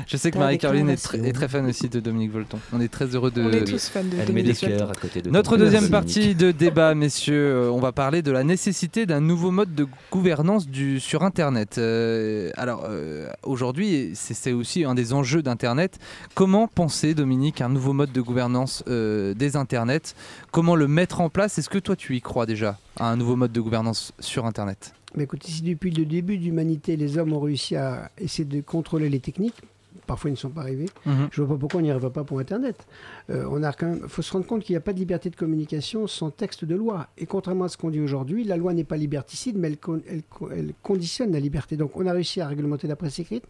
Je 0.06 0.16
sais 0.16 0.30
que 0.30 0.38
Marie-Caroline 0.38 0.88
est, 0.88 0.96
très- 0.96 1.18
déclaration. 1.18 1.30
est 1.30 1.32
très 1.32 1.48
fan 1.48 1.66
aussi 1.68 1.88
de 1.88 2.00
Dominique 2.00 2.32
Volton. 2.32 2.58
On 2.72 2.80
est 2.80 2.88
très 2.88 3.06
heureux 3.06 3.30
de. 3.30 3.42
On 3.42 3.50
est 3.50 3.64
tous 3.64 3.88
fans 3.88 4.02
de 4.02 4.08
Elle 4.12 4.32
met 4.32 4.42
des 4.42 4.52
Dominique 4.52 4.60
Volton. 4.62 4.76
cœurs 4.78 4.90
à 4.90 4.94
côté 4.94 5.22
de 5.22 5.30
Notre 5.30 5.56
deuxième 5.56 5.82
Dominique. 5.88 5.90
partie 5.92 6.34
de 6.34 6.50
débat, 6.50 6.94
messieurs, 6.94 7.52
euh, 7.52 7.70
on 7.70 7.80
va 7.80 7.92
parler 7.92 8.22
de 8.22 8.30
la 8.30 8.44
nécessité 8.44 9.06
d'un 9.06 9.20
nouveau 9.20 9.50
mode 9.50 9.74
de 9.74 9.86
gouvernance 10.10 10.68
du, 10.68 11.00
sur 11.00 11.22
Internet. 11.22 11.78
Euh, 11.78 12.50
alors, 12.56 12.84
euh, 12.88 13.28
aujourd'hui, 13.42 14.10
c'est 14.14 14.34
c'est 14.34 14.52
aussi 14.52 14.84
un 14.84 14.94
des 14.94 15.12
enjeux 15.12 15.42
d'Internet. 15.42 15.98
Comment 16.34 16.66
penser, 16.68 17.14
Dominique, 17.14 17.60
un 17.60 17.68
nouveau 17.68 17.92
mode 17.92 18.12
de 18.12 18.20
gouvernance 18.20 18.82
euh, 18.88 19.34
des 19.34 19.56
Internets? 19.56 20.14
Comment 20.50 20.74
le 20.76 20.88
mettre 20.88 21.20
en 21.20 21.28
place? 21.28 21.58
Est-ce 21.58 21.68
que 21.68 21.78
toi, 21.78 21.96
tu 21.96 22.16
y 22.16 22.20
crois 22.20 22.46
déjà 22.46 22.78
à 22.98 23.08
un 23.10 23.16
nouveau 23.16 23.36
mode 23.36 23.52
de 23.52 23.60
gouvernance 23.60 24.12
sur 24.20 24.46
Internet? 24.46 24.94
Mais 25.14 25.24
écoutez, 25.24 25.50
si 25.50 25.60
depuis 25.62 25.90
le 25.90 26.06
début 26.06 26.38
de 26.38 26.44
l'humanité, 26.44 26.96
les 26.96 27.18
hommes 27.18 27.32
ont 27.34 27.40
réussi 27.40 27.76
à 27.76 28.10
essayer 28.18 28.46
de 28.46 28.60
contrôler 28.62 29.10
les 29.10 29.20
techniques, 29.20 29.60
parfois 30.06 30.30
ils 30.30 30.34
ne 30.34 30.38
sont 30.38 30.50
pas 30.50 30.62
arrivés, 30.62 30.88
Mhm. 31.06 31.28
je 31.30 31.42
vois 31.42 31.54
pas 31.56 31.60
pourquoi 31.60 31.80
on 31.80 31.82
n'y 31.82 31.90
arriverait 31.90 32.10
pas 32.12 32.24
pour 32.24 32.38
Internet. 32.38 32.86
Euh, 33.30 33.46
on 33.50 33.62
a 33.62 33.72
quand 33.72 33.86
même, 33.86 34.08
faut 34.08 34.22
se 34.22 34.32
rendre 34.32 34.46
compte 34.46 34.62
qu'il 34.62 34.72
n'y 34.74 34.78
a 34.78 34.80
pas 34.80 34.92
de 34.92 34.98
liberté 34.98 35.30
de 35.30 35.36
communication 35.36 36.06
sans 36.06 36.30
texte 36.30 36.64
de 36.64 36.74
loi. 36.74 37.08
Et 37.18 37.26
contrairement 37.26 37.64
à 37.64 37.68
ce 37.68 37.76
qu'on 37.76 37.90
dit 37.90 38.00
aujourd'hui, 38.00 38.44
la 38.44 38.56
loi 38.56 38.72
n'est 38.74 38.84
pas 38.84 38.96
liberticide, 38.96 39.56
mais 39.58 39.68
elle, 39.68 39.78
con- 39.78 40.02
elle 40.08 40.22
co- 40.24 40.50
elle 40.50 40.72
conditionne 40.82 41.32
la 41.32 41.40
liberté. 41.40 41.76
Donc 41.76 41.96
on 41.96 42.06
a 42.06 42.12
réussi 42.12 42.40
à 42.40 42.46
réglementer 42.48 42.86
la 42.88 42.96
presse 42.96 43.18
écrite, 43.18 43.44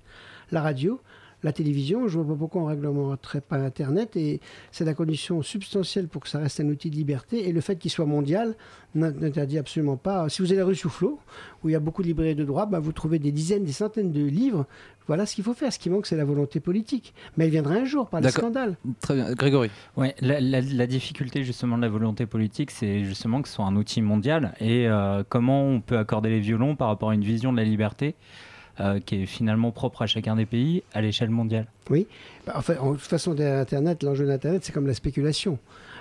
la 0.50 0.60
radio, 0.62 1.00
la 1.42 1.52
télévision. 1.52 2.09
Je 2.09 2.18
vois 2.18 2.35
pas 2.35 2.38
pourquoi 2.38 2.62
on 2.62 2.66
réglementerait 2.66 3.40
pas 3.40 3.57
Internet. 3.57 4.16
Et 4.16 4.40
c'est 4.70 4.85
la 4.85 4.94
condition 4.94 5.42
substantielle 5.42 6.09
pour 6.09 6.22
que 6.22 6.28
ça 6.28 6.38
reste 6.38 6.61
un 6.61 6.68
outil 6.68 6.90
de 6.90 6.96
liberté. 6.96 7.48
Et 7.48 7.52
le 7.52 7.61
fait 7.61 7.76
qu'il 7.76 7.90
soit 7.90 8.07
mondial 8.07 8.55
n'in- 8.94 9.11
n'interdit 9.11 9.59
absolument 9.59 9.96
pas. 9.96 10.28
Si 10.28 10.42
vous 10.42 10.52
allez 10.52 10.62
rue 10.62 10.74
Soufflot, 10.76 11.18
où 11.62 11.68
il 11.68 11.72
y 11.72 11.74
a 11.76 11.81
beaucoup 11.81 12.02
de 12.02 12.07
librairies 12.09 12.35
de 12.35 12.44
droit, 12.44 12.66
bah, 12.66 12.78
vous 12.78 12.92
trouvez 12.92 13.18
des 13.18 13.33
dizaines, 13.33 13.64
des 13.64 13.72
centaines 13.72 14.12
de 14.12 14.24
livres. 14.24 14.66
Voilà 15.09 15.26
ce 15.26 15.35
qu'il 15.35 15.42
faut 15.42 15.52
faire. 15.55 15.72
Ce 15.72 15.81
qui 15.81 15.90
manque, 15.90 16.07
c'est 16.07 16.16
la 16.16 16.24
volonté 16.24 16.61
politique. 16.61 17.12
Mais 17.37 17.46
elle 17.46 17.50
viendra 17.50 17.74
un 17.74 17.85
jour 17.85 18.09
par 18.09 18.20
D'accord. 18.20 18.44
scandales. 18.44 18.76
Très 19.00 19.14
bien. 19.16 19.33
Grégory 19.33 19.68
Ouais, 19.96 20.14
la, 20.20 20.40
la- 20.40 20.61
la 20.61 20.87
difficulté 20.87 21.42
justement 21.42 21.76
de 21.76 21.83
la 21.83 21.88
volonté 21.88 22.24
politique, 22.26 22.70
c'est 22.70 23.02
justement 23.05 23.42
que 23.42 23.48
ce 23.48 23.55
soit 23.57 23.64
un 23.64 23.74
outil 23.74 24.00
mondial 24.00 24.55
et 24.61 24.87
euh, 24.88 25.24
comment 25.28 25.64
on 25.66 25.81
peut 25.81 25.98
accorder 25.98 26.31
les 26.31 26.38
violons 26.40 26.76
par 26.76 26.87
rapport 26.88 27.11
à 27.11 27.14
une 27.14 27.24
vision 27.24 27.50
de 27.52 27.57
la 27.57 27.64
liberté? 27.64 28.14
Euh, 28.80 29.00
qui 29.00 29.22
est 29.22 29.26
finalement 29.26 29.70
propre 29.70 30.02
à 30.02 30.06
chacun 30.06 30.37
des 30.37 30.46
pays 30.46 30.82
à 30.92 31.00
l'échelle 31.00 31.30
mondiale. 31.30 31.66
Bah, 32.46 32.54
enfin, 32.56 32.76
en 32.80 32.92
toute 32.92 33.02
façon, 33.02 33.35
derrière 33.35 33.61
Internet, 33.61 34.02
l'enjeu 34.02 34.26
d'Internet, 34.26 34.64
c'est 34.64 34.72
comme 34.72 34.87
la 34.87 34.94
spéculation. 34.94 35.58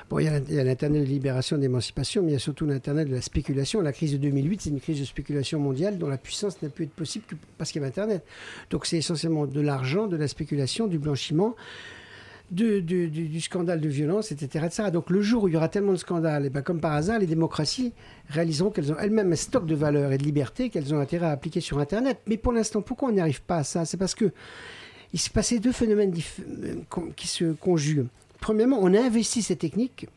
Bon, 0.10 0.20
il 0.20 0.26
y 0.26 0.60
a 0.60 0.64
l'Internet 0.64 1.04
de 1.04 1.08
libération, 1.08 1.58
d'émancipation, 1.58 2.22
mais 2.22 2.30
il 2.30 2.34
y 2.34 2.36
a 2.36 2.40
surtout 2.40 2.66
l'Internet 2.66 3.08
de 3.08 3.16
la 3.16 3.22
spéculation. 3.22 3.82
La 3.82 3.94
crise 3.94 4.12
de 4.12 4.18
2008, 4.18 4.62
c'est 4.62 4.70
une 4.70 4.82
crise 4.82 5.00
de 5.00 5.06
spéculation 5.06 5.60
mondiale 5.60 5.98
dont 5.98 6.10
la 6.10 6.18
puissance 6.18 6.62
n'a 6.62 6.70
pu 6.70 6.84
être 6.84 6.92
possible 6.92 7.26
que 7.28 7.36
parce 7.58 7.72
qu'il 7.72 7.82
y 7.82 7.84
avait 7.84 7.92
Internet. 7.92 8.26
Donc 8.70 8.86
c'est 8.86 8.98
essentiellement 8.98 9.48
de 9.48 9.62
l'argent, 9.62 10.08
de 10.08 10.18
la 10.18 10.28
spéculation, 10.28 10.88
du 10.88 11.00
blanchiment, 11.00 11.56
du, 12.52 13.42
scandale 13.42 13.80
de 13.80 13.90
violence, 13.90 14.32
etc., 14.32 14.66
etc. 14.66 14.92
Donc 14.92 15.10
le 15.10 15.22
jour 15.22 15.44
où 15.44 15.48
il 15.48 15.54
y 15.54 15.58
aura 15.58 15.70
tellement 15.70 15.94
de 15.94 15.98
scandales, 15.98 16.50
ben, 16.50 16.62
comme 16.62 16.80
par 16.80 16.94
hasard, 16.94 17.20
les 17.20 17.26
démocraties 17.26 17.94
réaliseront 18.30 18.70
qu'elles 18.70 18.92
ont 18.92 18.98
elles-mêmes 19.00 19.32
un 19.32 19.38
stock 19.38 19.66
de 19.66 19.76
valeurs 19.76 20.12
et 20.12 20.18
de 20.18 20.24
liberté 20.24 20.70
qu'elles 20.70 20.94
ont 20.94 21.00
intérêt 21.00 21.28
à 21.28 21.32
appliquer 21.32 21.62
sur 21.62 21.80
Internet. 21.80 22.20
Mais 22.28 22.38
pour 22.38 22.52
l'instant, 22.52 22.82
pourquoi 22.82 23.10
on 23.10 23.14
n'y 23.14 23.22
arrive 23.22 23.42
pas 23.42 23.58
à 23.58 23.64
ça? 23.64 23.86
C'est 23.86 23.98
parce 23.98 24.16
que 24.16 24.32
il 25.14 25.20
s'est 25.20 25.30
passé 25.30 25.60
deux 25.60 25.72
phénomènes 25.72 26.14
euh, 26.64 26.76
qui 27.16 27.28
se 27.28 27.52
conjuguent. 27.54 28.08
Premièrement, 28.40 28.80
on 28.82 28.94
a 28.94 29.00
investi 29.00 29.42
ces 29.42 29.56
techniques 29.56 30.08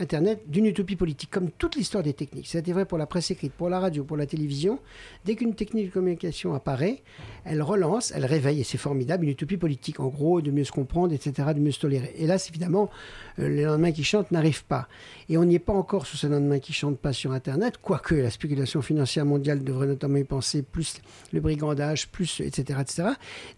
Internet 0.00 0.42
d'une 0.48 0.66
utopie 0.66 0.96
politique, 0.96 1.30
comme 1.30 1.50
toute 1.50 1.76
l'histoire 1.76 2.02
des 2.02 2.12
techniques. 2.12 2.46
C'était 2.46 2.72
vrai 2.72 2.84
pour 2.84 2.98
la 2.98 3.06
presse 3.06 3.30
écrite, 3.30 3.52
pour 3.52 3.68
la 3.68 3.80
radio, 3.80 4.04
pour 4.04 4.16
la 4.16 4.26
télévision. 4.26 4.78
Dès 5.24 5.34
qu'une 5.36 5.54
technique 5.54 5.86
de 5.86 5.90
communication 5.92 6.54
apparaît, 6.54 7.02
elle 7.44 7.62
relance, 7.62 8.12
elle 8.14 8.24
réveille, 8.26 8.60
et 8.60 8.64
c'est 8.64 8.78
formidable, 8.78 9.24
une 9.24 9.30
utopie 9.30 9.56
politique, 9.56 10.00
en 10.00 10.08
gros, 10.08 10.40
de 10.40 10.50
mieux 10.50 10.64
se 10.64 10.72
comprendre, 10.72 11.12
etc., 11.14 11.48
de 11.54 11.60
mieux 11.60 11.70
se 11.70 11.80
tolérer. 11.80 12.12
Et 12.18 12.26
là, 12.26 12.36
évidemment, 12.48 12.90
euh, 13.38 13.48
les 13.48 13.64
lendemains 13.64 13.92
qui 13.92 14.04
chantent 14.04 14.30
n'arrivent 14.30 14.64
pas. 14.64 14.88
Et 15.28 15.36
on 15.38 15.44
n'y 15.44 15.54
est 15.56 15.58
pas 15.60 15.72
encore 15.72 16.06
sur 16.06 16.18
ce 16.18 16.26
lendemain 16.26 16.58
qui 16.58 16.72
chante 16.72 16.98
pas 16.98 17.12
sur 17.12 17.32
Internet, 17.32 17.74
quoique 17.80 18.14
la 18.14 18.30
spéculation 18.30 18.82
financière 18.82 19.24
mondiale 19.26 19.64
devrait 19.64 19.86
notamment 19.86 20.16
y 20.18 20.24
penser, 20.24 20.62
plus 20.62 20.94
le 21.32 21.40
brigandage, 21.40 22.08
plus, 22.08 22.40
etc., 22.40 22.78
etc. 22.80 23.08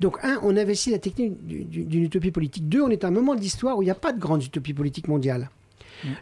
Donc, 0.00 0.16
un, 0.22 0.38
on 0.42 0.56
investit 0.56 0.90
la 0.90 0.98
technique 0.98 1.44
du- 1.46 1.64
du- 1.64 1.84
d'une 1.84 2.04
utopie 2.04 2.30
politique. 2.30 2.68
Deux, 2.68 2.82
on 2.82 2.88
est 2.90 3.04
à 3.04 3.08
un 3.08 3.10
moment 3.10 3.34
de 3.34 3.40
l'histoire 3.40 3.76
où 3.78 3.82
il 3.82 3.86
n'y 3.86 3.90
a 3.90 3.94
pas 3.94 4.12
de 4.12 4.18
grande 4.20 4.42
utopie 4.42 4.74
politique 4.74 5.08
mondiale. 5.08 5.50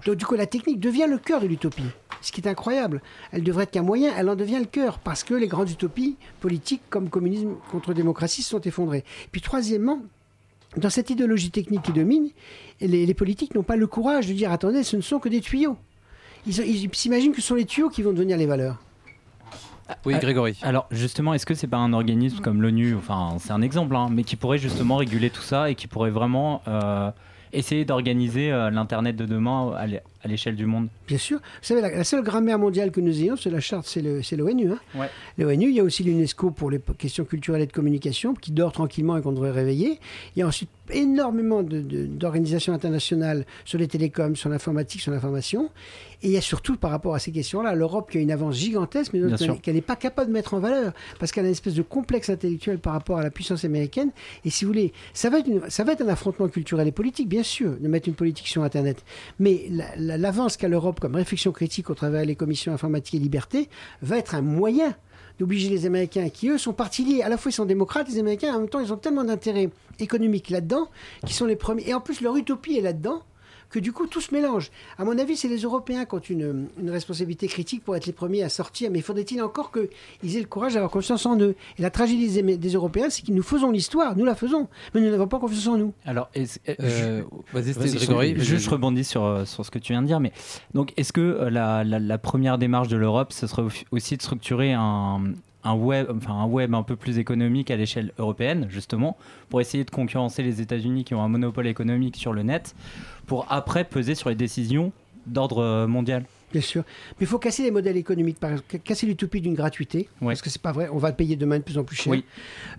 Donc, 0.07 0.17
du 0.17 0.27
coup, 0.27 0.35
la 0.35 0.47
technique 0.47 0.81
devient 0.81 1.07
le 1.09 1.19
cœur 1.19 1.41
de 1.41 1.47
l'utopie. 1.47 1.91
Ce 2.23 2.33
qui 2.33 2.41
est 2.41 2.49
incroyable. 2.49 3.03
Elle 3.33 3.43
devrait 3.43 3.65
être 3.65 3.71
qu'un 3.73 3.83
moyen, 3.83 4.13
elle 4.17 4.29
en 4.29 4.37
devient 4.37 4.59
le 4.59 4.67
cœur, 4.67 4.99
parce 4.99 5.23
que 5.23 5.35
les 5.35 5.49
grandes 5.49 5.71
utopies 5.71 6.17
politiques, 6.41 6.83
comme 6.91 7.09
communisme 7.11 7.55
contre 7.71 7.93
démocratie, 7.95 8.43
se 8.43 8.51
sont 8.51 8.61
effondrées. 8.61 9.05
Puis, 9.33 9.41
troisièmement, 9.41 10.01
dans 10.77 10.91
cette 10.91 11.11
idéologie 11.11 11.51
technique 11.51 11.83
qui 11.83 11.93
domine, 11.93 12.31
les, 12.81 13.07
les 13.07 13.15
politiques 13.15 13.55
n'ont 13.55 13.63
pas 13.63 13.77
le 13.77 13.87
courage 13.87 14.27
de 14.27 14.33
dire 14.33 14.53
attendez, 14.53 14.83
ce 14.83 14.97
ne 14.97 15.03
sont 15.03 15.19
que 15.19 15.29
des 15.29 15.41
tuyaux. 15.41 15.77
Ils, 16.47 16.89
s'imaginent 16.93 17.33
que 17.33 17.41
ce 17.41 17.49
sont 17.49 17.55
les 17.55 17.65
tuyaux 17.65 17.89
qui 17.89 18.03
vont 18.03 18.13
devenir 18.13 18.37
les 18.37 18.47
valeurs. 18.47 18.77
Oui, 20.05 20.15
Ah, 20.17 20.19
Grégory. 20.19 20.59
Alors 20.63 20.87
justement, 20.91 21.35
est-ce 21.35 21.47
que 21.47 21.55
c'est 21.55 21.67
pas 21.67 21.77
un 21.77 21.93
organisme 21.93 22.41
comme 22.41 22.61
l'ONU, 22.61 22.95
enfin 22.97 23.37
c'est 23.39 23.53
un 23.53 23.63
exemple, 23.63 23.95
hein, 23.97 24.09
mais 24.11 24.25
qui 24.25 24.37
pourrait 24.37 24.59
justement 24.59 24.97
réguler 24.97 25.31
tout 25.31 25.43
ça 25.43 25.71
et 25.71 25.75
qui 25.75 25.87
pourrait 25.87 26.11
vraiment 26.11 26.63
euh, 26.67 27.11
essayer 27.53 27.85
d'organiser 27.85 28.53
euh, 28.53 28.71
l'internet 28.71 29.17
de 29.17 29.27
demain 29.27 29.75
à 30.27 30.29
l'é- 30.29 30.33
à 30.33 30.37
l'échelle 30.37 30.57
du 30.57 30.67
monde 30.67 30.89
Bien 31.09 31.19
sûr. 31.19 31.39
Vous 31.39 31.43
savez, 31.63 31.81
la, 31.81 31.91
la 31.91 32.05
seule 32.05 32.23
grammaire 32.23 32.59
mondiale 32.59 32.91
que 32.91 33.01
nous 33.01 33.19
ayons, 33.23 33.37
c'est 33.37 33.51
la 33.51 33.61
charte, 33.61 33.87
c'est 33.87 34.37
l'ONU. 34.37 34.71
Hein. 34.73 34.79
Ouais. 34.95 35.09
L'ONU, 35.39 35.69
il 35.71 35.75
y 35.75 35.81
a 35.81 35.85
aussi 35.85 36.03
l'UNESCO 36.05 36.51
pour 36.51 36.71
les 36.71 36.81
questions 36.99 37.25
culturelles 37.25 37.63
et 37.63 37.67
de 37.67 37.73
communication, 37.73 38.35
qui 38.35 38.53
dort 38.53 38.73
tranquillement 38.73 39.17
et 39.17 39.23
qu'on 39.23 39.33
devrait 39.33 39.51
réveiller. 39.53 39.99
Il 40.35 40.41
y 40.41 40.43
a 40.43 40.47
ensuite 40.47 40.69
énormément 40.91 41.63
d'organisations 41.63 42.73
internationales 42.73 43.45
sur 43.65 43.79
les 43.79 43.89
télécoms, 43.89 44.37
sur 44.37 44.49
l'informatique, 44.49 45.01
sur 45.01 45.13
l'information. 45.13 45.71
Et 46.23 46.29
il 46.29 46.33
y 46.33 46.37
a 46.37 46.41
surtout, 46.41 46.77
par 46.77 46.91
rapport 46.91 47.15
à 47.15 47.19
ces 47.19 47.31
questions-là, 47.33 47.75
l'Europe 47.75 48.11
qui 48.11 48.19
a 48.19 48.21
une 48.21 48.31
avance 48.31 48.57
gigantesque, 48.57 49.13
mais 49.13 49.21
qu'elle 49.63 49.75
n'est 49.75 49.81
pas 49.83 49.97
capable 49.97 50.29
de 50.29 50.33
mettre 50.33 50.55
en 50.55 50.61
valeur, 50.61 50.93
parce 51.19 51.31
qu'elle 51.33 51.45
a 51.45 51.49
une 51.49 51.53
espèce 51.53 51.75
de 51.75 51.83
complexe 51.83 52.31
intellectuel 52.31 52.79
par 52.79 52.93
rapport 52.95 53.19
à 53.19 53.23
la 53.23 53.31
puissance 53.31 53.65
américaine. 53.65 54.11
Et 54.45 54.51
si 54.51 54.65
vous 54.65 54.71
voulez, 54.71 54.93
ça 55.13 55.29
va 55.29 55.41
être, 55.41 55.49
une- 55.49 55.69
ça 55.69 55.85
va 55.85 55.93
être 55.93 56.03
un 56.03 56.09
affrontement 56.09 56.49
culturel 56.49 56.89
et 56.89 56.93
politique, 56.93 57.29
bien 57.29 57.43
sûr, 57.43 57.77
de 57.79 57.89
mettre 57.89 58.09
une 58.09 58.15
politique 58.15 58.47
sur 58.49 58.63
Internet. 58.63 59.05
Mais 59.39 59.67
la- 59.71 59.95
la- 59.97 60.16
l'avance 60.17 60.57
qu'a 60.57 60.69
l'Europe 60.69 61.01
comme 61.01 61.15
réflexion 61.15 61.53
critique 61.53 61.91
au 61.91 61.95
travers 61.95 62.27
des 62.27 62.37
commissions 62.37 62.73
informatiques 62.73 63.15
et 63.15 63.19
liberté 63.19 63.69
va 64.03 64.19
être 64.19 64.35
un 64.35 64.43
moyen 64.43 64.95
d'obliger 65.39 65.69
les 65.69 65.87
Américains, 65.87 66.29
qui 66.31 66.49
eux 66.49 66.59
sont 66.59 66.73
partis 66.73 67.05
liés, 67.05 67.23
à 67.23 67.29
la 67.29 67.37
fois 67.37 67.51
ils 67.51 67.55
sont 67.55 67.67
démocrates, 67.67 68.09
les 68.09 68.19
Américains, 68.19 68.55
en 68.55 68.61
même 68.61 68.69
temps 68.69 68.81
ils 68.81 68.93
ont 68.93 68.97
tellement 68.97 69.25
d'intérêts 69.25 69.71
économiques 69.99 70.51
là-dedans, 70.51 70.89
qu'ils 71.21 71.35
sont 71.35 71.47
les 71.47 71.57
premiers. 71.57 71.89
Et 71.89 71.95
en 71.95 72.01
plus 72.01 72.21
leur 72.21 72.37
utopie 72.37 72.77
est 72.77 72.81
là-dedans, 72.83 73.23
que 73.71 73.79
du 73.79 73.93
coup 73.93 74.07
tout 74.07 74.21
se 74.21 74.33
mélange. 74.35 74.71
À 74.99 75.05
mon 75.05 75.19
avis, 75.19 75.37
c'est 75.37 75.49
les 75.49 75.59
Européens 75.63 76.05
qui 76.05 76.15
ont 76.15 76.19
une, 76.21 76.67
une 76.81 76.91
responsabilité 76.91 77.49
critique 77.49 77.85
pour 77.85 77.97
être 77.97 78.07
les 78.07 78.13
premiers 78.13 78.43
à 78.43 78.49
sortir, 78.49 78.91
mais 78.91 79.01
faudrait-il 79.01 79.43
encore 79.43 79.73
qu'ils 79.73 80.37
aient 80.37 80.41
le 80.41 80.47
courage 80.47 80.75
d'avoir 80.75 80.91
confiance 80.91 81.27
en 81.27 81.39
eux? 81.41 81.55
Et 81.79 81.83
la 81.83 81.91
tragédie 81.91 82.43
des, 82.59 82.69
Européens, 82.73 83.11
c'est 83.11 83.25
que 83.27 83.33
nous 83.33 83.43
faisons 83.43 83.71
l'histoire, 83.71 84.17
nous 84.17 84.25
la 84.25 84.35
faisons, 84.35 84.69
mais 84.95 85.01
nous 85.01 85.11
n'avons 85.11 85.27
pas 85.29 85.39
confiance 85.39 85.67
en 85.67 85.77
nous. 85.79 85.93
Alors, 86.05 86.29
euh, 86.37 86.45
Euh, 86.81 87.23
Vas-y, 87.53 87.75
c'était 87.75 87.81
Vas-y, 87.81 87.97
Grégory. 87.97 88.35
je- 88.37 88.43
Juste, 88.45 88.65
je 88.67 88.71
rebondis 88.71 89.05
sur, 89.05 89.25
euh, 89.25 89.45
sur 89.45 89.65
ce 89.65 89.71
que 89.71 89.79
tu 89.79 89.93
viens 89.93 90.03
de 90.03 90.07
dire. 90.07 90.21
Mais 90.21 90.33
donc, 90.75 90.93
est-ce 90.97 91.13
que 91.13 91.49
la, 91.51 91.83
la- 91.85 91.99
la 91.99 92.19
première 92.19 92.59
démarche 92.59 92.89
de 92.89 92.97
l'Europe, 92.97 93.33
ce 93.33 93.47
serait 93.47 93.63
au- 93.63 93.69
aussi 93.97 94.17
de 94.17 94.23
structurer 94.23 94.73
un, 94.73 95.23
un 95.67 95.75
web, 96.47 96.75
un 96.75 96.83
peu 96.83 96.97
plus 96.97 97.19
économique 97.19 97.71
à 97.71 97.77
l'échelle 97.77 98.13
européenne, 98.19 98.67
justement, 98.71 99.17
pour 99.49 99.61
essayer 99.61 99.85
de 99.85 99.91
concurrencer 99.91 100.43
les 100.43 100.61
États-Unis 100.61 101.05
qui 101.05 101.15
ont 101.15 101.23
un 101.23 101.29
monopole 101.29 101.67
économique 101.67 102.17
sur 102.17 102.33
le 102.33 102.43
net, 102.43 102.75
pour 103.27 103.47
après 103.51 103.85
peser 103.85 104.15
sur 104.15 104.29
les 104.29 104.37
décisions 104.37 104.93
d'ordre 105.27 105.87
mondial 105.87 106.25
Bien 106.57 106.63
sûr. 106.63 106.85
Mais 107.11 107.17
il 107.23 107.27
faut 107.27 107.39
casser 107.39 107.65
les 107.65 107.71
modèles 107.71 107.99
économiques, 107.99 108.41
par 108.41 108.53
exemple, 108.53 108.79
casser 108.79 109.05
l'utopie 109.05 109.43
d'une 109.43 109.53
gratuité, 109.53 110.09
Ouais. 110.23 110.29
parce 110.29 110.41
que 110.41 110.49
c'est 110.49 110.63
pas 110.63 110.73
vrai, 110.73 110.89
on 110.91 110.97
va 110.97 111.11
le 111.11 111.15
payer 111.15 111.37
demain 111.37 111.59
de 111.59 111.63
plus 111.63 111.77
en 111.77 111.85
plus 111.85 111.97
cher. 111.97 112.11
Oui. 112.11 112.25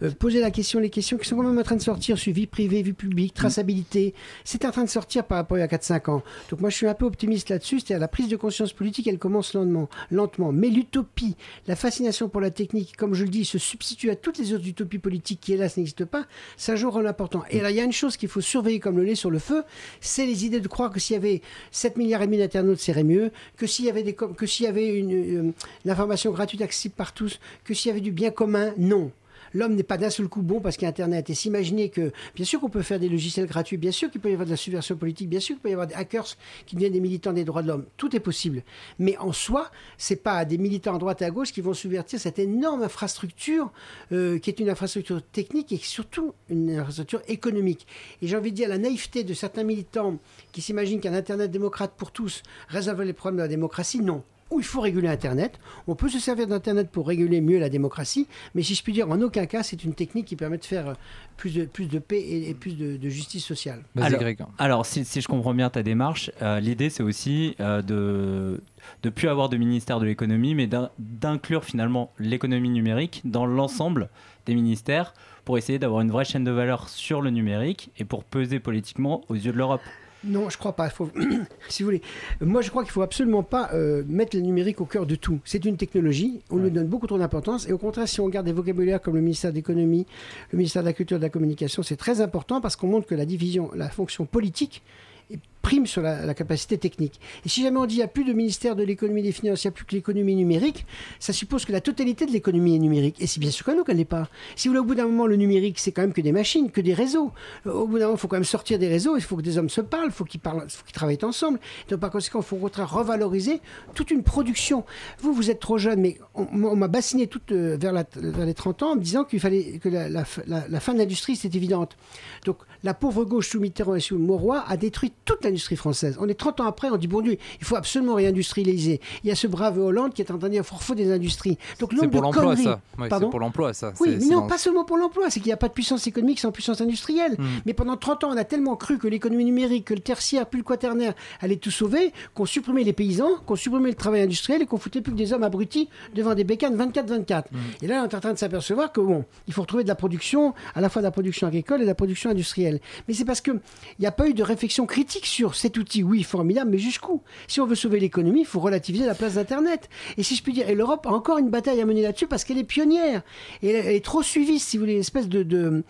Euh, 0.01 0.09
poser 0.09 0.39
la 0.39 0.49
question, 0.49 0.79
les 0.79 0.89
questions 0.89 1.15
qui 1.17 1.27
sont 1.27 1.35
quand 1.35 1.43
même 1.43 1.59
en 1.59 1.61
train 1.63 1.75
de 1.75 1.81
sortir 1.81 2.17
sur 2.17 2.33
vie 2.33 2.47
privée, 2.47 2.81
vie 2.81 2.93
publique, 2.93 3.35
traçabilité, 3.35 4.15
c'est 4.43 4.65
en 4.65 4.71
train 4.71 4.83
de 4.83 4.89
sortir 4.89 5.25
par 5.25 5.37
rapport 5.37 5.57
à 5.57 5.59
il 5.59 5.61
y 5.61 5.63
a 5.63 5.67
4-5 5.67 6.09
ans. 6.09 6.23
Donc 6.49 6.59
moi 6.59 6.71
je 6.71 6.75
suis 6.75 6.87
un 6.87 6.95
peu 6.95 7.05
optimiste 7.05 7.49
là-dessus, 7.49 7.81
c'est-à-dire 7.81 7.99
la 7.99 8.07
prise 8.07 8.29
de 8.29 8.35
conscience 8.35 8.73
politique, 8.73 9.05
elle 9.07 9.19
commence 9.19 9.54
lentement, 9.54 9.89
lentement. 10.10 10.52
Mais 10.52 10.69
l'utopie, 10.69 11.35
la 11.67 11.75
fascination 11.75 12.29
pour 12.29 12.41
la 12.41 12.49
technique, 12.49 12.97
comme 12.97 13.13
je 13.13 13.25
le 13.25 13.29
dis, 13.29 13.45
se 13.45 13.60
substitue 13.60 14.10
à 14.10 14.15
toutes 14.15 14.39
les 14.39 14.54
autres 14.54 14.67
utopies 14.67 14.97
politiques 14.97 15.39
qui 15.39 15.54
hélas 15.54 15.77
n'existent 15.77 16.08
pas, 16.08 16.25
ça 16.58 16.75
joue 16.75 16.87
un 16.87 16.91
rôle 16.91 17.08
important. 17.08 17.43
Et 17.52 17.62
là 17.62 17.69
il 17.69 17.77
y 17.77 17.79
a 17.79 17.83
une 17.83 17.91
chose 17.91 18.17
qu'il 18.17 18.29
faut 18.29 18.41
surveiller 18.41 18.79
comme 18.79 18.97
le 18.97 19.04
lait 19.04 19.13
sur 19.13 19.29
le 19.29 19.37
feu, 19.37 19.63
c'est 20.02 20.25
les 20.25 20.45
idées 20.45 20.62
de 20.62 20.67
croire 20.67 20.89
que 20.91 20.99
s'il 20.99 21.13
y 21.13 21.17
avait 21.17 21.41
7 21.69 21.95
milliards 21.97 22.23
et 22.23 22.25
demi 22.25 22.39
d'internautes, 22.39 22.79
ça 22.79 22.91
irait 22.91 23.04
mieux, 23.04 23.31
que 23.56 23.66
s'il 23.67 23.85
y 23.85 23.89
avait, 23.89 24.03
des, 24.03 24.13
que 24.13 24.45
s'il 24.45 24.65
y 24.65 24.69
avait 24.69 24.87
une, 24.87 25.13
euh, 25.13 25.53
une 25.85 25.91
information 25.91 26.31
gratuite 26.31 26.61
accessible 26.61 26.95
par 26.95 27.13
tous, 27.13 27.39
que 27.63 27.73
s'il 27.73 27.89
y 27.89 27.91
avait 27.91 28.01
du 28.01 28.11
bien 28.11 28.31
commun, 28.31 28.73
non. 28.77 29.11
L'homme 29.54 29.75
n'est 29.75 29.83
pas 29.83 29.98
d'un 29.98 30.10
seul 30.10 30.27
coup 30.27 30.41
bon 30.41 30.60
parce 30.60 30.77
qu'il 30.77 30.83
y 30.83 30.87
a 30.87 30.89
Internet. 30.89 31.29
Et 31.29 31.35
s'imaginer 31.35 31.89
que, 31.89 32.12
bien 32.35 32.45
sûr 32.45 32.60
qu'on 32.60 32.69
peut 32.69 32.81
faire 32.81 33.00
des 33.00 33.10
logiciels 33.10 33.45
gratuits, 33.45 33.77
bien 33.77 33.91
sûr 33.91 34.10
qu'il 34.10 34.21
peut 34.21 34.29
y 34.29 34.33
avoir 34.33 34.45
de 34.45 34.52
la 34.52 34.58
subversion 34.58 34.95
politique, 34.95 35.29
bien 35.29 35.39
sûr 35.39 35.56
qu'il 35.56 35.62
peut 35.62 35.69
y 35.69 35.73
avoir 35.73 35.87
des 35.87 35.95
hackers 35.95 36.35
qui 36.65 36.75
deviennent 36.75 36.93
des 36.93 37.00
militants 37.00 37.33
des 37.33 37.45
droits 37.45 37.62
de 37.62 37.67
l'homme. 37.67 37.85
Tout 37.98 38.15
est 38.15 38.19
possible. 38.19 38.63
Mais 39.00 39.17
en 39.17 39.31
soi, 39.31 39.71
c'est 39.98 40.23
pas 40.23 40.45
des 40.45 40.58
militants 40.58 40.95
à 40.95 41.00
droite 41.00 41.21
et 41.21 41.25
à 41.25 41.31
gauche 41.31 41.52
qui 41.52 41.62
vont 41.62 41.73
subvertir 41.73 42.19
cette 42.19 42.39
énorme 42.39 42.83
infrastructure 42.83 43.71
euh, 44.12 44.39
qui 44.39 44.50
est 44.50 44.60
une 44.60 44.69
infrastructure 44.69 45.21
technique 45.21 45.71
et 45.71 45.77
surtout 45.77 46.33
une 46.50 46.71
infrastructure 46.71 47.21
économique. 47.27 47.87
Et 48.21 48.27
j'ai 48.27 48.37
envie 48.37 48.52
de 48.52 48.56
dire 48.56 48.69
la 48.69 48.77
naïveté 48.77 49.23
de 49.23 49.33
certains 49.33 49.63
militants 49.63 50.17
qui 50.52 50.62
s'imaginent 50.62 51.00
qu'un 51.00 51.13
Internet 51.13 51.52
démocrate 51.52 51.93
pour 51.98 52.12
tous 52.12 52.43
résolve 52.67 53.04
les 53.04 53.13
problèmes 53.13 53.37
de 53.37 53.43
la 53.43 53.48
démocratie. 53.48 54.02
Non. 54.02 54.23
Ou 54.50 54.60
il 54.60 54.65
faut 54.65 54.79
réguler 54.81 55.08
Internet. 55.10 55.60
On 55.87 55.95
peut 55.95 56.08
se 56.08 56.19
servir 56.19 56.48
d'Internet 56.48 56.89
pour 56.89 57.08
réguler 57.08 57.41
mieux 57.41 57.60
la 57.60 57.67
démocratie, 57.69 58.27
mais 58.56 58.63
si 58.63 58.75
je 58.75 58.83
puis 58.83 58.93
dire, 58.93 59.10
en 59.10 59.19
aucun 59.21 59.45
cas, 59.45 59.62
c'est 59.63 59.83
une 59.83 59.93
technique 59.93 60.25
qui 60.25 60.35
permet 60.37 60.58
de 60.58 60.63
faire 60.65 60.87
euh, 60.89 60.93
plus 61.35 61.54
de, 61.54 61.65
plus 61.65 61.87
de 61.87 62.00
paix 62.00 62.19
et, 62.19 62.50
et 62.50 62.54
plus 62.54 62.77
de, 62.77 62.95
de 62.95 63.10
justice 63.10 63.43
sociale. 63.45 63.83
Alors- 64.00 64.19
Greg. 64.21 64.39
Alors, 64.58 64.85
si, 64.85 65.04
si 65.04 65.19
je 65.19 65.27
comprends 65.27 65.54
bien 65.54 65.69
ta 65.69 65.83
démarche, 65.83 66.31
euh, 66.41 66.60
l'idée 66.62 66.89
c'est 66.89 67.04
aussi 67.04 67.56
euh, 67.60 67.81
de 67.81 68.62
de 69.04 69.10
plus 69.10 69.27
avoir 69.27 69.50
de 69.50 69.58
ministère 69.58 70.00
de 70.00 70.06
l'économie, 70.06 70.56
mais 70.56 70.65
d'in- 70.67 70.91
d'inclure 70.98 71.65
finalement 71.65 72.12
l'économie 72.19 72.69
numérique 72.69 73.21
dans 73.25 73.45
l'ensemble 73.45 74.08
des 74.45 74.56
ministères 74.56 75.13
pour 75.43 75.58
essayer 75.58 75.77
d'avoir 75.77 76.00
une 76.02 76.12
vraie 76.12 76.23
chaîne 76.23 76.45
de 76.45 76.52
valeur 76.52 76.87
sur 76.87 77.21
le 77.21 77.29
numérique 77.29 77.91
et 77.98 78.06
pour 78.06 78.23
peser 78.23 78.60
politiquement 78.62 79.23
aux 79.27 79.35
yeux 79.35 79.52
de 79.52 79.58
l'Europe. 79.58 79.81
Non, 80.28 80.50
je 80.50 80.58
crois 80.58 80.73
pas. 80.75 80.90
Faut- 80.90 81.10
si 81.69 81.84
vous 81.84 81.88
voulez, 81.88 82.02
moi 82.42 82.62
je 82.62 82.69
crois 82.69 82.84
qu'il 82.84 82.92
faut 82.92 83.02
absolument 83.02 83.44
pas 83.44 83.69
euh, 83.73 84.04
mettre 84.08 84.36
le 84.36 84.42
numérique 84.42 84.82
au 84.82 84.86
cœur 84.86 85.06
de 85.06 85.15
tout. 85.15 85.40
C'est 85.46 85.63
une 85.65 85.78
technologie, 85.78 86.42
on 86.50 86.58
lui 86.58 86.69
donne 86.71 86.88
beaucoup 86.88 87.08
trop 87.08 87.17
d'importance. 87.17 87.67
Et 87.67 87.71
au 87.73 87.78
contraire, 87.78 88.08
si 88.08 88.19
on 88.19 88.25
regarde 88.25 88.46
des 88.46 88.52
vocabulaires 88.54 89.02
comme 89.02 89.15
le 89.15 89.21
ministère 89.21 89.52
de 89.52 89.56
l'économie, 89.56 90.06
le 90.52 90.58
ministère 90.58 90.84
de 90.84 90.88
la 90.88 90.94
culture 90.94 91.15
et 91.17 91.19
de 91.19 91.25
la 91.25 91.30
communication, 91.30 91.82
c'est 91.84 91.96
très 91.98 92.21
important 92.21 92.62
parce 92.62 92.75
qu'on 92.75 92.88
montre 92.88 93.08
que 93.08 93.15
la 93.15 93.25
division, 93.25 93.69
la 93.75 93.90
fonction 93.90 94.25
politique 94.25 94.84
est- 95.32 95.40
prime 95.67 95.86
sur 95.86 96.02
la, 96.02 96.34
capacité 96.34 96.78
technique. 96.78 97.19
Et 97.46 97.50
si 97.50 97.62
jamais 97.62 97.78
on 97.78 97.86
dit 97.86 97.96
qu'il 97.96 97.98
n'y 97.98 98.04
a 98.06 98.08
plus 98.08 98.23
de 98.23 98.32
ministère 98.32 98.78
de 98.78 98.84
l'économie 98.84 99.19
et 99.19 99.23
des 99.23 99.32
finances, 99.34 99.65
il 99.65 99.67
n'y 99.67 99.69
a 99.69 99.71
plus 99.73 99.84
que 99.84 99.96
l'économie 99.96 100.34
numérique, 100.34 100.86
ça 101.19 101.34
suppose 101.34 101.65
que 101.65 101.73
la 101.73 101.82
totalité 101.82 102.25
de 102.25 102.32
l'économie 102.32 102.78
est 102.78 102.80
numérique. 102.80 103.17
Et 103.19 103.28
c'est 103.28 103.42
bien 103.42 103.52
sûr 103.52 103.67
non, 103.75 103.84
qu'elle 103.84 103.98
n'est 103.98 104.06
pas. 104.06 104.30
Si 104.56 104.69
vous 104.69 104.71
voulez, 104.73 104.80
au 104.80 104.86
bout 104.86 104.96
d'un 104.96 105.08
moment, 105.08 105.28
le 105.28 105.36
numérique, 105.36 105.78
c'est 105.80 105.92
quand 105.92 106.04
même 106.04 106.13
que 106.13 106.21
des 106.21 106.32
machines, 106.32 106.71
que 106.71 106.80
des 106.80 106.94
réseaux. 106.94 107.34
Euh, 107.65 107.73
Au 107.73 107.86
bout 107.86 108.00
d'un 108.00 108.06
moment, 108.06 108.15
il 108.15 108.19
faut 108.19 108.30
quand 108.30 108.38
même 108.38 108.46
sortir 108.46 108.80
des 108.80 108.88
réseaux, 108.88 109.17
il 109.17 109.21
faut 109.21 109.36
que 109.36 109.42
des 109.42 109.58
hommes 109.58 109.67
se 109.69 109.82
parlent, 109.82 110.06
il 110.06 110.13
faut 110.13 110.23
qu'ils 110.23 110.40
parlent, 110.40 110.69
faut 110.69 110.86
qu'ils 110.86 110.94
travaillent 110.94 111.19
ensemble. 111.23 111.60
Donc 111.90 112.00
par 112.00 112.12
conséquent, 112.12 112.40
il 112.40 112.46
faut 112.46 112.56
au 112.56 112.60
contraire 112.60 112.90
revaloriser 112.90 113.60
toute 113.94 114.10
une 114.10 114.23
production. 114.23 114.86
Vous, 115.19 115.34
vous 115.34 115.52
êtes 115.52 115.60
trop 115.60 115.78
jeune, 115.78 116.00
mais 116.00 116.17
on, 116.34 116.78
m'a 116.78 116.88
bassiné 116.88 117.28
toute 117.28 117.52
euh, 117.52 117.75
vers, 117.78 117.92
les 117.92 118.54
30 118.54 118.84
ans 118.84 118.92
en 118.92 118.96
me 118.96 119.02
disant 119.02 119.25
qu'il 119.25 119.42
fallait 119.42 119.80
que 119.80 119.90
la, 119.90 120.08
la 120.08 120.80
fin 120.80 120.94
de 120.94 121.00
l'industrie, 121.00 121.36
c'est 121.36 121.54
évidente. 121.56 121.98
Donc 122.46 122.60
la 122.84 122.94
pauvre 122.94 123.23
gauche 123.25 123.50
sous 123.50 123.60
Mitterrand 123.60 123.96
et 123.96 124.00
sous 124.00 124.17
Mauroy 124.17 124.63
a 124.67 124.78
détruit 124.78 125.13
toute 125.25 125.44
l'industrie 125.44 125.75
française. 125.75 126.17
On 126.19 126.28
est 126.28 126.34
30 126.34 126.62
ans 126.62 126.65
après, 126.65 126.90
on 126.90 126.98
dit, 126.98 127.08
bon 127.08 127.21
Dieu, 127.21 127.38
il 127.60 127.65
faut 127.65 127.75
absolument 127.75 128.15
réindustrialiser. 128.15 129.02
Il 129.23 129.28
y 129.30 129.32
a 129.32 129.36
ce 129.36 129.48
brave 129.48 129.80
Hollande 129.80 130.13
qui 130.13 130.21
est 130.21 130.32
en 130.32 130.38
train 130.38 130.48
de 130.48 130.54
dire, 130.54 130.63
refouler 130.69 131.06
des 131.06 131.12
industries. 131.12 131.58
Donc 131.80 131.92
C'est 131.92 132.08
pour 132.08 132.21
de 132.21 132.25
l'emploi, 132.25 132.56
ça. 132.56 132.80
C'est 133.00 133.30
pour 133.30 133.40
l'emploi, 133.40 133.73
ça. 133.73 133.94
oui, 134.00 134.17
mais 134.19 134.25
non, 134.25 134.42
dans- 134.42 134.48
pas 134.48 134.58
seulement 134.58 134.84
pour 134.86 134.98
l'emploi, 134.98 135.30
c'est 135.30 135.40
qu'il 135.40 135.50
n'y 135.50 135.54
a 135.54 135.58
pas 135.58 135.67
de 135.67 135.73
puissance 135.73 136.08
économique 136.08 136.40
sans 136.40 136.52
puissance 136.52 136.82
industrielle. 136.82 137.36
Hmm. 137.38 137.46
Mais 137.65 137.73
pendant 137.73 137.98
30 137.98 138.23
ans, 138.25 138.30
on 138.34 138.38
a 138.38 138.44
tellement 138.44 138.75
cru 138.75 138.98
que 138.98 139.08
l'économie 139.08 139.46
numérique, 139.46 139.86
que 139.86 139.94
le 139.94 140.00
tertiaire, 140.00 140.46
puis 140.48 140.60
le 140.60 140.63
quaternaire 140.63 141.13
allait 141.42 141.56
tout 141.58 141.71
sauver, 141.71 142.13
qu'on 142.34 142.46
supprimait 142.46 142.84
les 142.84 142.94
paysans, 142.94 143.38
qu'on 143.46 143.56
supprimait 143.56 143.90
le 143.90 143.96
travail 143.96 144.21
industriel 144.21 144.62
et 144.62 144.65
qu'on 144.65 144.78
foutait 144.78 145.02
plus 145.02 145.12
que 145.13 145.17
des 145.17 145.34
hommes 145.34 145.44
abrutis 145.44 145.90
devant 146.15 146.36
des 146.36 146.44
bécanes 146.44 146.75
24-24. 146.75 147.46
Hmm. 147.52 147.58
Et 147.82 147.88
là, 147.88 148.04
on 148.04 148.10
est 148.10 148.15
en 148.15 148.19
train 148.19 148.34
de 148.34 148.38
s'apercevoir 148.38 148.92
que 148.92 149.02
bon, 149.02 149.25
il 149.48 149.54
faut 149.54 149.62
retrouver 149.62 149.84
de 149.84 149.90
la 149.90 149.96
production, 149.96 150.54
à 150.75 150.82
la 150.82 150.90
fois 150.90 151.02
de 151.02 151.08
la 151.08 151.12
production 151.12 151.48
agricole 151.48 151.80
et 151.80 151.84
de 151.84 151.88
la 151.90 151.96
production 151.96 152.30
industrielle. 152.30 152.66
Mais 153.07 153.13
c'est 153.13 153.25
parce 153.25 153.41
qu'il 153.41 153.59
n'y 153.99 154.05
a 154.05 154.11
pas 154.11 154.27
eu 154.27 154.33
de 154.33 154.43
réflexion 154.43 154.85
critique 154.85 155.25
sur 155.25 155.55
cet 155.55 155.77
outil. 155.77 156.03
Oui, 156.03 156.23
formidable, 156.23 156.71
mais 156.71 156.77
jusqu'où? 156.77 157.21
Si 157.47 157.61
on 157.61 157.65
veut 157.65 157.75
sauver 157.75 157.99
l'économie, 157.99 158.41
il 158.41 158.45
faut 158.45 158.59
relativiser 158.59 159.05
la 159.05 159.15
place 159.15 159.35
d'Internet. 159.35 159.89
Et 160.17 160.23
si 160.23 160.35
je 160.35 160.43
puis 160.43 160.53
dire, 160.53 160.69
et 160.69 160.75
l'Europe 160.75 161.05
a 161.05 161.09
encore 161.09 161.37
une 161.37 161.49
bataille 161.49 161.81
à 161.81 161.85
mener 161.85 162.01
là-dessus 162.01 162.27
parce 162.27 162.43
qu'elle 162.43 162.57
est 162.57 162.63
pionnière. 162.63 163.21
Et 163.61 163.69
elle, 163.69 163.87
est 163.87 164.05
trop 164.05 164.23
suivie, 164.23 164.59
si 164.59 164.77
vous 164.77 164.83
voulez, 164.83 164.93
une 164.93 164.99
espèce 164.99 165.27
de. 165.27 165.83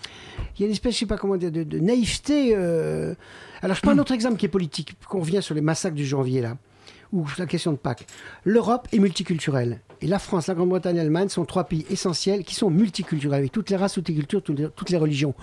il 0.55 0.61
y 0.61 0.63
a 0.63 0.67
une 0.67 0.73
espèce, 0.73 0.93
je 0.93 0.99
sais 0.99 1.05
pas 1.05 1.17
comment 1.17 1.37
dire, 1.37 1.51
de, 1.51 1.79
naïveté. 1.79 2.53
euh. 2.55 3.13
Alors, 3.61 3.75
je 3.75 3.81
prends 3.81 3.91
un 3.91 3.99
autre 3.99 4.13
exemple 4.13 4.37
qui 4.37 4.45
est 4.45 4.49
politique, 4.49 4.93
qu'on 5.07 5.19
revient 5.19 5.41
sur 5.41 5.55
les 5.55 5.61
massacres 5.61 5.95
du 5.95 6.05
janvier, 6.05 6.41
là 6.41 6.57
ou 7.13 7.25
la 7.37 7.45
question 7.45 7.71
de 7.71 7.77
Pâques. 7.77 8.05
L'Europe 8.43 8.87
est 8.91 8.99
multiculturelle. 8.99 9.79
Et 10.01 10.07
la 10.07 10.19
France, 10.19 10.47
la 10.47 10.53
Grande-Bretagne 10.53 10.95
et 10.95 10.99
l'Allemagne 10.99 11.29
sont 11.29 11.45
trois 11.45 11.63
pays 11.63 11.85
essentiels 11.89 12.43
qui 12.43 12.53
sont 12.53 12.69
multiculturels, 12.69 13.39
avec 13.39 13.51
toutes 13.51 13.69
les 13.69 13.75
races, 13.75 13.93
toutes 13.93 14.09
les 14.09 14.15
cultures, 14.15 14.43
toutes 14.43 14.89
les 14.89 14.97
religions. 14.97 15.33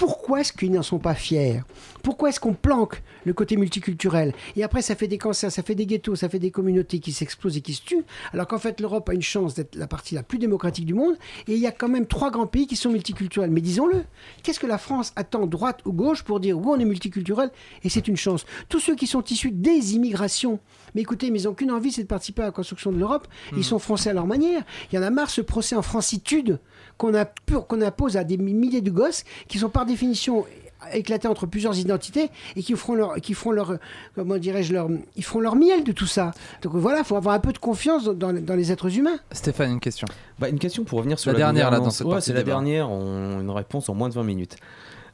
Pourquoi 0.00 0.40
est-ce 0.40 0.54
qu'ils 0.54 0.72
n'en 0.72 0.82
sont 0.82 0.98
pas 0.98 1.14
fiers? 1.14 1.60
Pourquoi 2.02 2.30
est-ce 2.30 2.40
qu'on 2.40 2.54
planque 2.54 3.02
le 3.26 3.34
côté 3.34 3.58
multiculturel? 3.58 4.32
Et 4.56 4.64
après, 4.64 4.80
ça 4.80 4.94
fait 4.94 5.08
des 5.08 5.18
cancers, 5.18 5.52
ça 5.52 5.62
fait 5.62 5.74
des 5.74 5.84
ghettos, 5.84 6.16
ça 6.16 6.30
fait 6.30 6.38
des 6.38 6.50
communautés 6.50 7.00
qui 7.00 7.12
s'explosent 7.12 7.58
et 7.58 7.60
qui 7.60 7.74
se 7.74 7.82
tuent, 7.82 8.06
alors 8.32 8.46
qu'en 8.46 8.58
fait, 8.58 8.80
l'Europe 8.80 9.10
a 9.10 9.12
une 9.12 9.20
chance 9.20 9.52
d'être 9.52 9.74
la 9.74 9.86
partie 9.86 10.14
la 10.14 10.22
plus 10.22 10.38
démocratique 10.38 10.86
du 10.86 10.94
monde, 10.94 11.16
et 11.48 11.52
il 11.52 11.58
y 11.58 11.66
a 11.66 11.70
quand 11.70 11.90
même 11.90 12.06
trois 12.06 12.30
grands 12.30 12.46
pays 12.46 12.66
qui 12.66 12.76
sont 12.76 12.88
multiculturels. 12.88 13.50
Mais 13.50 13.60
disons-le, 13.60 14.04
qu'est-ce 14.42 14.58
que 14.58 14.66
la 14.66 14.78
France 14.78 15.12
attend, 15.16 15.46
droite 15.46 15.80
ou 15.84 15.92
gauche, 15.92 16.22
pour 16.22 16.40
dire, 16.40 16.56
oui, 16.56 16.68
on 16.68 16.80
est 16.80 16.86
multiculturel, 16.86 17.50
et 17.84 17.90
c'est 17.90 18.08
une 18.08 18.16
chance 18.16 18.46
Tous 18.70 18.80
ceux 18.80 18.96
qui 18.96 19.06
sont 19.06 19.22
issus 19.24 19.50
des 19.50 19.96
immigrations, 19.96 20.60
mais 20.94 21.02
écoutez, 21.02 21.30
mais 21.30 21.42
ils 21.42 21.44
n'ont 21.44 21.52
qu'une 21.52 21.70
envie, 21.70 21.92
c'est 21.92 22.04
de 22.04 22.08
participer 22.08 22.40
à 22.40 22.46
la 22.46 22.52
construction 22.52 22.90
de 22.90 22.98
l'Europe. 22.98 23.28
Ils 23.54 23.64
sont 23.64 23.78
français 23.78 24.10
à 24.10 24.12
leur 24.12 24.26
manière. 24.26 24.62
Il 24.90 24.96
y 24.96 24.98
en 24.98 25.02
a 25.02 25.10
marre 25.10 25.30
ce 25.30 25.40
procès 25.40 25.76
en 25.76 25.82
francitude 25.82 26.58
qu'on 27.00 27.80
impose 27.82 28.16
à 28.16 28.24
des 28.24 28.36
milliers 28.36 28.82
de 28.82 28.90
gosses 28.90 29.24
qui 29.48 29.58
sont 29.58 29.70
par 29.70 29.86
définition 29.86 30.44
éclatés 30.92 31.28
entre 31.28 31.46
plusieurs 31.46 31.78
identités 31.78 32.30
et 32.56 32.62
qui 32.62 32.74
feront 32.74 32.94
leur, 32.94 33.14
qui 33.16 33.34
feront 33.34 33.52
leur, 33.52 33.76
comment 34.14 34.38
dirais-je, 34.38 34.72
leur, 34.72 34.88
ils 35.16 35.24
feront 35.24 35.40
leur 35.40 35.56
miel 35.56 35.84
de 35.84 35.92
tout 35.92 36.06
ça. 36.06 36.32
Donc 36.62 36.74
voilà, 36.74 37.00
il 37.00 37.04
faut 37.04 37.16
avoir 37.16 37.34
un 37.34 37.38
peu 37.38 37.52
de 37.52 37.58
confiance 37.58 38.04
dans, 38.04 38.32
dans 38.32 38.54
les 38.54 38.72
êtres 38.72 38.96
humains. 38.96 39.18
Stéphane, 39.32 39.72
une 39.72 39.80
question. 39.80 40.06
Bah, 40.38 40.48
une 40.48 40.58
question 40.58 40.84
pour 40.84 40.98
revenir 40.98 41.18
sur 41.18 41.32
La 41.32 41.38
la, 41.38 41.44
dernière, 41.44 41.64
là, 41.70 41.76
gouvernance. 41.78 41.94
dans 41.94 41.98
cette 41.98 42.06
Ouais, 42.06 42.12
partie 42.14 42.26
c'est 42.28 42.32
la 42.32 42.42
dernière. 42.42 42.90
On... 42.90 43.40
Une 43.40 43.50
réponse 43.50 43.88
en 43.88 43.94
moins 43.94 44.08
de 44.08 44.14
20 44.14 44.22
minutes. 44.24 44.56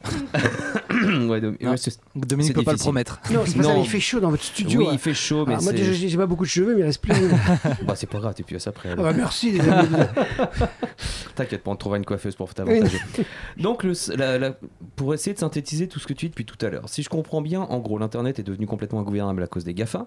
ouais, 1.28 1.76
c'est- 1.76 1.98
Dominique 2.14 2.54
peut 2.54 2.62
pas 2.62 2.72
le 2.72 2.76
difficile. 2.76 2.78
promettre. 2.86 3.20
Non, 3.30 3.42
c'est 3.46 3.56
pas 3.56 3.62
ça, 3.64 3.74
Non. 3.74 3.82
il 3.82 3.88
fait 3.88 4.00
chaud 4.00 4.20
dans 4.20 4.30
votre 4.30 4.42
studio. 4.42 4.80
Oui, 4.80 4.86
hein. 4.88 4.92
il 4.94 4.98
fait 4.98 5.14
chaud, 5.14 5.44
mais 5.46 5.54
Ah, 5.58 5.62
moi 5.62 5.72
déjà, 5.72 5.92
j'ai 5.92 6.16
pas 6.16 6.26
beaucoup 6.26 6.44
de 6.44 6.48
cheveux, 6.48 6.74
mais 6.74 6.80
il 6.80 6.84
reste 6.84 7.00
plus. 7.02 7.12
bah, 7.86 7.94
c'est 7.96 8.08
pas 8.08 8.18
grave, 8.18 8.34
tu 8.34 8.42
puis 8.44 8.56
après. 8.66 8.90
Ah 8.92 8.96
bah, 8.96 9.12
merci, 9.12 9.52
les 9.52 9.60
amis. 9.60 9.88
T'inquiète 11.34 11.62
pas, 11.62 11.70
on 11.70 11.76
trouvera 11.76 11.98
une 11.98 12.04
coiffeuse 12.04 12.34
pour 12.34 12.52
t'avantager. 12.54 12.98
Donc, 13.58 13.84
le, 13.84 13.92
la- 14.16 14.38
la- 14.38 14.56
pour 14.96 15.12
essayer 15.14 15.34
de 15.34 15.38
synthétiser 15.38 15.88
tout 15.88 15.98
ce 15.98 16.06
que 16.06 16.12
tu 16.14 16.26
dis 16.26 16.30
depuis 16.30 16.44
tout 16.46 16.64
à 16.64 16.70
l'heure, 16.70 16.88
si 16.88 17.02
je 17.02 17.08
comprends 17.08 17.42
bien, 17.42 17.60
en 17.62 17.78
gros, 17.78 17.98
l'Internet 17.98 18.38
est 18.38 18.42
devenu 18.42 18.66
complètement 18.66 19.00
ingouvernable 19.00 19.42
à 19.42 19.46
cause 19.46 19.64
des 19.64 19.74
GAFA. 19.74 20.06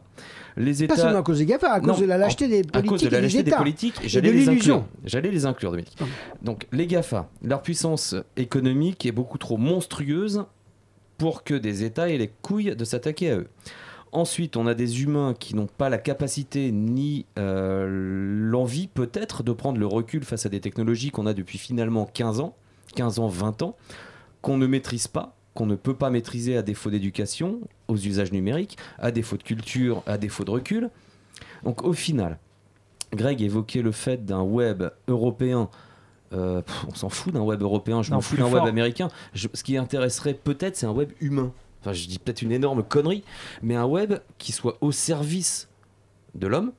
Les 0.58 0.84
États. 0.84 0.96
Pas 0.96 1.02
seulement 1.02 1.20
à 1.20 1.24
cause 1.24 1.38
des 1.40 1.46
GAFA, 1.46 1.72
à 1.72 1.80
cause 1.80 1.88
Non, 1.90 2.00
de 2.00 2.06
la 2.06 2.18
lâcheté 2.18 2.48
des 2.48 2.62
à 2.74 2.82
cause 2.82 3.02
politiques 3.02 3.10
de 3.10 3.12
la 3.12 3.18
et 3.18 3.22
des 3.22 3.28
lâcheté 3.28 3.44
des 3.44 3.50
États. 3.50 3.58
politiques, 3.58 3.96
Et 4.04 4.10
j'allais 4.10 4.30
de 4.32 4.34
les 4.38 4.50
inclure. 4.50 4.86
J'allais 5.06 5.32
les 5.32 5.46
inclure, 5.46 5.72
Dominique. 5.72 5.98
Donc, 6.42 6.68
les 6.72 6.88
GAFA, 6.88 7.30
leur 7.44 7.62
puissance 7.62 8.16
économique 8.38 9.06
est 9.06 9.12
beaucoup 9.12 9.38
trop 9.38 9.58
monstrueuse 9.80 10.44
pour 11.18 11.46
que 11.46 11.54
des 11.54 11.86
États 11.86 12.10
aient 12.10 12.18
les 12.18 12.28
couilles 12.28 12.76
de 12.76 12.84
s'attaquer 12.84 13.32
à 13.32 13.38
eux. 13.38 13.48
Ensuite, 14.12 14.58
on 14.58 14.68
a 14.68 14.74
des 14.74 15.04
humains 15.04 15.34
qui 15.40 15.56
n'ont 15.56 15.68
pas 15.68 15.88
la 15.88 15.98
capacité 15.98 16.72
ni 16.74 17.26
euh, 17.38 17.88
l'envie 17.88 18.88
peut-être 18.88 19.42
de 19.42 19.54
prendre 19.54 19.80
le 19.80 19.86
recul 19.86 20.26
face 20.26 20.46
à 20.46 20.50
des 20.50 20.60
technologies 20.60 21.12
qu'on 21.12 21.28
a 21.28 21.34
depuis 21.34 21.58
finalement 21.58 22.06
15 22.06 22.42
ans, 22.42 22.56
15 22.96 23.20
ans, 23.20 23.28
20 23.28 23.62
ans, 23.62 23.78
qu'on 24.42 24.58
ne 24.58 24.68
maîtrise 24.68 25.08
pas, 25.08 25.38
qu'on 25.54 25.66
ne 25.66 25.76
peut 25.76 25.94
pas 25.94 26.10
maîtriser 26.10 26.58
à 26.58 26.62
défaut 26.62 26.90
d'éducation, 26.90 27.62
aux 27.88 27.98
usages 27.98 28.34
numériques, 28.34 28.78
à 28.98 29.12
défaut 29.12 29.38
de 29.38 29.44
culture, 29.44 30.04
à 30.08 30.18
défaut 30.18 30.44
de 30.44 30.52
recul. 30.52 30.90
Donc 31.64 31.86
au 31.86 31.94
final, 31.94 32.38
Greg 33.14 33.42
évoquait 33.42 33.82
le 33.82 33.94
fait 33.94 34.26
d'un 34.26 34.42
web 34.42 34.84
européen. 35.08 35.70
Euh, 36.34 36.62
pff, 36.62 36.86
on 36.88 36.94
s'en 36.96 37.10
fout 37.10 37.34
d'un 37.34 37.42
web 37.42 37.62
européen, 37.62 38.02
je 38.04 38.12
m'en 38.12 38.22
fous 38.22 38.36
d'un 38.38 38.44
web 38.54 38.64
américain. 38.70 39.08
Je- 39.34 39.48
ce 39.54 39.64
qui 39.64 39.78
intéresserait 39.78 40.34
peut-être, 40.34 40.76
c'est 40.76 40.86
un 40.86 40.92
web 40.92 41.12
humain. 41.22 41.52
Enfin, 41.82 41.94
je 41.94 42.08
dis 42.08 42.20
peut-être 42.20 42.42
une 42.42 42.52
énorme 42.52 42.84
connerie, 42.84 43.24
mais 43.62 43.76
un 43.76 43.86
web 43.86 44.16
qui 44.38 44.52
soit 44.52 44.78
au 44.82 44.92
service 44.92 45.70
de 46.36 46.46
l'homme, 46.48 46.72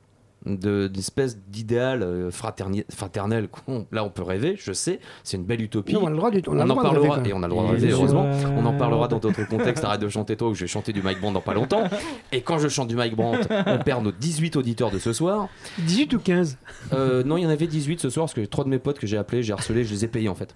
de- 0.45 0.87
d'espèce 0.87 1.37
d'idéal 1.47 2.01
euh, 2.03 2.31
fraternel. 2.31 3.47
Là, 3.91 4.03
on 4.03 4.09
peut 4.09 4.23
rêver, 4.23 4.55
je 4.57 4.73
sais, 4.73 4.99
c'est 5.23 5.37
une 5.37 5.43
belle 5.43 5.61
utopie. 5.61 5.93
Non, 5.93 6.01
on 6.03 6.07
a 6.07 6.09
le 6.09 6.15
droit 6.17 6.31
du- 6.31 6.41
on 6.47 6.59
a 6.59 6.65
le 6.65 6.71
en 6.71 6.75
de 6.75 6.79
rêver, 6.87 7.07
parlera, 7.07 7.27
et 7.27 7.33
on 7.33 7.43
a 7.43 7.47
le 7.47 7.49
droit 7.53 7.63
de 7.67 7.71
rêver, 7.71 7.91
heureusement. 7.91 8.29
On 8.57 8.65
en 8.65 8.73
parlera 8.77 9.07
dans 9.07 9.19
d'autres 9.19 9.47
contextes. 9.47 9.83
Arrête 9.83 10.01
de 10.01 10.09
chanter 10.09 10.35
toi, 10.35 10.49
ou 10.49 10.53
je 10.53 10.61
vais 10.61 10.67
chanter 10.67 10.93
du 10.93 11.01
Mike 11.01 11.19
Brandt 11.19 11.33
dans 11.33 11.41
pas 11.41 11.53
longtemps. 11.53 11.83
Et 12.31 12.41
quand 12.41 12.57
je 12.59 12.67
chante 12.67 12.87
du 12.87 12.95
Mike 12.95 13.15
Brandt, 13.15 13.47
on 13.65 13.77
perd 13.79 14.03
nos 14.03 14.11
18 14.11 14.55
auditeurs 14.55 14.91
de 14.91 14.99
ce 14.99 15.13
soir. 15.13 15.47
18 15.79 16.13
ou 16.13 16.19
15 16.19 16.57
Euh, 16.93 17.23
non, 17.23 17.37
il 17.37 17.43
y 17.43 17.45
en 17.45 17.49
avait 17.49 17.67
18 17.67 17.99
ce 17.99 18.09
soir 18.09 18.25
parce 18.25 18.33
que 18.33 18.41
trois 18.45 18.63
de 18.63 18.69
mes 18.69 18.79
potes 18.79 18.99
que 18.99 19.07
j'ai 19.07 19.17
appelés, 19.17 19.43
j'ai 19.43 19.53
harcelé, 19.53 19.83
je 19.83 19.91
les 19.93 20.05
ai 20.05 20.07
payés 20.07 20.29
en 20.29 20.35
fait. 20.35 20.53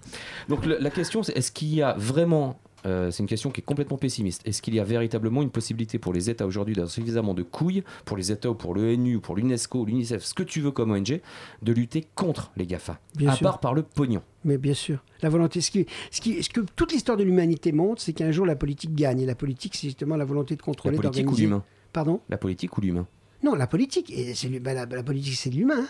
Donc 0.48 0.66
le- 0.66 0.78
la 0.80 0.90
question 0.90 1.22
c'est 1.22 1.36
est-ce 1.36 1.50
qu'il 1.52 1.72
y 1.74 1.82
a 1.82 1.94
vraiment 1.98 2.58
Euh, 2.86 3.10
c'est 3.10 3.22
une 3.22 3.28
question 3.28 3.50
qui 3.50 3.60
est 3.60 3.64
complètement 3.64 3.98
pessimiste. 3.98 4.42
Est-ce 4.46 4.62
qu'il 4.62 4.74
y 4.74 4.80
a 4.80 4.84
véritablement 4.84 5.42
une 5.42 5.50
possibilité 5.50 5.98
pour 5.98 6.12
les 6.12 6.30
États 6.30 6.46
aujourd'hui 6.46 6.74
d'avoir 6.74 6.90
suffisamment 6.90 7.34
de 7.34 7.42
couilles, 7.42 7.82
pour 8.04 8.16
les 8.16 8.30
États 8.30 8.48
ou 8.50 8.54
pour 8.54 8.74
l'ONU 8.74 9.16
ou 9.16 9.20
pour 9.20 9.34
l'UNESCO, 9.36 9.84
l'UNICEF, 9.84 10.22
ce 10.22 10.34
que 10.34 10.42
tu 10.44 10.60
veux 10.60 10.70
comme 10.70 10.92
ONG, 10.92 11.20
de 11.62 11.72
lutter 11.72 12.06
contre 12.14 12.52
les 12.56 12.66
GAFA 12.66 13.00
Bien 13.16 13.30
À 13.30 13.34
sûr. 13.36 13.42
part 13.44 13.58
par 13.60 13.74
le 13.74 13.82
pognon? 13.82 14.22
Mais 14.44 14.56
bien 14.56 14.74
sûr, 14.74 15.02
la 15.22 15.28
volonté. 15.28 15.60
Ce, 15.60 15.70
qui, 15.72 15.86
ce, 16.12 16.20
qui- 16.20 16.42
ce 16.42 16.48
que 16.48 16.60
toute 16.76 16.92
l'histoire 16.92 17.16
de 17.16 17.24
l'humanité 17.24 17.72
montre, 17.72 18.00
c'est 18.00 18.12
qu'un 18.12 18.30
jour 18.30 18.46
la 18.46 18.54
politique 18.56 18.94
gagne. 18.94 19.20
Et 19.20 19.26
la 19.26 19.34
politique, 19.34 19.74
c'est 19.74 19.88
justement 19.88 20.16
la 20.16 20.24
volonté 20.24 20.54
de 20.54 20.60
La 20.60 20.64
contrôler, 20.64 20.96
politique 20.96 21.22
ou 21.22 21.30
d'organiser. 21.30 21.42
l'humain? 21.44 21.64
Pardon? 21.92 22.20
La 22.28 22.38
politique 22.38 22.76
ou 22.78 22.80
l'humain? 22.80 23.06
Non, 23.42 23.54
la 23.54 23.66
politique. 23.66 24.10
Et 24.12 24.34
c'est 24.34 24.48
la, 24.62 24.86
la 24.86 25.02
politique, 25.02 25.34
c'est 25.34 25.50
l'humain. 25.50 25.80
hein. 25.80 25.88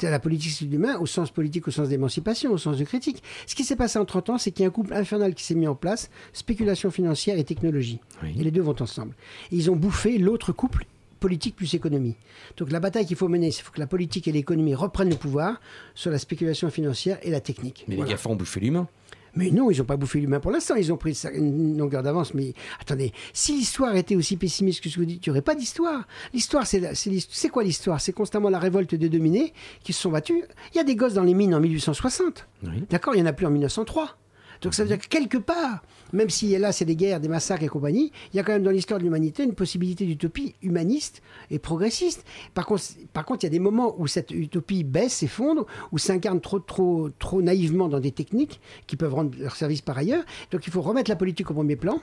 C'est 0.00 0.10
La 0.10 0.18
politique, 0.18 0.52
c'est 0.52 0.64
de 0.66 0.70
l'humain 0.70 0.98
au 0.98 1.06
sens 1.06 1.30
politique, 1.30 1.68
au 1.68 1.70
sens 1.70 1.88
d'émancipation, 1.88 2.52
au 2.52 2.58
sens 2.58 2.76
de 2.78 2.84
critique. 2.84 3.22
Ce 3.46 3.54
qui 3.54 3.64
s'est 3.64 3.76
passé 3.76 3.98
en 3.98 4.04
30 4.04 4.30
ans, 4.30 4.38
c'est 4.38 4.50
qu'il 4.50 4.62
y 4.62 4.64
a 4.64 4.68
un 4.68 4.72
couple 4.72 4.92
infernal 4.94 5.34
qui 5.34 5.44
s'est 5.44 5.54
mis 5.54 5.66
en 5.68 5.74
place, 5.74 6.10
spéculation 6.32 6.90
financière 6.90 7.38
et 7.38 7.44
technologie. 7.44 8.00
Oui. 8.22 8.34
Et 8.38 8.44
les 8.44 8.50
deux 8.50 8.60
vont 8.62 8.74
ensemble. 8.80 9.14
Et 9.52 9.56
ils 9.56 9.70
ont 9.70 9.76
bouffé 9.76 10.18
l'autre 10.18 10.52
couple, 10.52 10.84
politique 11.20 11.56
plus 11.56 11.72
économie. 11.74 12.16
Donc 12.56 12.70
la 12.70 12.80
bataille 12.80 13.06
qu'il 13.06 13.16
faut 13.16 13.28
mener, 13.28 13.50
c'est 13.50 13.62
faut 13.62 13.72
que 13.72 13.80
la 13.80 13.86
politique 13.86 14.28
et 14.28 14.32
l'économie 14.32 14.74
reprennent 14.74 15.08
le 15.10 15.16
pouvoir 15.16 15.60
sur 15.94 16.10
la 16.10 16.18
spéculation 16.18 16.70
financière 16.70 17.18
et 17.22 17.30
la 17.30 17.40
technique. 17.40 17.84
Mais 17.88 17.94
Voilà. 17.96 18.08
les 18.10 18.14
GAFA 18.14 18.28
ont 18.30 18.36
bouffé 18.36 18.60
l'humain. 18.60 18.88
Mais 19.36 19.50
non, 19.50 19.70
ils 19.70 19.78
n'ont 19.78 19.84
pas 19.84 19.96
bouffé 19.96 20.20
l'humain 20.20 20.40
pour 20.40 20.50
l'instant. 20.50 20.76
Ils 20.76 20.92
ont 20.92 20.96
pris 20.96 21.20
une 21.34 21.76
longueur 21.76 22.02
d'avance. 22.02 22.34
Mais 22.34 22.54
attendez, 22.80 23.12
si 23.32 23.52
l'histoire 23.52 23.96
était 23.96 24.16
aussi 24.16 24.36
pessimiste 24.36 24.82
que 24.82 24.88
ce 24.88 24.94
que 24.94 25.00
vous 25.00 25.06
dites, 25.06 25.26
il 25.26 25.28
n'y 25.28 25.32
aurait 25.32 25.42
pas 25.42 25.54
d'histoire. 25.54 26.06
L'histoire, 26.32 26.66
c'est 26.66 27.48
quoi 27.50 27.64
l'histoire? 27.64 28.00
C'est 28.00 28.12
constamment 28.12 28.50
la 28.50 28.58
révolte 28.58 28.94
des 28.94 29.08
dominés 29.08 29.52
qui 29.82 29.92
se 29.92 30.00
sont 30.02 30.10
battus. 30.10 30.44
Il 30.72 30.76
y 30.76 30.80
a 30.80 30.84
des 30.84 30.96
gosses 30.96 31.14
dans 31.14 31.24
les 31.24 31.34
mines 31.34 31.54
en 31.54 31.60
1860. 31.60 32.46
Oui. 32.64 32.84
D'accord 32.90 33.14
Il 33.14 33.22
n'y 33.22 33.22
en 33.22 33.30
a 33.30 33.32
plus 33.32 33.46
en 33.46 33.50
1903. 33.50 34.16
Donc 34.60 34.74
ça 34.74 34.82
veut 34.82 34.88
dire 34.88 34.98
que 34.98 35.08
quelque 35.08 35.38
part, 35.38 35.82
même 36.14 36.30
si 36.30 36.56
là 36.56 36.72
c'est 36.72 36.84
des 36.84 36.96
guerres, 36.96 37.20
des 37.20 37.28
massacres 37.28 37.62
et 37.62 37.68
compagnie, 37.68 38.12
il 38.32 38.36
y 38.36 38.40
a 38.40 38.42
quand 38.42 38.52
même 38.52 38.62
dans 38.62 38.70
l'histoire 38.70 38.98
de 38.98 39.04
l'humanité 39.04 39.42
une 39.42 39.54
possibilité 39.54 40.06
d'utopie 40.06 40.54
humaniste 40.62 41.22
et 41.50 41.58
progressiste. 41.58 42.24
Par 42.54 42.66
contre, 42.66 42.84
par 43.12 43.24
contre, 43.24 43.44
il 43.44 43.46
y 43.46 43.48
a 43.48 43.50
des 43.50 43.58
moments 43.58 43.94
où 43.98 44.06
cette 44.06 44.30
utopie 44.30 44.84
baisse, 44.84 45.14
s'effondre, 45.14 45.66
où 45.92 45.98
s'incarne 45.98 46.40
trop, 46.40 46.60
trop, 46.60 47.10
trop 47.18 47.42
naïvement 47.42 47.88
dans 47.88 48.00
des 48.00 48.12
techniques 48.12 48.60
qui 48.86 48.96
peuvent 48.96 49.14
rendre 49.14 49.36
leur 49.38 49.56
service 49.56 49.82
par 49.82 49.98
ailleurs. 49.98 50.24
Donc 50.50 50.66
il 50.66 50.72
faut 50.72 50.82
remettre 50.82 51.10
la 51.10 51.16
politique 51.16 51.50
au 51.50 51.54
premier 51.54 51.76
plan, 51.76 52.00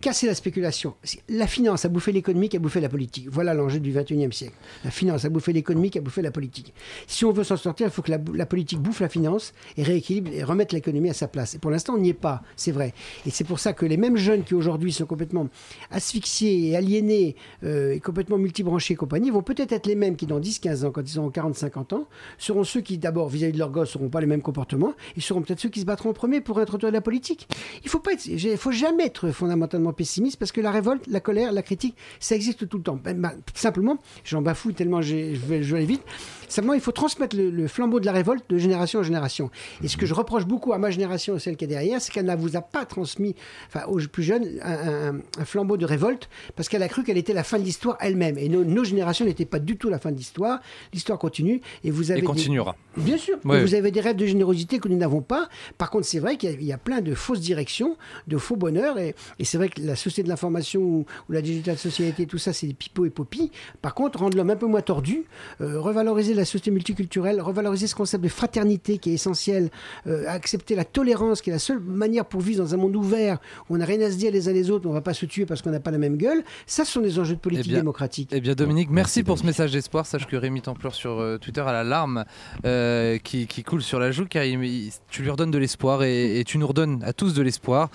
casser 0.00 0.26
la 0.26 0.34
spéculation. 0.34 0.94
La 1.28 1.46
finance 1.46 1.84
a 1.84 1.88
bouffé 1.88 2.12
l'économie 2.12 2.48
qui 2.48 2.56
a 2.56 2.60
bouffé 2.60 2.80
la 2.80 2.88
politique. 2.88 3.28
Voilà 3.30 3.54
l'enjeu 3.54 3.80
du 3.80 3.92
21e 3.92 4.32
siècle. 4.32 4.54
La 4.84 4.90
finance 4.90 5.24
a 5.24 5.28
bouffé 5.28 5.52
l'économie 5.52 5.90
qui 5.90 5.98
a 5.98 6.00
bouffé 6.00 6.22
la 6.22 6.30
politique. 6.30 6.72
Si 7.06 7.24
on 7.24 7.32
veut 7.32 7.44
s'en 7.44 7.56
sortir, 7.56 7.86
il 7.86 7.92
faut 7.92 8.02
que 8.02 8.10
la, 8.10 8.46
politique 8.46 8.80
bouffe 8.80 9.00
la 9.00 9.08
finance 9.08 9.52
et 9.76 9.82
rééquilibre 9.82 10.30
et 10.32 10.42
remette 10.42 10.72
l'économie 10.72 11.10
à 11.10 11.14
sa 11.14 11.28
place. 11.28 11.54
Et 11.54 11.58
pour 11.58 11.70
l'instant, 11.70 11.94
on 11.94 11.98
n'y 11.98 12.10
est 12.10 12.14
pas, 12.14 12.42
c'est 12.56 12.72
vrai. 12.72 12.94
Et 13.26 13.30
c'est 13.30 13.44
pour 13.44 13.58
ça 13.58 13.72
que 13.72 13.86
les 13.86 13.96
mêmes 13.96 14.16
jeunes 14.16 14.44
qui 14.44 14.54
aujourd'hui 14.54 14.92
sont 14.92 15.06
complètement 15.06 15.48
asphyxiés 15.90 16.68
et 16.68 16.76
aliénés 16.76 17.36
euh, 17.64 17.94
et 17.94 18.00
complètement 18.00 18.38
multibranchés 18.38 18.94
et 18.94 18.96
compagnie 18.96 19.30
vont 19.30 19.42
peut-être 19.42 19.72
être 19.72 19.86
les 19.86 19.94
mêmes 19.94 20.16
qui 20.16 20.26
dans 20.26 20.40
10-15 20.40 20.86
ans, 20.86 20.90
quand 20.90 21.02
ils 21.02 21.18
auront 21.18 21.30
40-50 21.30 21.94
ans, 21.94 22.08
seront 22.38 22.64
ceux 22.64 22.80
qui 22.80 22.98
d'abord 22.98 23.28
vis-à-vis 23.28 23.52
de 23.52 23.58
leurs 23.58 23.70
gosses 23.70 23.94
n'auront 23.94 24.08
pas 24.08 24.20
les 24.20 24.26
mêmes 24.26 24.42
comportements 24.42 24.94
et 25.16 25.20
seront 25.20 25.42
peut-être 25.42 25.60
ceux 25.60 25.68
qui 25.68 25.80
se 25.80 25.84
battront 25.84 26.10
en 26.10 26.14
premier 26.14 26.40
pour 26.40 26.58
introduire 26.58 26.92
la 26.92 27.00
politique. 27.00 27.48
Il 27.84 27.90
faut 27.90 28.02
être, 28.10 28.26
il 28.26 28.56
faut 28.56 28.72
jamais 28.72 29.06
être 29.06 29.30
fondamentalement 29.68 29.92
pessimiste 29.92 30.38
parce 30.38 30.52
que 30.52 30.60
la 30.60 30.70
révolte, 30.70 31.06
la 31.06 31.20
colère, 31.20 31.52
la 31.52 31.62
critique, 31.62 31.96
ça 32.20 32.34
existe 32.34 32.68
tout 32.68 32.78
le 32.78 32.82
temps. 32.82 32.98
Ben, 33.02 33.20
ben, 33.20 33.32
simplement, 33.54 33.98
j'en 34.24 34.42
bafoue 34.42 34.72
tellement 34.72 35.02
je 35.02 35.14
vais, 35.14 35.62
je 35.62 35.72
vais 35.72 35.78
aller 35.78 35.86
vite. 35.86 36.02
Simplement, 36.48 36.74
il 36.74 36.80
faut 36.80 36.92
transmettre 36.92 37.36
le, 37.36 37.50
le 37.50 37.68
flambeau 37.68 38.00
de 38.00 38.06
la 38.06 38.12
révolte 38.12 38.44
de 38.48 38.58
génération 38.58 39.00
en 39.00 39.02
génération. 39.02 39.50
Et 39.82 39.88
ce 39.88 39.96
que 39.96 40.06
je 40.06 40.14
reproche 40.14 40.46
beaucoup 40.46 40.72
à 40.72 40.78
ma 40.78 40.90
génération 40.90 41.36
et 41.36 41.38
celle 41.38 41.56
qui 41.56 41.64
est 41.64 41.68
derrière, 41.68 42.00
c'est 42.00 42.12
qu'elle 42.12 42.26
ne 42.26 42.36
vous 42.36 42.56
a 42.56 42.60
pas 42.62 42.84
transmis, 42.84 43.34
enfin 43.68 43.86
aux 43.86 43.98
plus 44.10 44.22
jeunes, 44.22 44.46
un, 44.62 44.72
un- 44.72 45.16
un 45.38 45.44
flambeau 45.44 45.76
de 45.76 45.84
révolte 45.84 46.28
parce 46.56 46.68
qu'elle 46.68 46.82
a 46.82 46.88
cru 46.88 47.04
qu'elle 47.04 47.18
était 47.18 47.32
la 47.34 47.44
fin 47.44 47.58
de 47.58 47.64
l'histoire 47.64 47.96
elle-même. 48.00 48.38
Et 48.38 48.48
nos, 48.48 48.64
nos 48.64 48.84
générations 48.84 49.24
n'étaient 49.24 49.44
pas 49.44 49.58
du 49.58 49.76
tout 49.76 49.88
la 49.88 49.98
fin 49.98 50.10
de 50.10 50.16
l'histoire. 50.16 50.60
L'histoire 50.92 51.18
continue 51.18 51.60
et 51.84 51.90
vous 51.90 52.10
avez 52.10 52.18
Et 52.18 52.22
des- 52.22 52.26
continuera. 52.26 52.76
Bien 52.96 53.16
sûr. 53.18 53.36
Vous 53.44 53.74
avez 53.74 53.90
des 53.90 54.00
rêves 54.00 54.16
de 54.16 54.26
générosité 54.26 54.78
que 54.78 54.88
nous 54.88 54.96
n'avons 54.96 55.20
pas. 55.20 55.48
Par 55.76 55.90
contre, 55.90 56.06
c'est 56.06 56.18
vrai 56.18 56.36
qu'il 56.36 56.50
y, 56.50 56.52
a- 56.52 56.56
il 56.58 56.64
y 56.66 56.72
a 56.72 56.78
plein 56.78 57.00
de 57.00 57.14
fausses 57.14 57.40
directions, 57.40 57.96
de 58.26 58.38
faux 58.38 58.56
bonheurs. 58.56 58.98
Et, 58.98 59.14
et 59.38 59.44
c'est 59.44 59.56
vrai 59.58 59.68
que 59.68 59.80
la 59.80 59.96
société 59.96 60.22
de 60.24 60.28
l'information 60.28 60.80
ou, 60.80 61.06
ou 61.28 61.32
la 61.32 61.42
digital 61.42 61.76
society, 61.78 62.26
tout 62.26 62.38
ça, 62.38 62.52
c'est 62.52 62.66
des 62.66 62.74
pipeaux 62.74 63.04
et 63.06 63.10
popis. 63.10 63.50
Par 63.82 63.94
contre, 63.94 64.18
rendre 64.20 64.36
l'homme 64.36 64.50
un 64.50 64.56
peu 64.56 64.66
moins 64.66 64.80
tordu, 64.82 65.24
euh, 65.60 65.80
revaloriser 65.80 66.34
la 66.38 66.44
société 66.44 66.70
multiculturelle, 66.70 67.40
revaloriser 67.40 67.86
ce 67.86 67.94
concept 67.94 68.22
de 68.24 68.28
fraternité 68.28 68.98
qui 68.98 69.10
est 69.10 69.14
essentiel, 69.14 69.70
euh, 70.06 70.24
accepter 70.28 70.74
la 70.74 70.84
tolérance 70.84 71.42
qui 71.42 71.50
est 71.50 71.52
la 71.52 71.58
seule 71.58 71.80
manière 71.80 72.24
pour 72.24 72.40
vivre 72.40 72.62
dans 72.64 72.74
un 72.74 72.76
monde 72.78 72.96
ouvert 72.96 73.38
où 73.68 73.74
on 73.74 73.78
n'a 73.78 73.84
rien 73.84 74.00
à 74.00 74.10
se 74.10 74.16
dire 74.16 74.32
les 74.32 74.48
uns 74.48 74.52
les 74.52 74.70
autres, 74.70 74.86
on 74.86 74.90
ne 74.90 74.94
va 74.94 75.00
pas 75.00 75.14
se 75.14 75.26
tuer 75.26 75.46
parce 75.46 75.62
qu'on 75.62 75.70
n'a 75.70 75.80
pas 75.80 75.90
la 75.90 75.98
même 75.98 76.16
gueule. 76.16 76.42
Ça, 76.66 76.84
ce 76.84 76.92
sont 76.92 77.00
des 77.00 77.18
enjeux 77.18 77.34
de 77.34 77.40
politique 77.40 77.66
Eh 77.66 77.70
bien, 77.70 77.78
démocratique. 77.78 78.30
Eh 78.32 78.40
bien 78.40 78.54
Dominique, 78.54 78.88
merci, 78.90 79.18
Merci, 79.18 79.22
pour 79.22 79.38
ce 79.38 79.44
message 79.46 79.72
d'espoir. 79.72 80.06
Sache 80.06 80.26
que 80.26 80.36
Rémi 80.36 80.60
Templeur 80.62 80.94
sur 80.94 81.18
euh, 81.20 81.38
Twitter 81.38 81.60
a 81.62 81.72
la 81.72 81.84
larme 81.84 82.24
euh, 82.64 83.18
qui, 83.18 83.46
qui 83.46 83.62
coule 83.62 83.82
sur 83.82 83.98
la 83.98 84.10
joue 84.10 84.26
car 84.26 84.44
il- 84.44 84.62
il- 84.64 84.92
tu 85.10 85.22
lui 85.22 85.30
redonnes 85.30 85.50
de 85.50 85.58
l'espoir 85.58 86.02
et, 86.02 86.40
et 86.40 86.44
tu 86.44 86.58
nous 86.58 86.66
redonnes 86.66 87.02
à 87.04 87.12
tous 87.12 87.34
de 87.34 87.42
l'espoir. 87.42 87.88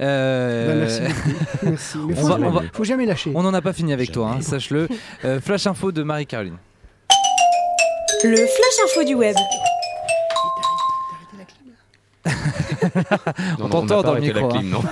Euh, 0.00 0.66
Ben, 0.68 0.78
merci. 0.78 1.00
Merci. 1.62 1.98
Mais 2.06 2.14
on 2.14 2.16
faut, 2.16 2.26
va- 2.28 2.46
on 2.46 2.50
va- 2.50 2.62
faut 2.72 2.84
jamais 2.84 3.06
lâcher. 3.06 3.32
on 3.34 3.42
n'en 3.42 3.54
a 3.54 3.62
pas 3.62 3.72
fini 3.72 3.92
avec 3.92 4.12
toi, 4.12 4.32
hein, 4.36 4.40
sache-le. 4.40 4.88
Euh, 5.24 5.40
flash 5.40 5.66
info 5.66 5.92
de 5.92 6.02
Marie-Caroline. 6.02 6.56
Le 8.24 8.36
flash 8.36 8.78
info 8.84 9.04
du 9.04 9.14
web. 9.14 9.36
Non, 13.58 13.68
t'entend 13.68 14.02
dans 14.02 14.14
le 14.14 14.20
micro, 14.20 14.52
non. 14.62 14.82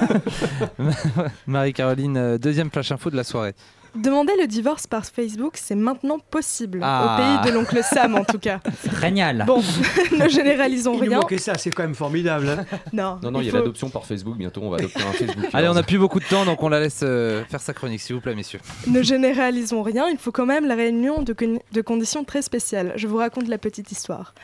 Marie-Caroline, 1.47 2.17
euh, 2.17 2.39
deuxième 2.39 2.71
flash 2.71 2.93
info 2.93 3.11
de 3.11 3.17
la 3.17 3.25
soirée. 3.25 3.55
Demander 3.95 4.33
le 4.41 4.47
divorce 4.49 4.87
par 4.89 5.05
Facebook, 5.07 5.53
c'est 5.57 5.77
maintenant 5.77 6.19
possible. 6.19 6.81
Ah. 6.83 7.05
Au 7.05 7.43
pays 7.43 7.51
de 7.51 7.57
l'oncle 7.57 7.81
Sam, 7.85 8.17
en 8.17 8.25
tout 8.25 8.39
cas. 8.41 8.59
Génial. 9.01 9.45
Bon, 9.47 9.63
ne 10.19 10.29
généralisons 10.29 10.95
Il 10.95 11.01
nous 11.05 11.09
rien. 11.11 11.21
manquait 11.21 11.39
ça, 11.39 11.55
c'est 11.57 11.71
quand 11.71 11.85
même 11.85 11.95
formidable. 11.95 12.49
hein. 12.49 12.65
Non, 12.93 13.19
Non, 13.23 13.31
non, 13.31 13.41
il 13.41 13.47
y 13.47 13.51
a 13.51 13.53
l'adoption 13.53 13.91
par 13.91 14.05
Facebook. 14.05 14.37
Bientôt, 14.37 14.63
on 14.65 14.71
va 14.71 14.79
adopter 14.79 15.01
un 15.01 15.13
Facebook. 15.13 15.45
Allez, 15.53 15.69
on 15.69 15.75
n'a 15.75 15.83
plus 15.85 15.99
beaucoup 15.99 16.19
de 16.19 16.25
temps, 16.25 16.45
donc 16.45 16.63
on 16.63 16.69
la 16.69 16.81
laisse 16.81 17.01
euh, 17.05 17.45
faire 17.45 17.61
sa 17.61 17.73
chronique, 17.73 18.01
s'il 18.01 18.17
vous 18.17 18.21
plaît, 18.21 18.35
messieurs. 18.35 18.61
Ne 18.89 19.01
généralisons 19.03 19.83
rien, 19.83 20.09
il 20.09 20.19
faut 20.19 20.33
quand 20.33 20.47
même 20.47 20.67
la 20.67 20.75
réunion 20.75 21.23
de, 21.23 21.33
con- 21.33 21.61
de 21.73 21.81
conditions 21.81 22.25
très 22.25 22.43
spéciales. 22.43 22.93
Je 22.97 23.07
vous 23.07 23.17
raconte 23.19 23.47
la 23.49 23.59
petite 23.59 23.93
histoire. 23.93 24.35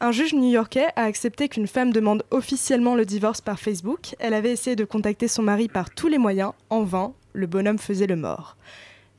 Un 0.00 0.12
juge 0.12 0.34
new-yorkais 0.34 0.86
a 0.96 1.02
accepté 1.04 1.48
qu'une 1.48 1.66
femme 1.66 1.92
demande 1.92 2.22
officiellement 2.30 2.94
le 2.94 3.04
divorce 3.04 3.40
par 3.42 3.58
Facebook. 3.58 4.14
Elle 4.20 4.34
avait 4.34 4.52
essayé 4.52 4.74
de 4.76 4.84
contacter 4.84 5.28
son 5.28 5.42
mari 5.42 5.68
par 5.68 5.90
tous 5.90 6.08
les 6.08 6.18
moyens. 6.18 6.52
En 6.70 6.82
vain, 6.82 7.12
le 7.34 7.46
bonhomme 7.46 7.78
faisait 7.78 8.06
le 8.06 8.16
mort. 8.16 8.56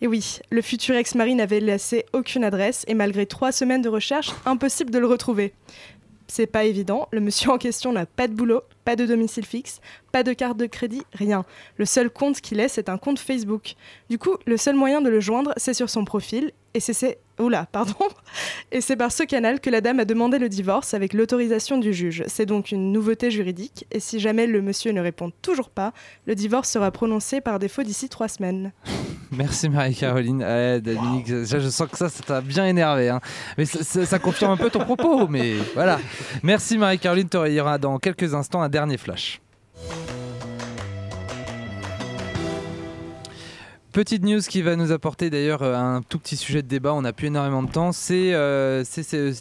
Et 0.01 0.07
oui, 0.07 0.39
le 0.51 0.61
futur 0.61 0.95
ex-mari 0.95 1.33
n'avait 1.33 1.59
laissé 1.59 2.05
aucune 2.13 2.43
adresse 2.43 2.83
et 2.87 2.93
malgré 2.93 3.25
trois 3.25 3.51
semaines 3.51 3.81
de 3.81 3.89
recherche, 3.89 4.31
impossible 4.45 4.91
de 4.91 4.99
le 4.99 5.07
retrouver. 5.07 5.53
C'est 6.27 6.45
pas 6.45 6.65
évident, 6.65 7.07
le 7.11 7.21
monsieur 7.21 7.51
en 7.51 7.57
question 7.57 7.93
n'a 7.93 8.05
pas 8.05 8.27
de 8.27 8.33
boulot, 8.33 8.61
pas 8.83 8.97
de 8.97 9.05
domicile 9.05 9.45
fixe, 9.45 9.79
pas 10.11 10.23
de 10.23 10.33
carte 10.33 10.57
de 10.57 10.65
crédit, 10.65 11.03
rien. 11.13 11.45
Le 11.77 11.85
seul 11.85 12.09
compte 12.09 12.41
qu'il 12.41 12.59
ait, 12.59 12.67
c'est 12.67 12.89
un 12.89 12.97
compte 12.97 13.17
Facebook. 13.17 13.75
Du 14.09 14.17
coup, 14.17 14.35
le 14.45 14.57
seul 14.57 14.75
moyen 14.75 15.01
de 15.01 15.09
le 15.09 15.21
joindre, 15.21 15.53
c'est 15.55 15.73
sur 15.73 15.89
son 15.89 16.03
profil, 16.03 16.51
et 16.73 16.81
c'est 16.81 17.17
Oula, 17.39 17.67
pardon. 17.71 17.93
Et 18.71 18.81
c'est 18.81 18.95
par 18.95 19.11
ce 19.11 19.23
canal 19.23 19.59
que 19.61 19.69
la 19.69 19.79
dame 19.79 19.99
a 19.99 20.05
demandé 20.05 20.37
le 20.37 20.49
divorce 20.49 20.93
avec 20.93 21.13
l'autorisation 21.13 21.77
du 21.77 21.93
juge. 21.93 22.23
C'est 22.27 22.45
donc 22.45 22.71
une 22.71 22.91
nouveauté 22.91 23.31
juridique, 23.31 23.85
et 23.91 23.99
si 23.99 24.19
jamais 24.19 24.47
le 24.47 24.61
monsieur 24.61 24.91
ne 24.91 25.01
répond 25.01 25.31
toujours 25.41 25.69
pas, 25.69 25.93
le 26.25 26.35
divorce 26.35 26.69
sera 26.69 26.91
prononcé 26.91 27.39
par 27.39 27.59
défaut 27.59 27.83
d'ici 27.83 28.09
trois 28.09 28.27
semaines. 28.27 28.73
Merci 29.31 29.69
Marie-Caroline. 29.69 30.41
Ouais, 30.43 30.79
Dominique, 30.81 31.27
ça, 31.45 31.59
je 31.59 31.69
sens 31.69 31.87
que 31.89 31.97
ça, 31.97 32.09
ça 32.09 32.23
t'a 32.23 32.41
bien 32.41 32.65
énervé. 32.65 33.09
hein. 33.09 33.19
Mais 33.57 33.65
ça, 33.65 33.83
ça- 33.83 34.05
ça 34.05 34.19
confirme 34.19 34.51
un 34.51 34.57
peu 34.57 34.69
ton 34.69 34.79
propos. 34.85 35.27
Mais 35.27 35.55
voilà. 35.73 35.99
Merci 36.43 36.77
Marie-Caroline. 36.77 37.27
Tu 37.29 37.37
auras 37.59 37.77
dans 37.77 37.97
quelques 37.99 38.33
instants 38.33 38.61
un 38.61 38.69
dernier 38.69 38.97
flash. 38.97 39.39
Petite 43.97 44.23
news 44.23 44.41
qui 44.47 44.61
va 44.61 44.75
nous 44.75 44.91
apporter 44.91 45.31
d'ailleurs 45.31 45.63
euh, 45.63 45.73
un 45.75 46.03
tout 46.03 46.19
petit 46.19 46.37
sujet 46.37 46.61
de 46.61 46.67
débat. 46.67 46.93
On 46.93 47.01
n'a 47.01 47.13
plus 47.13 47.27
énormément 47.29 47.63
de 47.63 47.71
temps. 47.71 47.91
C'est 47.91 48.31
euh, 48.31 48.83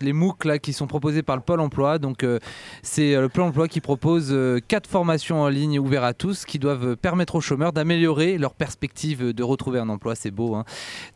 les 0.01 0.13
MOOC 0.15 0.47
là, 0.47 0.59
qui 0.59 0.73
sont 0.73 0.87
proposés 0.87 1.23
par 1.23 1.37
le 1.37 1.43
Pôle 1.43 1.61
emploi. 1.61 1.99
Donc, 1.99 2.25
euh, 2.25 2.39
c'est 2.83 3.21
le 3.21 3.29
Pôle 3.29 3.45
emploi 3.45 3.69
qui 3.69 3.83
propose 3.83 4.29
euh, 4.31 4.59
quatre 4.67 4.89
formations 4.89 5.43
en 5.43 5.49
ligne 5.49 5.79
ouvertes 5.79 6.07
à 6.07 6.15
tous 6.15 6.47
qui 6.47 6.59
doivent 6.59 6.97
permettre 6.97 7.35
aux 7.35 7.43
chômeurs 7.43 7.75
d'améliorer 7.75 8.39
leur 8.39 8.55
perspective 8.55 9.35
de 9.35 9.43
retrouver 9.43 9.79
un 9.79 9.91
emploi. 9.91 10.15
C'est 10.15 10.31
beau. 10.31 10.55
hein. 10.55 10.65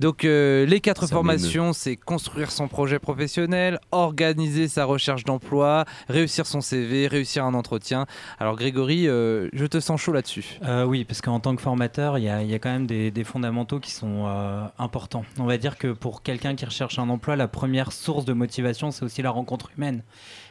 Donc, 0.00 0.26
euh, 0.26 0.66
les 0.66 0.80
quatre 0.80 1.06
Ça 1.06 1.14
formations 1.14 1.72
c'est 1.72 1.96
construire 1.96 2.50
son 2.50 2.68
projet 2.68 2.98
professionnel, 2.98 3.78
organiser 3.90 4.68
sa 4.68 4.84
recherche 4.84 5.24
d'emploi, 5.24 5.86
réussir 6.10 6.44
son 6.44 6.60
CV, 6.60 7.06
réussir 7.06 7.46
un 7.46 7.54
entretien. 7.54 8.04
Alors, 8.38 8.56
Grégory, 8.56 9.08
euh, 9.08 9.48
je 9.54 9.64
te 9.64 9.80
sens 9.80 9.98
chaud 9.98 10.12
là-dessus. 10.12 10.58
Euh, 10.62 10.84
oui, 10.84 11.06
parce 11.06 11.22
qu'en 11.22 11.40
tant 11.40 11.56
que 11.56 11.62
formateur, 11.62 12.18
il 12.18 12.24
y, 12.24 12.28
a- 12.28 12.42
il 12.42 12.50
y 12.50 12.54
a 12.54 12.58
quand 12.58 12.70
même 12.70 12.86
des, 12.86 13.10
des 13.10 13.24
fondamentaux 13.30 13.80
qui 13.80 13.90
sont 13.92 14.24
euh, 14.26 14.64
importants. 14.78 15.24
On 15.38 15.44
va 15.44 15.56
dire 15.56 15.78
que 15.78 15.92
pour 15.92 16.22
quelqu'un 16.22 16.54
qui 16.54 16.64
recherche 16.64 16.98
un 16.98 17.08
emploi, 17.08 17.36
la 17.36 17.48
première 17.48 17.92
source 17.92 18.24
de 18.24 18.32
motivation, 18.32 18.90
c'est 18.90 19.04
aussi 19.04 19.22
la 19.22 19.30
rencontre 19.30 19.70
humaine. 19.76 20.02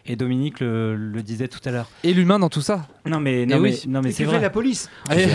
Et 0.06 0.16
Dominique 0.16 0.60
le, 0.62 0.96
le 0.96 1.22
disait 1.22 1.48
tout 1.50 1.60
à 1.66 1.72
l'heure. 1.72 1.90
Et 2.04 2.14
l'humain 2.14 2.40
dans 2.40 2.50
tout 2.50 2.62
ça 2.62 2.88
Non 3.06 3.20
mais, 3.20 3.46
non 3.46 3.60
mais, 3.60 3.72
oui. 3.72 3.84
non 3.88 4.02
mais 4.02 4.12
c'est 4.12 4.24
vrai. 4.24 4.40
la 4.40 4.50
police 4.50 4.90
Et, 5.12 5.26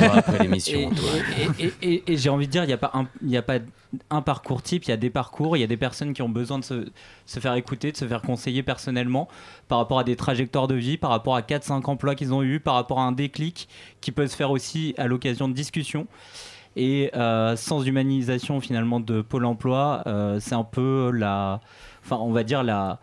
Antoine. 0.86 1.22
et- 1.59 1.64
et- 1.66 1.74
et- 1.95 2.12
et 2.12 2.16
j'ai 2.16 2.30
envie 2.30 2.47
de 2.47 2.53
dire, 2.53 2.64
il 2.64 2.68
n'y 2.68 2.72
a, 2.72 2.78
pas 2.78 2.90
un- 2.95 3.07
y 3.24 3.36
a 3.36 3.42
pas 3.42 3.59
un 4.11 4.22
parcours 4.22 4.62
type, 4.62 4.84
il 4.86 4.90
y 4.90 4.92
a 4.92 4.97
des 4.97 5.11
parcours, 5.11 5.57
il 5.57 5.61
y 5.61 5.62
a 5.62 5.68
des 5.68 5.76
personnes 5.76 6.12
qui 6.14 6.22
ont 6.22 6.28
besoin 6.28 6.59
de 6.59 6.64
se, 6.64 6.86
se 7.26 7.38
faire 7.40 7.55
écouter, 7.55 7.92
de 7.92 7.97
se 7.97 8.07
faire 8.07 8.22
conseiller 8.22 8.62
personnellement 8.64 9.28
par 9.68 9.78
rapport 9.78 9.99
à 10.01 10.05
des 10.05 10.16
trajectoires 10.16 10.66
de 10.66 10.74
vie, 10.74 10.97
par 10.97 11.11
rapport 11.11 11.36
à 11.36 11.42
4-5 11.42 11.88
emplois 11.88 12.14
qu'ils 12.16 12.32
ont 12.34 12.42
eu, 12.42 12.59
par 12.59 12.74
rapport 12.74 12.99
à 12.99 13.05
un 13.05 13.12
déclic 13.12 13.68
qui 14.01 14.11
peut 14.11 14.26
se 14.26 14.34
faire 14.34 14.51
aussi 14.51 14.95
à 14.99 15.07
l'occasion 15.07 15.47
de 15.49 15.55
discussions. 15.55 16.07
Et 16.76 17.10
euh, 17.14 17.54
sans 17.56 17.82
humanisation 17.86 18.60
finalement 18.60 18.98
de 19.00 19.22
Pôle 19.22 19.44
emploi, 19.44 20.02
euh, 20.06 20.38
c'est 20.40 20.54
un 20.54 20.64
peu 20.64 21.10
la. 21.12 21.60
Enfin, 22.04 22.16
on 22.20 22.32
va 22.32 22.42
dire 22.44 22.62
la. 22.64 22.98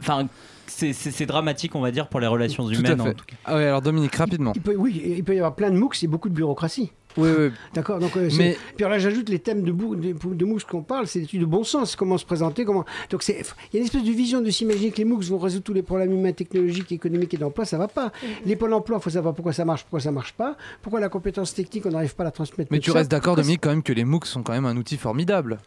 Enfin, 0.00 0.26
c'est- 0.66 1.26
dramatique, 1.26 1.74
on 1.74 1.80
va 1.80 1.90
dire, 1.90 2.08
pour 2.08 2.20
les 2.20 2.26
relations 2.26 2.64
Tout 2.66 2.74
humaines. 2.74 3.00
en 3.00 3.04
fait. 3.04 3.14
tout 3.14 3.24
cas. 3.26 3.36
Ah 3.44 3.56
ouais, 3.56 3.64
alors 3.66 3.82
Dominique, 3.82 4.14
rapidement. 4.14 4.52
il 4.54 4.60
peut, 4.62 4.74
Oui, 4.76 5.02
il 5.04 5.24
peut 5.24 5.34
y 5.34 5.38
avoir 5.38 5.54
plein 5.54 5.70
de 5.70 5.76
MOOCs 5.76 6.02
et 6.02 6.06
beaucoup 6.06 6.28
de 6.28 6.34
bureaucratie. 6.34 6.92
Oui, 7.16 7.30
oui. 7.36 7.50
D'accord 7.74 7.98
donc, 7.98 8.16
euh, 8.16 8.28
Mais- 8.38 8.56
Puis 8.76 8.84
alors 8.84 8.90
là, 8.92 8.98
j'ajoute 8.98 9.28
les 9.28 9.38
thèmes 9.40 9.62
de, 9.62 9.72
bou- 9.72 9.96
de, 9.96 10.12
de 10.12 10.44
MOOCs 10.44 10.64
qu'on 10.70 10.82
parle, 10.82 11.06
c'est 11.06 11.18
l'étude 11.20 11.40
de 11.40 11.46
bon 11.46 11.64
sens, 11.64 11.96
comment 11.96 12.16
se 12.18 12.24
présenter, 12.24 12.64
comment. 12.64 12.84
Donc 13.10 13.22
c'est- 13.22 13.40
il 13.72 13.74
y 13.74 13.76
a 13.76 13.80
une 13.80 13.86
espèce 13.86 14.04
de 14.04 14.10
vision 14.12 14.40
de 14.40 14.50
s'imaginer 14.50 14.90
que 14.90 14.98
les 14.98 15.04
MOOCs 15.04 15.24
vont 15.24 15.38
résoudre 15.38 15.64
tous 15.64 15.72
les 15.72 15.82
problèmes 15.82 16.12
humains, 16.12 16.32
technologiques, 16.32 16.92
économiques 16.92 17.34
et 17.34 17.38
d'emploi, 17.38 17.64
ça 17.64 17.78
va 17.78 17.88
pas. 17.88 18.12
Les 18.44 18.54
pôles 18.56 18.72
emploi, 18.72 18.98
il 18.98 19.02
faut 19.02 19.10
savoir 19.10 19.34
pourquoi 19.34 19.52
ça 19.52 19.64
marche, 19.64 19.82
pourquoi 19.82 20.00
ça 20.00 20.12
marche 20.12 20.32
pas, 20.34 20.56
pourquoi 20.82 21.00
la 21.00 21.08
compétence 21.08 21.54
technique, 21.54 21.86
on 21.86 21.90
n'arrive 21.90 22.14
pas 22.14 22.22
à 22.24 22.26
la 22.26 22.30
transmettre. 22.30 22.70
Mais 22.70 22.78
tu 22.78 22.90
ça, 22.92 22.98
restes 22.98 23.10
d'accord, 23.10 23.34
pourquoi 23.34 23.42
Dominique, 23.42 23.60
quand 23.62 23.70
même 23.70 23.82
que 23.82 23.92
les 23.92 24.04
MOOC 24.04 24.26
sont 24.26 24.42
quand 24.42 24.52
même 24.52 24.66
un 24.66 24.76
outil 24.76 24.96
formidable. 24.96 25.58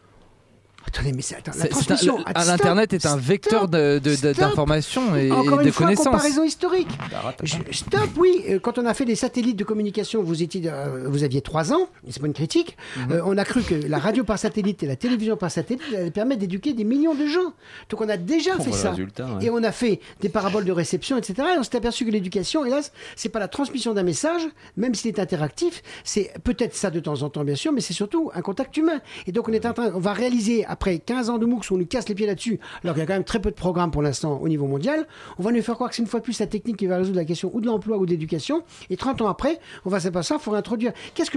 Attendez, 0.86 1.12
mais 1.12 1.22
attends, 1.36 1.52
la 1.58 1.64
un- 1.64 1.68
transmission. 1.68 2.18
le- 2.18 2.24
Ah, 2.34 2.44
L'Internet 2.44 2.92
est 2.92 3.06
un 3.06 3.16
vecteur 3.16 3.68
de- 3.68 3.98
de- 3.98 4.14
de- 4.16 4.32
d'information 4.32 5.16
et, 5.16 5.30
Encore 5.32 5.60
et 5.60 5.64
de 5.64 5.68
une 5.68 5.72
fois, 5.72 5.86
connaissances. 5.86 6.06
comparaison 6.06 6.42
historique. 6.44 6.88
Bah, 7.10 7.34
Je- 7.42 7.56
stop, 7.72 8.10
oui. 8.18 8.44
euh, 8.48 8.58
Quand 8.58 8.78
on 8.78 8.86
a 8.86 8.94
fait 8.94 9.04
les 9.04 9.14
satellites 9.16 9.56
de 9.56 9.64
communication, 9.64 10.22
vous, 10.22 10.42
étiez, 10.42 10.62
euh, 10.66 11.06
vous 11.08 11.24
aviez 11.24 11.40
3 11.40 11.72
ans, 11.72 11.88
et 12.06 12.12
c'est 12.12 12.20
pas 12.20 12.26
une 12.26 12.32
critique. 12.32 12.76
Mhm. 12.96 13.12
euh, 13.12 13.20
on 13.24 13.36
a 13.38 13.44
cru 13.44 13.62
que 13.62 13.74
la 13.74 13.98
radio 13.98 14.24
par 14.24 14.38
satellite 14.38 14.82
et 14.82 14.86
la 14.86 14.96
télévision 14.96 15.36
par 15.36 15.50
satellite 15.50 15.82
allaient 15.96 16.10
permettre 16.10 16.40
d'éduquer 16.40 16.72
des 16.74 16.84
millions 16.84 17.14
de 17.14 17.26
gens. 17.26 17.52
Donc 17.90 18.00
on 18.00 18.08
a 18.08 18.16
déjà 18.16 18.58
fait 18.58 18.72
ça. 18.72 18.90
résultat, 18.90 19.26
ouais. 19.26 19.44
Et 19.46 19.50
on 19.50 19.62
a 19.62 19.72
fait 19.72 20.00
des 20.20 20.28
paraboles 20.28 20.64
de 20.64 20.72
réception, 20.72 21.16
etc. 21.16 21.34
Et 21.54 21.58
on 21.58 21.62
s'est 21.62 21.76
aperçu 21.76 22.04
que 22.04 22.10
l'éducation, 22.10 22.64
hélas, 22.64 22.92
c'est 23.16 23.28
pas 23.28 23.38
la 23.40 23.48
transmission 23.48 23.94
d'un 23.94 24.02
message, 24.02 24.42
même 24.76 24.94
s'il 24.94 25.08
est 25.08 25.18
interactif. 25.18 25.82
C'est 26.04 26.32
peut-être 26.44 26.74
ça 26.74 26.90
de 26.90 27.00
temps 27.00 27.22
en 27.22 27.30
temps, 27.30 27.44
bien 27.44 27.54
sûr, 27.56 27.72
mais 27.72 27.80
c'est 27.80 27.92
surtout 27.94 28.30
un 28.34 28.42
contact 28.42 28.76
humain. 28.76 29.00
Et 29.26 29.32
donc 29.32 29.48
on 29.48 29.52
est 29.52 29.64
en 29.66 29.72
train, 29.72 29.90
on 29.94 29.98
va 30.00 30.12
réaliser 30.12 30.64
après 30.72 30.98
15 30.98 31.28
ans 31.30 31.38
de 31.38 31.44
MOOCs 31.46 31.70
on 31.70 31.76
nous 31.76 31.86
casse 31.86 32.08
les 32.08 32.14
pieds 32.14 32.26
là-dessus, 32.26 32.58
alors 32.82 32.94
qu'il 32.94 33.02
y 33.02 33.04
a 33.04 33.06
quand 33.06 33.12
même 33.12 33.24
très 33.24 33.40
peu 33.40 33.50
de 33.50 33.56
programmes 33.56 33.90
pour 33.90 34.02
l'instant 34.02 34.38
au 34.40 34.48
niveau 34.48 34.66
mondial. 34.66 35.06
On 35.38 35.42
va 35.42 35.52
nous 35.52 35.62
faire 35.62 35.74
croire 35.74 35.90
que 35.90 35.96
c'est 35.96 36.02
une 36.02 36.08
fois 36.08 36.20
de 36.20 36.24
plus 36.24 36.38
la 36.40 36.46
technique 36.46 36.78
qui 36.78 36.86
va 36.86 36.96
résoudre 36.96 37.18
la 37.18 37.24
question 37.24 37.50
ou 37.52 37.60
de 37.60 37.66
l'emploi 37.66 37.98
ou 37.98 38.06
de 38.06 38.10
l'éducation. 38.10 38.62
Et 38.88 38.96
30 38.96 39.22
ans 39.22 39.28
après, 39.28 39.60
on 39.84 39.90
va 39.90 40.00
s'apercevoir 40.00 40.40
qu'il 40.40 40.50
faut 40.50 40.56
introduire. 40.56 40.92
Qu'est-ce 41.14 41.30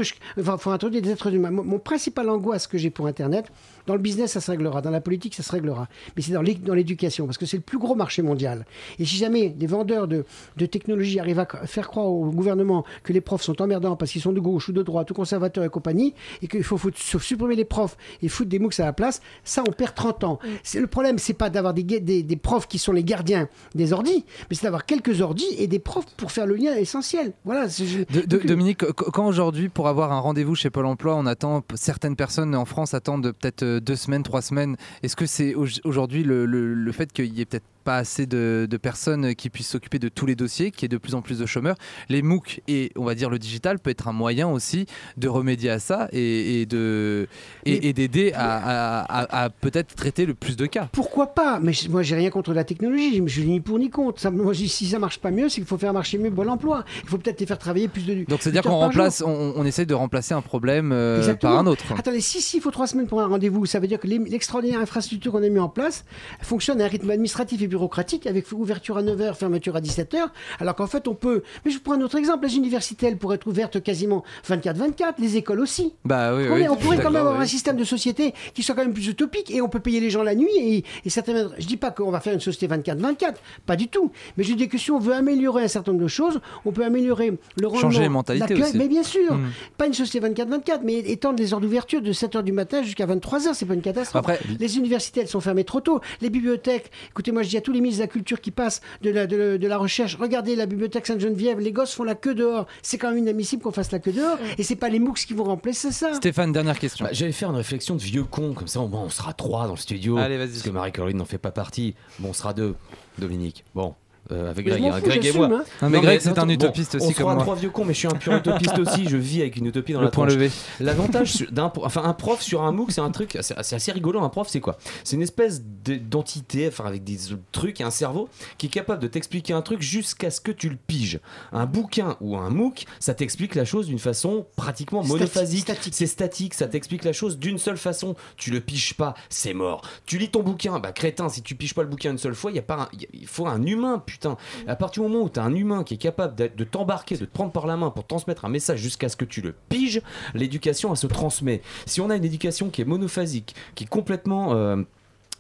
introduire 0.72 1.02
des 1.02 1.12
êtres 1.12 1.34
humains. 1.34 1.52
Mon, 1.52 1.64
mon 1.64 1.80
principal 1.80 2.30
angoisse 2.30 2.68
que 2.68 2.78
j'ai 2.78 2.90
pour 2.90 3.08
Internet, 3.08 3.52
dans 3.88 3.96
le 3.96 4.02
business, 4.02 4.32
ça 4.34 4.42
se 4.42 4.50
réglera. 4.52 4.82
Dans 4.82 4.90
la 4.92 5.02
politique, 5.02 5.36
ça 5.36 5.44
se 5.44 5.52
réglera. 5.52 5.88
Mais 6.16 6.22
c'est 6.22 6.32
dans 6.34 6.42
l'é- 6.42 6.56
dans 6.56 6.74
l'éducation, 6.74 7.26
parce 7.26 7.38
que 7.38 7.46
c'est 7.46 7.58
le 7.58 7.64
plus 7.64 7.78
gros 7.78 7.96
marché 7.96 8.22
mondial. 8.22 8.66
Et 9.00 9.06
si 9.06 9.16
jamais 9.18 9.50
des 9.50 9.68
vendeurs 9.68 10.08
de, 10.08 10.26
de 10.58 10.66
technologie 10.66 11.20
arrivent 11.20 11.40
à 11.40 11.46
faire 11.66 11.88
croire 11.88 12.08
au 12.08 12.30
gouvernement 12.32 12.84
que 13.04 13.14
les 13.14 13.22
profs 13.22 13.42
sont 13.44 13.62
emmerdants 13.62 13.96
parce 13.96 14.12
qu'ils 14.12 14.22
sont 14.22 14.34
de 14.34 14.40
gauche 14.40 14.70
ou 14.70 14.74
de 14.74 14.82
droite 14.84 15.12
ou 15.12 15.14
conservateurs 15.14 15.64
et 15.64 15.70
compagnie, 15.70 16.14
et 16.42 16.48
qu'il 16.48 16.64
faut 16.64 16.80
supprimer 16.96 17.56
les 17.56 17.66
profs 17.66 17.98
et 18.22 18.28
foutre 18.30 18.50
des 18.50 18.60
MOOCs 18.60 18.80
à 18.80 18.86
la 18.86 18.94
place, 18.94 19.22
ça, 19.44 19.64
on 19.68 19.72
perd 19.72 19.94
30 19.96 20.24
ans. 20.24 20.40
C'est 20.64 20.80
Le 20.80 20.88
problème, 20.88 21.18
c'est 21.18 21.34
pas 21.34 21.50
d'avoir 21.50 21.74
des, 21.74 21.84
ga- 21.84 22.00
des, 22.00 22.24
des 22.24 22.36
profs 22.36 22.68
qui 22.68 22.78
sont 22.80 22.92
les 22.92 23.04
gardiens 23.04 23.48
des 23.74 23.94
ordis, 23.94 24.26
mais 24.50 24.56
c'est 24.56 24.64
d'avoir 24.64 24.86
quelques 24.86 25.22
ordis 25.22 25.46
et 25.58 25.68
des 25.68 25.80
profs 25.80 26.06
pour 26.18 26.32
faire 26.32 26.46
le 26.48 26.56
lien 26.56 26.76
essentiel. 26.76 27.34
Voilà. 27.46 27.70
c'est- 27.70 27.86
je- 27.86 28.00
De- 28.00 28.22
de- 28.22 28.26
donc, 28.26 28.46
euh, 28.46 28.48
Dominique, 28.48 28.78
qu- 28.80 28.94
quand 28.94 29.28
aujourd'hui, 29.28 29.70
pour 29.70 29.88
avoir 29.88 30.12
un 30.12 30.20
rendez-vous 30.20 30.56
chez 30.56 30.70
Pôle 30.70 30.86
emploi, 30.86 31.16
on 31.16 31.26
attend, 31.26 31.64
certaines 31.76 32.16
personnes 32.16 32.56
en 32.56 32.66
France 32.66 32.94
attendent 32.94 33.32
peut-être 33.32 33.64
euh, 33.64 33.75
deux 33.80 33.96
semaines, 33.96 34.24
trois 34.24 34.42
semaines. 34.42 34.76
Est-ce 35.04 35.16
que 35.16 35.26
c'est 35.26 35.54
au- 35.56 35.68
aujourd'hui 35.84 36.24
le 36.24 36.92
fait 36.92 37.12
qu'il 37.12 37.34
y 37.34 37.42
ait 37.42 37.46
peut-être 37.46 37.66
pas 37.86 37.98
assez 37.98 38.26
de, 38.26 38.68
de 38.70 38.78
personnes 38.78 39.36
qui 39.36 39.50
puissent 39.50 39.70
s'occuper 39.70 40.00
de 40.00 40.10
tous 40.10 40.26
les 40.26 40.36
dossiers, 40.36 40.72
qu'il 40.72 40.82
y 40.82 40.86
ait 40.86 40.90
de 40.90 40.98
plus 40.98 41.16
en 41.16 41.22
plus 41.22 41.40
de 41.40 41.46
chômeurs 41.46 41.76
Les 42.10 42.22
MOOC 42.22 42.62
et 42.68 42.92
on 42.98 43.06
va 43.06 43.16
dire 43.16 43.30
le 43.30 43.40
digital 43.40 43.80
peut 43.80 43.92
être 43.92 44.08
un 44.08 44.12
moyen 44.14 44.48
aussi 44.50 44.88
de 45.18 45.28
remédier 45.28 45.70
à 45.70 45.80
ça 45.80 46.10
et, 46.12 46.62
et 46.62 46.66
de 46.66 47.28
et, 47.66 47.94
d'aider 47.94 48.34
à, 48.34 48.58
à- 48.58 49.22
à- 49.22 49.44
à 49.46 49.50
peut-être 49.50 49.96
traiter 49.96 50.26
le 50.26 50.34
plus 50.34 50.58
de 50.58 50.66
cas. 50.66 50.90
Pourquoi 50.92 51.28
pas? 51.28 51.60
Mais 51.62 51.72
moi, 51.90 52.02
j'ai 52.04 52.16
rien 52.16 52.30
contre 52.32 52.54
la 52.54 52.64
technologie. 52.64 53.22
Je 53.26 53.32
suis 53.32 53.46
ni 53.46 53.60
pour 53.62 53.78
ni 53.80 53.90
contre. 53.90 54.20
Ça, 54.20 54.32
moi, 54.32 54.54
si 54.54 54.68
ça 54.88 55.00
marche 55.00 55.20
pas 55.20 55.32
mieux, 55.32 55.48
c'est 55.50 55.56
qu'il 55.56 55.66
faut 55.66 55.78
faire 55.78 55.94
marcher 55.94 56.18
mieux 56.18 56.30
bon 56.32 56.50
emploi. 56.50 56.84
Il 57.04 57.10
faut 57.10 57.18
peut-être 57.18 57.40
les 57.40 57.46
faire 57.46 57.60
travailler 57.60 57.88
plus 57.88 58.06
de. 58.06 58.26
Donc 58.28 58.42
c'est-à-dire 58.42 58.64
qu'on 58.64 58.78
remplace, 58.78 59.22
on, 59.26 59.54
on 59.56 59.66
essaie 59.66 59.86
de 59.86 59.94
remplacer 59.94 60.34
un 60.34 60.42
problème 60.42 60.92
euh, 60.92 61.34
par 61.36 61.58
un 61.60 61.68
autre. 61.68 61.84
Attendez, 61.98 62.22
si 62.22 62.42
si, 62.42 62.58
il 62.58 62.62
faut 62.62 62.72
trois 62.72 62.88
semaines 62.88 63.08
pour 63.08 63.22
un 63.22 63.28
rendez-vous, 63.28 63.66
ça 63.66 63.80
veut 63.80 63.88
dire 63.88 64.00
que 64.00 64.08
l'extraordinaire 64.08 64.80
infrastructure 64.80 65.32
qu'on 65.32 65.44
a 65.44 65.50
mis 65.50 65.60
en 65.60 65.70
place 65.70 66.06
fonctionne 66.42 66.82
à 66.82 66.86
un 66.86 66.88
rythme 66.88 67.10
administratif 67.12 67.62
et 67.62 67.68
bureaucratique 67.76 68.26
avec 68.26 68.50
ouverture 68.54 68.98
à 68.98 69.04
9h, 69.04 69.34
fermeture 69.36 69.76
à 69.76 69.82
17h, 69.82 70.18
alors 70.60 70.76
qu'en 70.76 70.88
fait 70.88 71.08
on 71.08 71.14
peut... 71.14 71.44
Mais 71.66 71.72
je 71.72 71.80
prends 71.80 71.94
un 71.94 72.02
autre 72.02 72.16
exemple, 72.18 72.46
les 72.48 72.56
universités, 72.56 73.08
elles 73.08 73.18
pourraient 73.18 73.36
être 73.36 73.48
ouvertes 73.48 73.82
quasiment 73.84 74.24
24-24, 74.50 75.14
les 75.20 75.38
écoles 75.38 75.60
aussi. 75.60 75.94
Bah 76.06 76.34
oui, 76.36 76.44
On, 76.50 76.54
oui, 76.56 76.62
est- 76.62 76.70
on 76.70 76.76
pourrait 76.78 76.98
quand 76.98 77.12
même 77.12 77.26
avoir 77.26 77.40
un 77.40 77.46
système 77.46 77.76
de 77.78 77.84
société 77.84 78.34
qui 78.54 78.64
soit 78.64 78.76
quand 78.76 78.84
même 78.84 78.94
plus 78.94 79.08
utopique 79.08 79.52
et 79.52 79.62
on 79.62 79.68
peut 79.70 79.80
payer 79.82 80.00
les 80.00 80.10
gens 80.10 80.24
la 80.24 80.36
nuit 80.36 80.50
et, 80.58 80.84
et 81.04 81.10
certaines... 81.10 81.50
Je 81.60 81.66
dis 81.68 81.78
pas 81.78 81.92
qu'on 81.92 82.12
va 82.12 82.20
faire 82.22 82.34
une 82.34 82.40
société 82.40 82.74
24-24, 82.74 83.34
pas 83.66 83.76
du 83.76 83.88
tout. 83.90 84.12
Mais 84.38 84.44
je 84.44 84.54
dis 84.54 84.68
que 84.70 84.78
si 84.78 84.92
on 84.92 85.00
veut 85.00 85.14
améliorer 85.14 85.64
un 85.64 85.68
certain 85.68 85.92
nombre 85.92 86.04
de 86.04 86.08
choses, 86.10 86.40
on 86.66 86.72
peut 86.72 86.86
améliorer 86.86 87.34
le 87.60 87.68
rendement... 87.68 87.82
Changer 87.82 88.02
les 88.02 88.10
mentalités 88.10 88.54
aussi. 88.56 88.78
Mais 88.78 88.88
bien 88.88 89.04
sûr, 89.04 89.34
Mm. 89.36 89.50
pas 89.78 89.88
une 89.88 89.94
société 89.94 90.26
24-24, 90.30 90.80
mais 90.84 91.00
étendre 91.00 91.40
les 91.40 91.54
heures 91.54 91.60
d'ouverture 91.60 92.02
de 92.02 92.14
7h 92.14 92.44
du 92.44 92.52
matin 92.52 92.84
jusqu'à 92.84 93.06
23h, 93.08 93.54
c'est 93.54 93.66
pas 93.66 93.74
une 93.74 93.82
catastrophe. 93.82 94.20
Après- 94.24 94.40
les 94.60 94.78
universités, 94.78 95.22
elles 95.22 95.28
sont 95.28 95.40
fermées 95.42 95.64
trop 95.64 95.82
tôt. 95.82 96.00
Les 96.22 96.30
bibliothèques, 96.30 96.92
écoutez, 97.10 97.32
moi 97.32 97.42
je 97.44 97.50
dis 97.50 97.58
à 97.58 97.62
tous 97.66 97.74
les 97.74 97.82
ministres 97.82 98.00
de 98.02 98.04
la 98.04 98.12
Culture 98.12 98.40
qui 98.40 98.52
passent 98.52 98.82
de 99.02 99.10
la, 99.10 99.26
de, 99.26 99.58
de 99.58 99.68
la 99.68 99.78
recherche, 99.78 100.16
regardez 100.16 100.56
la 100.56 100.68
bibliothèque 100.68 101.08
Sainte-Geneviève, 101.08 101.60
les 101.60 101.72
gosses 101.72 101.94
font 101.96 102.04
la 102.04 102.14
queue 102.16 102.36
dehors. 102.36 102.68
C'est 102.84 102.98
quand 103.00 103.10
même 103.10 103.18
inadmissible 103.18 103.64
qu'on 103.64 103.72
fasse 103.72 103.92
la 103.92 104.00
queue 104.00 104.12
dehors. 104.14 104.38
Et 104.58 104.64
c'est 104.64 104.76
pas 104.76 104.90
les 104.90 105.00
MOOCs 105.00 105.26
qui 105.26 105.34
vont 105.34 105.44
remplacer 105.46 105.92
ça. 105.92 106.14
Stéphane, 106.14 106.52
dernière 106.52 106.78
question. 106.78 107.06
Bah, 107.06 107.12
J'allais 107.12 107.32
faire 107.32 107.50
une 107.50 107.56
réflexion 107.56 107.96
de 107.96 108.02
vieux 108.02 108.24
con, 108.24 108.54
comme 108.54 108.68
ça 108.68 108.80
au 108.80 108.88
moins 108.88 109.02
on 109.02 109.10
sera 109.10 109.34
trois 109.34 109.66
dans 109.66 109.74
le 109.74 109.80
studio. 109.80 110.18
Allez, 110.18 110.38
vas-y. 110.38 110.50
Parce 110.50 110.62
que 110.62 110.70
Marie-Caroline 110.70 111.18
n'en 111.18 111.26
fait 111.26 111.40
pas 111.40 111.52
partie. 111.52 111.96
Bon, 112.20 112.30
on 112.30 112.34
sera 112.34 112.54
deux, 112.54 112.76
Dominique. 113.18 113.66
Bon, 113.74 113.96
euh, 114.32 114.50
avec 114.50 114.66
Mais 114.66 114.72
Greg, 114.80 114.86
hein, 114.86 114.98
fous, 115.00 115.06
Greg 115.06 115.26
et 115.26 115.32
moi. 115.34 115.46
hein. 115.48 115.64
Non, 115.82 115.90
mais 115.90 115.98
Non, 115.98 116.04
Greg, 116.04 116.20
c'est 116.22 116.38
un 116.40 116.50
utopiste 116.50 116.98
bon, 116.98 117.06
aussi 117.06 117.08
on 117.08 117.12
sera 117.20 117.24
comme 117.24 117.34
moi. 117.36 117.44
trois 117.44 117.56
vieux 117.56 117.70
cons, 117.70 117.86
mais 117.86 117.94
je 117.94 118.00
suis 118.00 118.08
un 118.08 118.12
pur 118.12 118.34
utopiste 118.38 118.78
aussi. 118.80 119.08
Je 119.08 119.18
vis 119.18 119.42
avec 119.42 119.56
une 119.58 119.66
utopie 119.68 119.94
dans 119.94 120.00
Le 120.00 120.06
la 120.06 120.12
point 120.12 120.26
levé. 120.26 120.50
L'avantage 120.80 121.46
d'un, 121.52 121.72
enfin 121.78 122.04
un 122.04 122.14
prof 122.14 122.42
sur 122.42 122.64
un 122.64 122.72
MOOC, 122.72 122.92
c'est 122.92 123.02
un 123.02 123.12
truc, 123.12 123.38
c'est 123.42 123.58
assez 123.74 123.92
rigolo. 123.92 124.22
Un 124.22 124.30
prof, 124.30 124.48
c'est 124.50 124.60
quoi? 124.60 124.78
C'est 125.04 125.16
une 125.16 125.22
espèce 125.22 125.62
de- 125.84 125.96
d'entité, 125.96 126.68
enfin 126.68 126.86
avec 126.86 127.04
des 127.04 127.18
trucs 127.52 127.82
et 127.82 127.84
un 127.84 127.92
cerveau 127.92 128.30
qui 128.58 128.68
est 128.68 128.70
capable 128.70 129.02
de 129.02 129.08
t'expliquer 129.08 129.54
un 129.54 129.62
truc 129.62 129.82
jusqu'à 129.82 130.30
ce 130.32 130.42
que 130.42 130.52
tu 130.52 130.70
le 130.70 130.78
piges. 130.88 131.20
Un 131.52 131.66
bouquin 131.66 132.18
ou 132.22 132.38
un 132.38 132.50
MOOC, 132.50 132.86
ça 133.00 133.14
t'explique 133.14 133.56
la 133.56 133.66
chose 133.66 133.88
d'une 133.88 134.00
façon 134.00 134.46
pratiquement 134.56 135.02
Stati- 135.02 135.08
monophasique. 135.10 135.62
statique. 135.62 135.94
C'est 135.96 136.08
statique, 136.08 136.54
ça 136.54 136.68
t'explique 136.68 137.04
la 137.04 137.14
chose 137.14 137.38
d'une 137.38 137.58
seule 137.58 137.78
façon. 137.78 138.16
Tu 138.38 138.52
le 138.52 138.60
piges 138.60 138.94
pas, 138.96 139.14
c'est 139.30 139.54
mort. 139.54 139.82
Tu 140.06 140.18
lis 140.18 140.30
ton 140.30 140.42
bouquin, 140.44 140.80
bah 140.80 140.92
crétin, 140.92 141.30
si 141.30 141.42
tu 141.42 141.56
piges 141.56 141.74
pas 141.74 141.84
le 141.84 141.88
bouquin 141.90 142.12
une 142.12 142.18
seule 142.18 142.36
fois, 142.36 142.52
il 142.52 142.56
y 142.56 142.60
a 142.60 142.64
pas, 142.64 142.76
un- 142.92 142.98
y 142.98 143.04
a- 143.06 143.08
il 143.14 143.28
faut 143.28 143.48
un 143.48 143.64
humain, 143.66 144.02
putain. 144.16 144.38
À 144.68 144.76
partir 144.76 145.04
du 145.04 145.10
moment 145.10 145.24
où 145.26 145.30
tu 145.30 145.40
as 145.40 145.44
un 145.44 145.54
humain 145.54 145.84
qui 145.84 145.96
est 145.96 145.98
capable 145.98 146.36
de 146.36 146.64
t'embarquer, 146.64 147.18
de 147.18 147.26
te 147.26 147.32
prendre 147.34 147.52
par 147.52 147.68
la 147.68 147.76
main 147.76 147.90
pour 147.90 148.08
transmettre 148.08 148.46
un 148.46 148.50
message 148.50 148.80
jusqu'à 148.80 149.10
ce 149.10 149.16
que 149.18 149.26
tu 149.26 149.42
le 149.42 149.54
piges, 149.70 150.02
l'éducation, 150.34 150.92
elle 150.92 150.98
se 150.98 151.08
transmet. 151.08 151.62
Si 151.86 152.00
on 152.02 152.10
a 152.10 152.16
une 152.16 152.24
éducation 152.26 152.70
qui 152.70 152.82
est 152.82 152.86
monophasique, 152.86 153.56
qui 153.76 153.84
est 153.84 153.88
complètement 153.88 154.54
euh, 154.54 154.78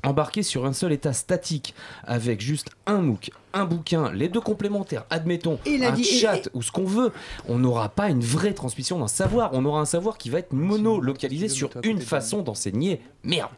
embarquée 0.03 0.43
sur 0.43 0.65
un 0.65 0.73
seul 0.73 0.91
état 0.91 1.13
statique, 1.13 1.73
avec 2.03 2.41
juste 2.41 2.69
un 2.85 2.97
MOOC, 2.99 3.31
un 3.53 3.65
bouquin, 3.65 4.11
les 4.11 4.27
deux 4.27 4.41
complémentaires, 4.41 5.05
admettons, 5.09 5.57
Et 5.65 5.83
un 5.83 5.91
dit- 5.93 6.01
et- 6.01 6.19
chat 6.19 6.49
ou 6.53 6.61
ce 6.61 6.71
qu'on 6.71 6.83
veut, 6.83 7.11
on 7.47 7.57
n'aura 7.57 7.87
pas 7.89 8.09
une 8.09 8.21
vraie 8.21 8.53
transmission 8.53 8.99
d'un 8.99 9.07
savoir. 9.07 9.51
On 9.53 9.63
aura 9.65 9.79
un 9.79 9.85
savoir 9.85 10.17
qui 10.17 10.29
va 10.29 10.39
être 10.39 10.51
mono-localisé 10.53 11.47
sur 11.49 11.69
une 11.83 12.01
façon 12.01 12.41
d'enseigner. 12.41 13.01
Merde. 13.23 13.49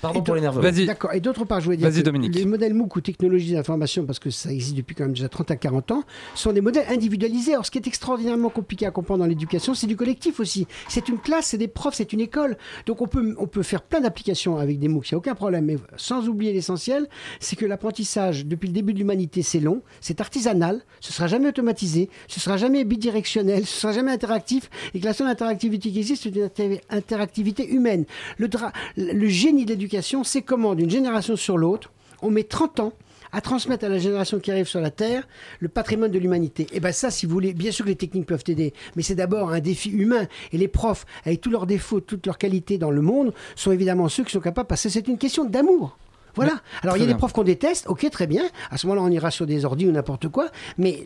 Pardon 0.00 0.20
Et 0.20 0.22
pour. 0.24 0.34
Vas-y. 0.60 0.86
D'accord. 0.86 1.12
Et 1.14 1.20
d'autre 1.20 1.44
part, 1.44 1.60
je 1.60 1.66
voulais 1.66 1.76
dire 1.76 1.88
que 1.90 2.00
Dominique. 2.02 2.34
les 2.34 2.44
modèles 2.44 2.74
MOOC 2.74 2.96
ou 2.96 3.00
technologies 3.00 3.52
d'information, 3.54 4.04
parce 4.04 4.18
que 4.18 4.30
ça 4.30 4.52
existe 4.52 4.76
depuis 4.76 4.94
quand 4.94 5.04
même 5.04 5.12
déjà 5.14 5.28
30 5.28 5.50
à 5.50 5.56
40 5.56 5.90
ans, 5.92 6.02
sont 6.34 6.52
des 6.52 6.60
modèles 6.60 6.86
individualisés. 6.88 7.52
Alors, 7.52 7.64
ce 7.66 7.70
qui 7.70 7.78
est 7.78 7.86
extraordinairement 7.86 8.50
compliqué 8.50 8.86
à 8.86 8.90
comprendre 8.90 9.20
dans 9.20 9.26
l'éducation, 9.28 9.74
c'est 9.74 9.86
du 9.86 9.96
collectif 9.96 10.40
aussi. 10.40 10.66
C'est 10.88 11.08
une 11.08 11.18
classe, 11.18 11.46
c'est 11.46 11.58
des 11.58 11.68
profs, 11.68 11.94
c'est 11.94 12.12
une 12.12 12.20
école. 12.20 12.56
Donc, 12.86 13.00
on 13.00 13.06
peut, 13.06 13.34
on 13.38 13.46
peut 13.46 13.62
faire 13.62 13.82
plein 13.82 14.00
d'applications 14.00 14.56
avec 14.58 14.78
des 14.78 14.88
MOOC, 14.88 15.10
il 15.10 15.14
n'y 15.14 15.16
a 15.16 15.18
aucun 15.18 15.34
problème. 15.34 15.64
Mais 15.64 15.76
sans 15.96 16.28
oublier 16.28 16.52
l'essentiel, 16.52 17.08
c'est 17.40 17.56
que 17.56 17.64
l'apprentissage, 17.66 18.44
depuis 18.46 18.66
le 18.68 18.72
début 18.74 18.92
de 18.92 18.98
l'humanité, 18.98 19.42
c'est 19.42 19.60
long, 19.60 19.82
c'est 20.00 20.20
artisanal, 20.20 20.82
ce 21.00 21.12
sera 21.12 21.26
jamais 21.28 21.48
automatisé, 21.48 22.10
ce 22.28 22.40
sera 22.40 22.56
jamais 22.56 22.84
bidirectionnel, 22.84 23.64
ce 23.66 23.80
sera 23.80 23.92
jamais 23.92 24.12
interactif, 24.12 24.68
et 24.92 25.00
que 25.00 25.04
la 25.04 25.14
seule 25.14 25.28
interactivité 25.28 25.90
qui 25.90 25.98
existe, 25.98 26.24
c'est 26.24 26.30
une 26.34 26.42
inter- 26.42 26.80
interactivité 26.90 27.68
humaine. 27.68 28.04
Le 28.38 29.28
génie 29.28 29.64
de 29.64 29.70
l'éducation, 29.70 29.93
c'est 30.02 30.42
comment, 30.42 30.74
d'une 30.74 30.90
génération 30.90 31.36
sur 31.36 31.58
l'autre, 31.58 31.90
on 32.22 32.30
met 32.30 32.44
30 32.44 32.80
ans 32.80 32.92
à 33.32 33.40
transmettre 33.40 33.84
à 33.84 33.88
la 33.88 33.98
génération 33.98 34.38
qui 34.38 34.52
arrive 34.52 34.68
sur 34.68 34.80
la 34.80 34.90
Terre 34.90 35.26
le 35.58 35.68
patrimoine 35.68 36.10
de 36.10 36.18
l'humanité. 36.18 36.68
Et 36.72 36.78
bien 36.78 36.92
ça, 36.92 37.10
si 37.10 37.26
vous 37.26 37.32
voulez, 37.32 37.52
bien 37.52 37.72
sûr 37.72 37.84
que 37.84 37.90
les 37.90 37.96
techniques 37.96 38.26
peuvent 38.26 38.44
aider, 38.46 38.72
mais 38.94 39.02
c'est 39.02 39.16
d'abord 39.16 39.50
un 39.50 39.58
défi 39.58 39.90
humain. 39.90 40.26
Et 40.52 40.58
les 40.58 40.68
profs, 40.68 41.04
avec 41.24 41.40
tous 41.40 41.50
leurs 41.50 41.66
défauts, 41.66 42.00
toutes 42.00 42.26
leurs 42.26 42.38
qualités 42.38 42.78
dans 42.78 42.92
le 42.92 43.02
monde, 43.02 43.34
sont 43.56 43.72
évidemment 43.72 44.08
ceux 44.08 44.22
qui 44.22 44.30
sont 44.30 44.40
capables, 44.40 44.68
parce 44.68 44.84
que 44.84 44.88
c'est 44.88 45.08
une 45.08 45.18
question 45.18 45.44
d'amour. 45.44 45.98
Voilà. 46.34 46.52
Alors 46.82 46.96
il 46.96 47.00
y 47.00 47.02
a 47.02 47.06
bien. 47.06 47.14
des 47.14 47.18
profs 47.18 47.32
qu'on 47.32 47.42
déteste, 47.44 47.86
ok, 47.88 48.08
très 48.10 48.26
bien. 48.26 48.42
À 48.70 48.78
ce 48.78 48.86
moment-là, 48.86 49.06
on 49.06 49.10
ira 49.10 49.30
sur 49.30 49.46
des 49.46 49.64
ordi 49.64 49.86
ou 49.86 49.92
n'importe 49.92 50.28
quoi. 50.28 50.48
Mais 50.78 51.04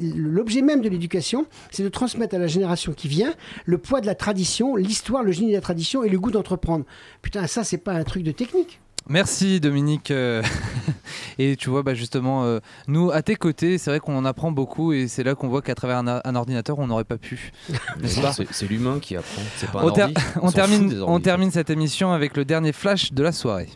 l'objet 0.00 0.62
même 0.62 0.80
de 0.82 0.88
l'éducation, 0.88 1.46
c'est 1.70 1.82
de 1.82 1.88
transmettre 1.88 2.34
à 2.34 2.38
la 2.38 2.46
génération 2.46 2.92
qui 2.92 3.08
vient 3.08 3.34
le 3.64 3.78
poids 3.78 4.00
de 4.00 4.06
la 4.06 4.14
tradition, 4.14 4.76
l'histoire, 4.76 5.22
le 5.22 5.32
génie 5.32 5.50
de 5.50 5.54
la 5.56 5.60
tradition 5.60 6.02
et 6.04 6.08
le 6.08 6.18
goût 6.18 6.30
d'entreprendre. 6.30 6.84
Putain, 7.22 7.46
ça, 7.46 7.64
c'est 7.64 7.78
pas 7.78 7.92
un 7.92 8.04
truc 8.04 8.22
de 8.22 8.32
technique. 8.32 8.80
Merci 9.08 9.60
Dominique. 9.60 10.10
euh, 10.10 10.42
et 11.38 11.56
tu 11.56 11.70
vois, 11.70 11.82
bah, 11.82 11.94
justement, 11.94 12.44
euh, 12.44 12.60
nous, 12.86 13.10
à 13.10 13.22
tes 13.22 13.34
côtés, 13.34 13.78
c'est 13.78 13.90
vrai 13.90 13.98
qu'on 13.98 14.14
en 14.16 14.24
apprend 14.26 14.52
beaucoup 14.52 14.92
et 14.92 15.08
c'est 15.08 15.24
là 15.24 15.34
qu'on 15.34 15.48
voit 15.48 15.62
qu'à 15.62 15.74
travers 15.74 15.96
un, 15.98 16.20
un 16.22 16.34
ordinateur, 16.36 16.78
on 16.78 16.86
n'aurait 16.86 17.04
pas 17.04 17.16
pu. 17.16 17.50
C'est 18.04 18.68
l'humain 18.68 18.98
qui 19.00 19.16
apprend. 19.16 19.42
C'est 19.56 19.70
pas 19.70 19.80
un 19.80 19.84
on, 19.84 19.90
ter- 19.90 20.04
ordi. 20.04 20.14
on 20.36 20.40
s'en 20.40 20.46
fout 20.48 20.54
termine, 20.54 20.88
des 20.90 21.00
on 21.00 21.08
ordi. 21.12 21.22
termine 21.22 21.50
cette 21.50 21.70
émission 21.70 22.12
avec 22.12 22.36
le 22.36 22.44
dernier 22.44 22.72
flash 22.72 23.12
de 23.12 23.22
la 23.22 23.32
soirée. 23.32 23.68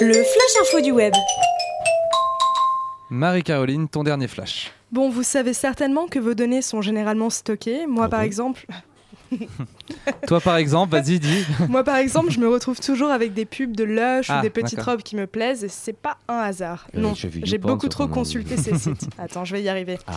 Le 0.00 0.12
flash 0.12 0.62
info 0.62 0.80
du 0.80 0.92
web. 0.92 1.12
Marie-Caroline, 3.10 3.88
ton 3.88 4.04
dernier 4.04 4.28
flash. 4.28 4.70
Bon, 4.92 5.08
vous 5.10 5.22
savez 5.22 5.52
certainement 5.54 6.06
que 6.06 6.18
vos 6.18 6.34
données 6.34 6.62
sont 6.62 6.82
généralement 6.82 7.30
stockées. 7.30 7.86
Moi, 7.86 8.04
Ah 8.04 8.08
par 8.08 8.20
exemple, 8.20 8.66
Toi, 10.26 10.40
par 10.40 10.56
exemple, 10.56 10.92
vas-y, 10.92 11.18
dis. 11.18 11.44
moi, 11.68 11.84
par 11.84 11.96
exemple, 11.96 12.30
je 12.30 12.38
me 12.38 12.48
retrouve 12.48 12.78
toujours 12.80 13.10
avec 13.10 13.34
des 13.34 13.44
pubs 13.44 13.74
de 13.74 13.84
Lush 13.84 14.30
Ah, 14.30 14.38
ou 14.38 14.42
des 14.42 14.50
petites 14.50 14.80
robes 14.80 15.02
qui 15.02 15.16
me 15.16 15.26
plaisent 15.26 15.64
et 15.64 15.68
c'est 15.68 15.92
pas 15.92 16.18
un 16.28 16.38
hasard. 16.38 16.86
Euh, 16.94 17.00
non, 17.00 17.14
j'ai 17.14 17.58
beaucoup 17.58 17.88
trop 17.88 18.06
consulté 18.08 18.56
ces 18.56 18.78
sites. 18.78 19.08
Attends, 19.18 19.44
je 19.44 19.54
vais 19.54 19.62
y 19.62 19.68
arriver. 19.68 19.98
Ah. 20.06 20.12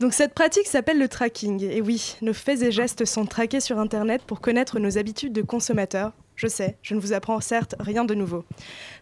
Donc 0.00 0.12
cette 0.12 0.34
pratique 0.34 0.66
s'appelle 0.66 0.98
le 0.98 1.08
tracking. 1.08 1.62
Et 1.62 1.80
oui, 1.80 2.16
nos 2.22 2.34
faits 2.34 2.62
et 2.62 2.72
gestes 2.72 3.04
sont 3.04 3.24
traqués 3.24 3.60
sur 3.60 3.78
Internet 3.78 4.22
pour 4.26 4.40
connaître 4.40 4.78
nos 4.78 4.98
habitudes 4.98 5.32
de 5.32 5.42
consommateurs. 5.42 6.12
Je 6.36 6.46
sais, 6.48 6.76
je 6.82 6.94
ne 6.94 7.00
vous 7.00 7.14
apprends 7.14 7.40
certes 7.40 7.74
rien 7.80 8.04
de 8.04 8.14
nouveau. 8.14 8.44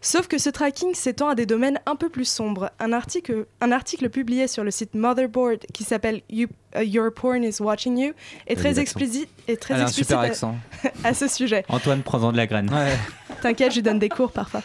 Sauf 0.01 0.29
que 0.29 0.39
ce 0.39 0.51
tracking 0.51 0.95
s'étend 0.95 1.29
à 1.29 1.35
des 1.35 1.47
domaines 1.47 1.81
un 1.85 1.97
peu 1.97 2.09
plus 2.09 2.25
sombres. 2.27 2.71
Un 2.79 2.93
article, 2.93 3.47
un 3.61 3.73
article 3.73 4.09
publié 4.09 4.47
sur 4.47 4.63
le 4.63 4.71
site 4.71 4.95
Motherboard 4.95 5.59
qui 5.73 5.83
s'appelle 5.83 6.23
You- 6.31 6.47
uh, 6.79 6.85
Your 6.85 7.13
Porn 7.13 7.43
is 7.43 7.57
Watching 7.61 7.99
You 7.99 8.13
est 8.47 8.55
très 8.55 8.79
explicite, 8.79 9.29
est 9.49 9.61
très 9.61 9.75
Elle 9.75 9.81
a 9.81 9.85
un 9.85 9.87
explicite 9.89 10.07
super 10.11 10.21
à- 10.21 10.23
accent. 10.25 10.57
à 11.05 11.13
ce 11.13 11.27
sujet. 11.27 11.65
Antoine, 11.69 12.03
prends-en 12.03 12.31
de 12.31 12.37
la 12.37 12.47
graine. 12.47 12.71
Ouais. 12.73 12.97
T'inquiète, 13.43 13.71
je 13.73 13.77
lui 13.77 13.83
donne 13.83 13.99
des 13.99 14.09
cours 14.09 14.31
parfois. 14.31 14.63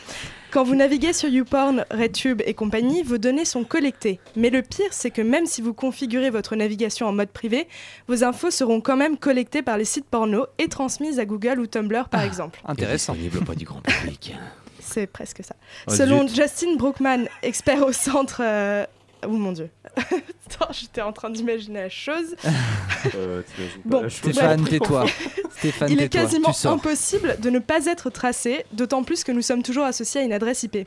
Quand 0.51 0.63
vous 0.63 0.73
naviguez 0.73 1.13
sur 1.13 1.29
YouPorn, 1.29 1.85
RedTube 1.91 2.41
et 2.43 2.55
compagnie, 2.55 3.03
vos 3.03 3.19
données 3.19 3.45
sont 3.45 3.63
collectées. 3.63 4.19
Mais 4.35 4.49
le 4.49 4.63
pire, 4.63 4.87
c'est 4.91 5.11
que 5.11 5.21
même 5.21 5.45
si 5.45 5.61
vous 5.61 5.75
configurez 5.75 6.31
votre 6.31 6.55
navigation 6.55 7.05
en 7.05 7.11
mode 7.13 7.29
privé, 7.29 7.67
vos 8.07 8.23
infos 8.23 8.49
seront 8.49 8.81
quand 8.81 8.97
même 8.97 9.17
collectées 9.17 9.61
par 9.61 9.77
les 9.77 9.85
sites 9.85 10.05
porno 10.07 10.47
et 10.57 10.67
transmises 10.67 11.19
à 11.19 11.25
Google 11.25 11.59
ou 11.59 11.67
Tumblr 11.67 12.09
par 12.09 12.23
exemple. 12.23 12.59
Intéressant. 12.65 13.13
Disponible 13.13 13.37
auprès 13.43 13.55
du 13.55 13.65
grand 13.65 13.81
public. 13.81 14.35
C'est 14.79 15.05
presque 15.05 15.43
ça. 15.43 15.55
Oh, 15.87 15.91
Selon 15.93 16.27
zut. 16.27 16.35
Justin 16.41 16.75
Brookman, 16.77 17.25
expert 17.43 17.85
au 17.85 17.91
centre... 17.91 18.41
euh, 18.43 18.85
Oh 19.26 19.30
mon 19.30 19.51
dieu. 19.51 19.70
Attends, 19.97 20.72
j'étais 20.72 21.01
en 21.01 21.11
train 21.11 21.30
d'imaginer 21.30 21.82
la 21.82 21.89
chose. 21.89 22.36
Bon, 23.86 24.09
Stéphane, 24.09 24.65
tais-toi. 24.65 25.05
Stéphane, 25.57 25.89
Il 25.89 26.01
est 26.01 26.09
quasiment 26.09 26.53
impossible 26.65 27.38
de 27.39 27.49
ne 27.49 27.59
pas 27.59 27.86
être 27.86 28.09
tracé, 28.09 28.65
d'autant 28.74 29.03
plus 29.03 29.24
que 29.24 29.32
nous 29.32 29.41
sommes 29.41 29.63
toujours 29.63 29.86
associés 29.86 30.20
à 30.20 30.24
une 30.26 30.34
adresse 30.34 30.63
IP. 30.63 30.80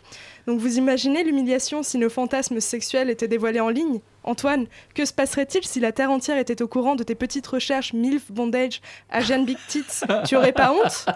Donc 0.47 0.61
vous 0.61 0.77
imaginez 0.77 1.25
l'humiliation 1.25 1.83
si 1.83 1.97
nos 1.97 2.11
fantasmes 2.11 2.61
sexuels 2.61 3.09
étaient 3.09 3.29
dévoilés 3.29 3.61
en 3.61 3.71
ligne? 3.71 4.01
Antoine, 4.25 4.67
que 4.95 5.05
se 5.05 5.13
passerait-il 5.13 5.65
si 5.65 5.81
la 5.81 5.93
Terre 5.93 6.11
entière 6.11 6.37
était 6.37 6.61
au 6.63 6.69
courant 6.69 6.95
de 6.95 7.03
tes 7.03 7.15
petites 7.15 7.47
recherches 7.47 7.93
MILF, 7.93 8.31
bondage, 8.31 8.81
Asian 9.11 9.43
Big 9.43 9.59
Tits? 9.69 10.03
Tu 10.27 10.37
aurais 10.37 10.53
pas 10.53 10.73
honte? 10.73 11.07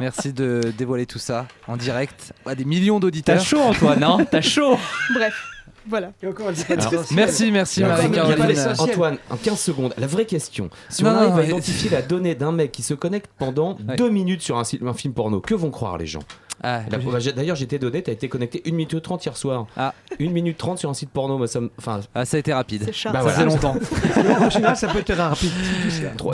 Merci 0.00 0.32
de 0.32 0.72
dévoiler 0.78 1.06
tout 1.06 1.18
ça 1.18 1.46
en 1.66 1.76
direct 1.76 2.32
à 2.46 2.54
des 2.54 2.64
millions 2.64 2.96
T'as 2.96 3.00
d'auditeurs. 3.00 3.40
chaud, 3.40 3.60
Antoine, 3.60 4.02
hein? 4.02 4.18
T'as 4.30 4.40
chaud 4.40 4.78
Bref, 5.14 5.34
voilà. 5.88 6.12
Alors. 6.22 7.04
Merci, 7.12 7.50
merci 7.52 7.80
Marie-Caroline. 7.82 8.58
Antoine, 8.78 9.18
en 9.30 9.36
15 9.36 9.58
secondes, 9.58 9.94
la 9.98 10.06
vraie 10.06 10.26
question. 10.26 10.70
Si 10.88 11.02
Non, 11.04 11.10
on 11.10 11.12
non, 11.14 11.18
arrive 11.20 11.38
à 11.38 11.44
identifier 11.44 11.90
la 11.90 12.02
donnée 12.02 12.34
d'un 12.34 12.52
mec 12.52 12.72
qui 12.72 12.82
se 12.82 12.94
connecte 12.94 13.30
pendant 13.38 13.76
Ouais. 13.88 13.96
deux 13.96 14.10
minutes 14.10 14.42
sur 14.42 14.58
un, 14.58 14.64
site- 14.64 14.82
un 14.82 14.94
film 14.94 15.14
porno, 15.14 15.40
que 15.40 15.54
vont 15.54 15.70
croire 15.70 15.98
les 15.98 16.06
gens? 16.06 16.22
Ah, 16.62 16.80
bah, 16.90 16.98
j'ai- 17.18 17.32
D'ailleurs, 17.32 17.56
j'étais 17.56 17.78
donné, 17.78 18.02
t'as 18.02 18.12
été 18.12 18.28
connecté 18.28 18.62
1 18.66 18.72
minute 18.72 19.02
30 19.02 19.24
hier 19.24 19.36
soir. 19.36 19.66
Ah. 19.76 19.92
1 20.20 20.30
minute 20.30 20.56
30 20.58 20.78
sur 20.78 20.88
un 20.90 20.94
site 20.94 21.10
porno, 21.10 21.36
moi, 21.38 21.46
ça 21.46 21.60
me. 21.60 21.70
Enfin, 21.78 22.00
ah, 22.14 22.24
ça 22.24 22.36
a 22.36 22.40
été 22.40 22.52
rapide. 22.52 22.82
C'est 22.86 22.92
cher. 22.92 23.12
Bah 23.12 23.18
ça 23.20 23.24
voilà. 23.24 23.36
faisait 23.38 23.46
longtemps. 23.46 23.76
En 24.46 24.50
général, 24.50 24.76
ça 24.76 24.88
peut 24.88 24.98
être 24.98 25.14
rapide. 25.14 25.50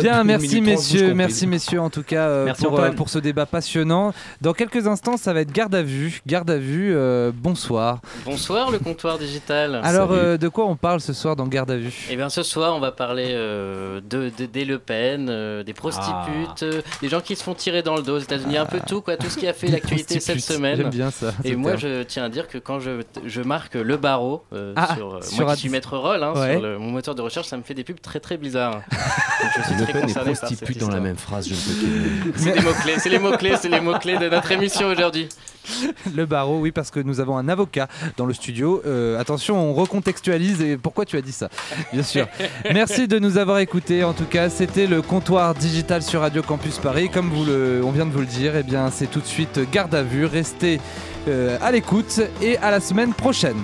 Bien, 0.01 0.25
merci 0.25 0.61
minute 0.61 0.77
30, 0.77 0.77
bouche 0.77 0.93
messieurs, 0.93 1.14
merci 1.14 1.47
messieurs 1.47 1.81
en 1.81 1.91
tout 1.91 2.03
cas 2.03 2.27
euh, 2.29 2.45
Merci, 2.47 2.62
pour, 2.64 2.73
Antoine. 2.75 2.95
pour 2.95 3.09
ce 3.09 3.18
débat 3.18 3.47
passionnant. 3.47 4.12
Dans 4.41 4.53
quelques 4.53 4.87
instants, 4.87 5.16
ça 5.16 5.33
va 5.33 5.41
être 5.41 5.53
garde 5.53 5.75
à 5.75 5.83
vue. 5.83 6.20
Garde 6.27 6.51
à 6.51 6.59
vue, 6.59 6.93
euh, 6.95 7.31
bonsoir. 7.35 8.01
Bonsoir 8.25 8.70
le 8.70 8.79
comptoir 8.79 9.18
digital. 9.18 9.81
Alors, 9.83 10.12
euh, 10.12 10.37
de 10.37 10.49
quoi 10.49 10.66
on 10.66 10.77
parle 10.77 11.01
ce 11.01 11.12
soir 11.12 11.37
dans 11.37 11.47
garde 11.47 11.70
à 11.70 11.77
vue? 11.77 12.09
Eh 12.11 12.16
bien 12.16 12.29
ce 12.29 12.43
soir 12.43 12.75
on 12.77 12.81
va 12.81 12.93
parler 12.93 13.29
euh, 13.31 14.01
de, 14.09 14.31
de- 14.39 14.47
des 14.47 14.64
Le 14.64 14.79
Pen, 14.79 15.29
euh, 15.29 15.62
des 15.62 15.75
prostitutes, 15.75 16.62
euh, 16.62 16.83
des 17.01 17.09
gens 17.09 17.20
qui 17.20 17.37
se 17.37 17.43
font 17.43 17.55
tirer 17.55 17.83
dans 17.83 17.97
le 17.97 18.03
dos 18.03 18.16
aux 18.16 18.20
États-Unis, 18.20 18.57
un 18.57 18.66
peu 18.66 18.81
tout 18.87 19.01
quoi, 19.01 19.16
tout 19.16 19.29
ce 19.29 19.39
qui 19.39 19.47
a 19.49 19.53
fait 19.53 19.68
l'actualité 19.68 20.11
cette 20.20 20.40
semaine. 20.40 20.76
J'aime 20.76 20.90
bien 20.90 21.10
ça. 21.10 21.32
Et 21.44 21.56
moi, 21.56 21.72
terme. 21.76 21.80
je 21.82 22.02
tiens 22.02 22.24
à 22.24 22.28
dire 22.28 22.48
que 22.48 22.58
quand 22.58 22.80
je, 22.80 23.02
je 23.24 23.40
marque 23.42 23.74
le 23.74 23.96
barreau 23.96 24.44
euh, 24.52 24.72
Ah, 24.76 24.94
sur, 24.96 25.14
euh, 25.14 25.20
sur 25.22 25.44
moi 25.44 25.54
qui 25.54 25.60
suis 25.62 25.68
maître 25.70 25.96
roll 25.96 26.22
hein, 26.22 26.32
Ouais. 26.34 26.52
sur 26.52 26.62
le- 26.62 26.78
mon 26.78 26.90
moteur 26.90 27.14
de 27.14 27.22
recherche, 27.22 27.46
ça 27.48 27.56
me 27.56 27.62
fait 27.62 27.74
des 27.74 27.84
pubs 27.84 28.00
très 28.00 28.20
très 28.20 28.36
bizarres. 28.36 28.82
Donc, 28.90 29.50
je 29.56 29.62
suis 29.62 29.74
Le 29.74 29.82
très 29.84 30.00
concerné 30.02 30.34
par 30.34 30.48
cette 30.50 30.78
dans 30.78 30.88
la 30.88 31.00
même 31.00 31.16
phrase, 31.16 31.48
je 31.48 31.54
ne 31.54 31.58
peux 31.58 32.32
que. 32.32 32.38
C'est 32.38 32.52
des 32.52 32.60
mots 32.60 32.72
clés, 32.82 32.98
c'est 32.98 33.08
les 33.08 33.18
mots 33.18 33.36
clés, 33.36 33.54
c'est 33.60 33.68
les 33.68 33.80
mots 33.80 33.98
clés 33.98 34.18
de 34.18 34.28
notre 34.28 34.50
émission 34.52 34.86
aujourd'hui. 34.88 35.28
Le 36.14 36.26
barreau, 36.26 36.60
oui, 36.60 36.72
parce 36.72 36.90
que 36.90 37.00
nous 37.00 37.20
avons 37.20 37.36
un 37.36 37.48
avocat 37.48 37.88
dans 38.16 38.26
le 38.26 38.34
studio. 38.34 38.82
Euh, 38.86 39.18
attention, 39.18 39.56
on 39.58 39.74
recontextualise. 39.74 40.60
Et 40.60 40.76
pourquoi 40.76 41.04
tu 41.04 41.16
as 41.16 41.22
dit 41.22 41.32
ça 41.32 41.48
Bien 41.92 42.02
sûr. 42.02 42.26
Merci 42.72 43.08
de 43.08 43.18
nous 43.18 43.38
avoir 43.38 43.58
écoutés. 43.58 44.04
En 44.04 44.12
tout 44.12 44.24
cas, 44.24 44.48
c'était 44.50 44.86
le 44.86 45.02
comptoir 45.02 45.54
digital 45.54 46.02
sur 46.02 46.20
Radio 46.20 46.42
Campus 46.42 46.78
Paris. 46.78 47.08
Comme 47.08 47.30
vous 47.30 47.44
le, 47.44 47.80
on 47.84 47.90
vient 47.90 48.06
de 48.06 48.12
vous 48.12 48.20
le 48.20 48.26
dire, 48.26 48.56
eh 48.56 48.62
bien, 48.62 48.90
c'est 48.90 49.10
tout 49.10 49.20
de 49.20 49.26
suite 49.26 49.60
garde 49.70 49.94
à 49.94 50.02
vue. 50.02 50.26
Restez 50.26 50.80
euh, 51.28 51.58
à 51.60 51.70
l'écoute 51.70 52.20
et 52.40 52.56
à 52.58 52.70
la 52.70 52.80
semaine 52.80 53.14
prochaine. 53.14 53.58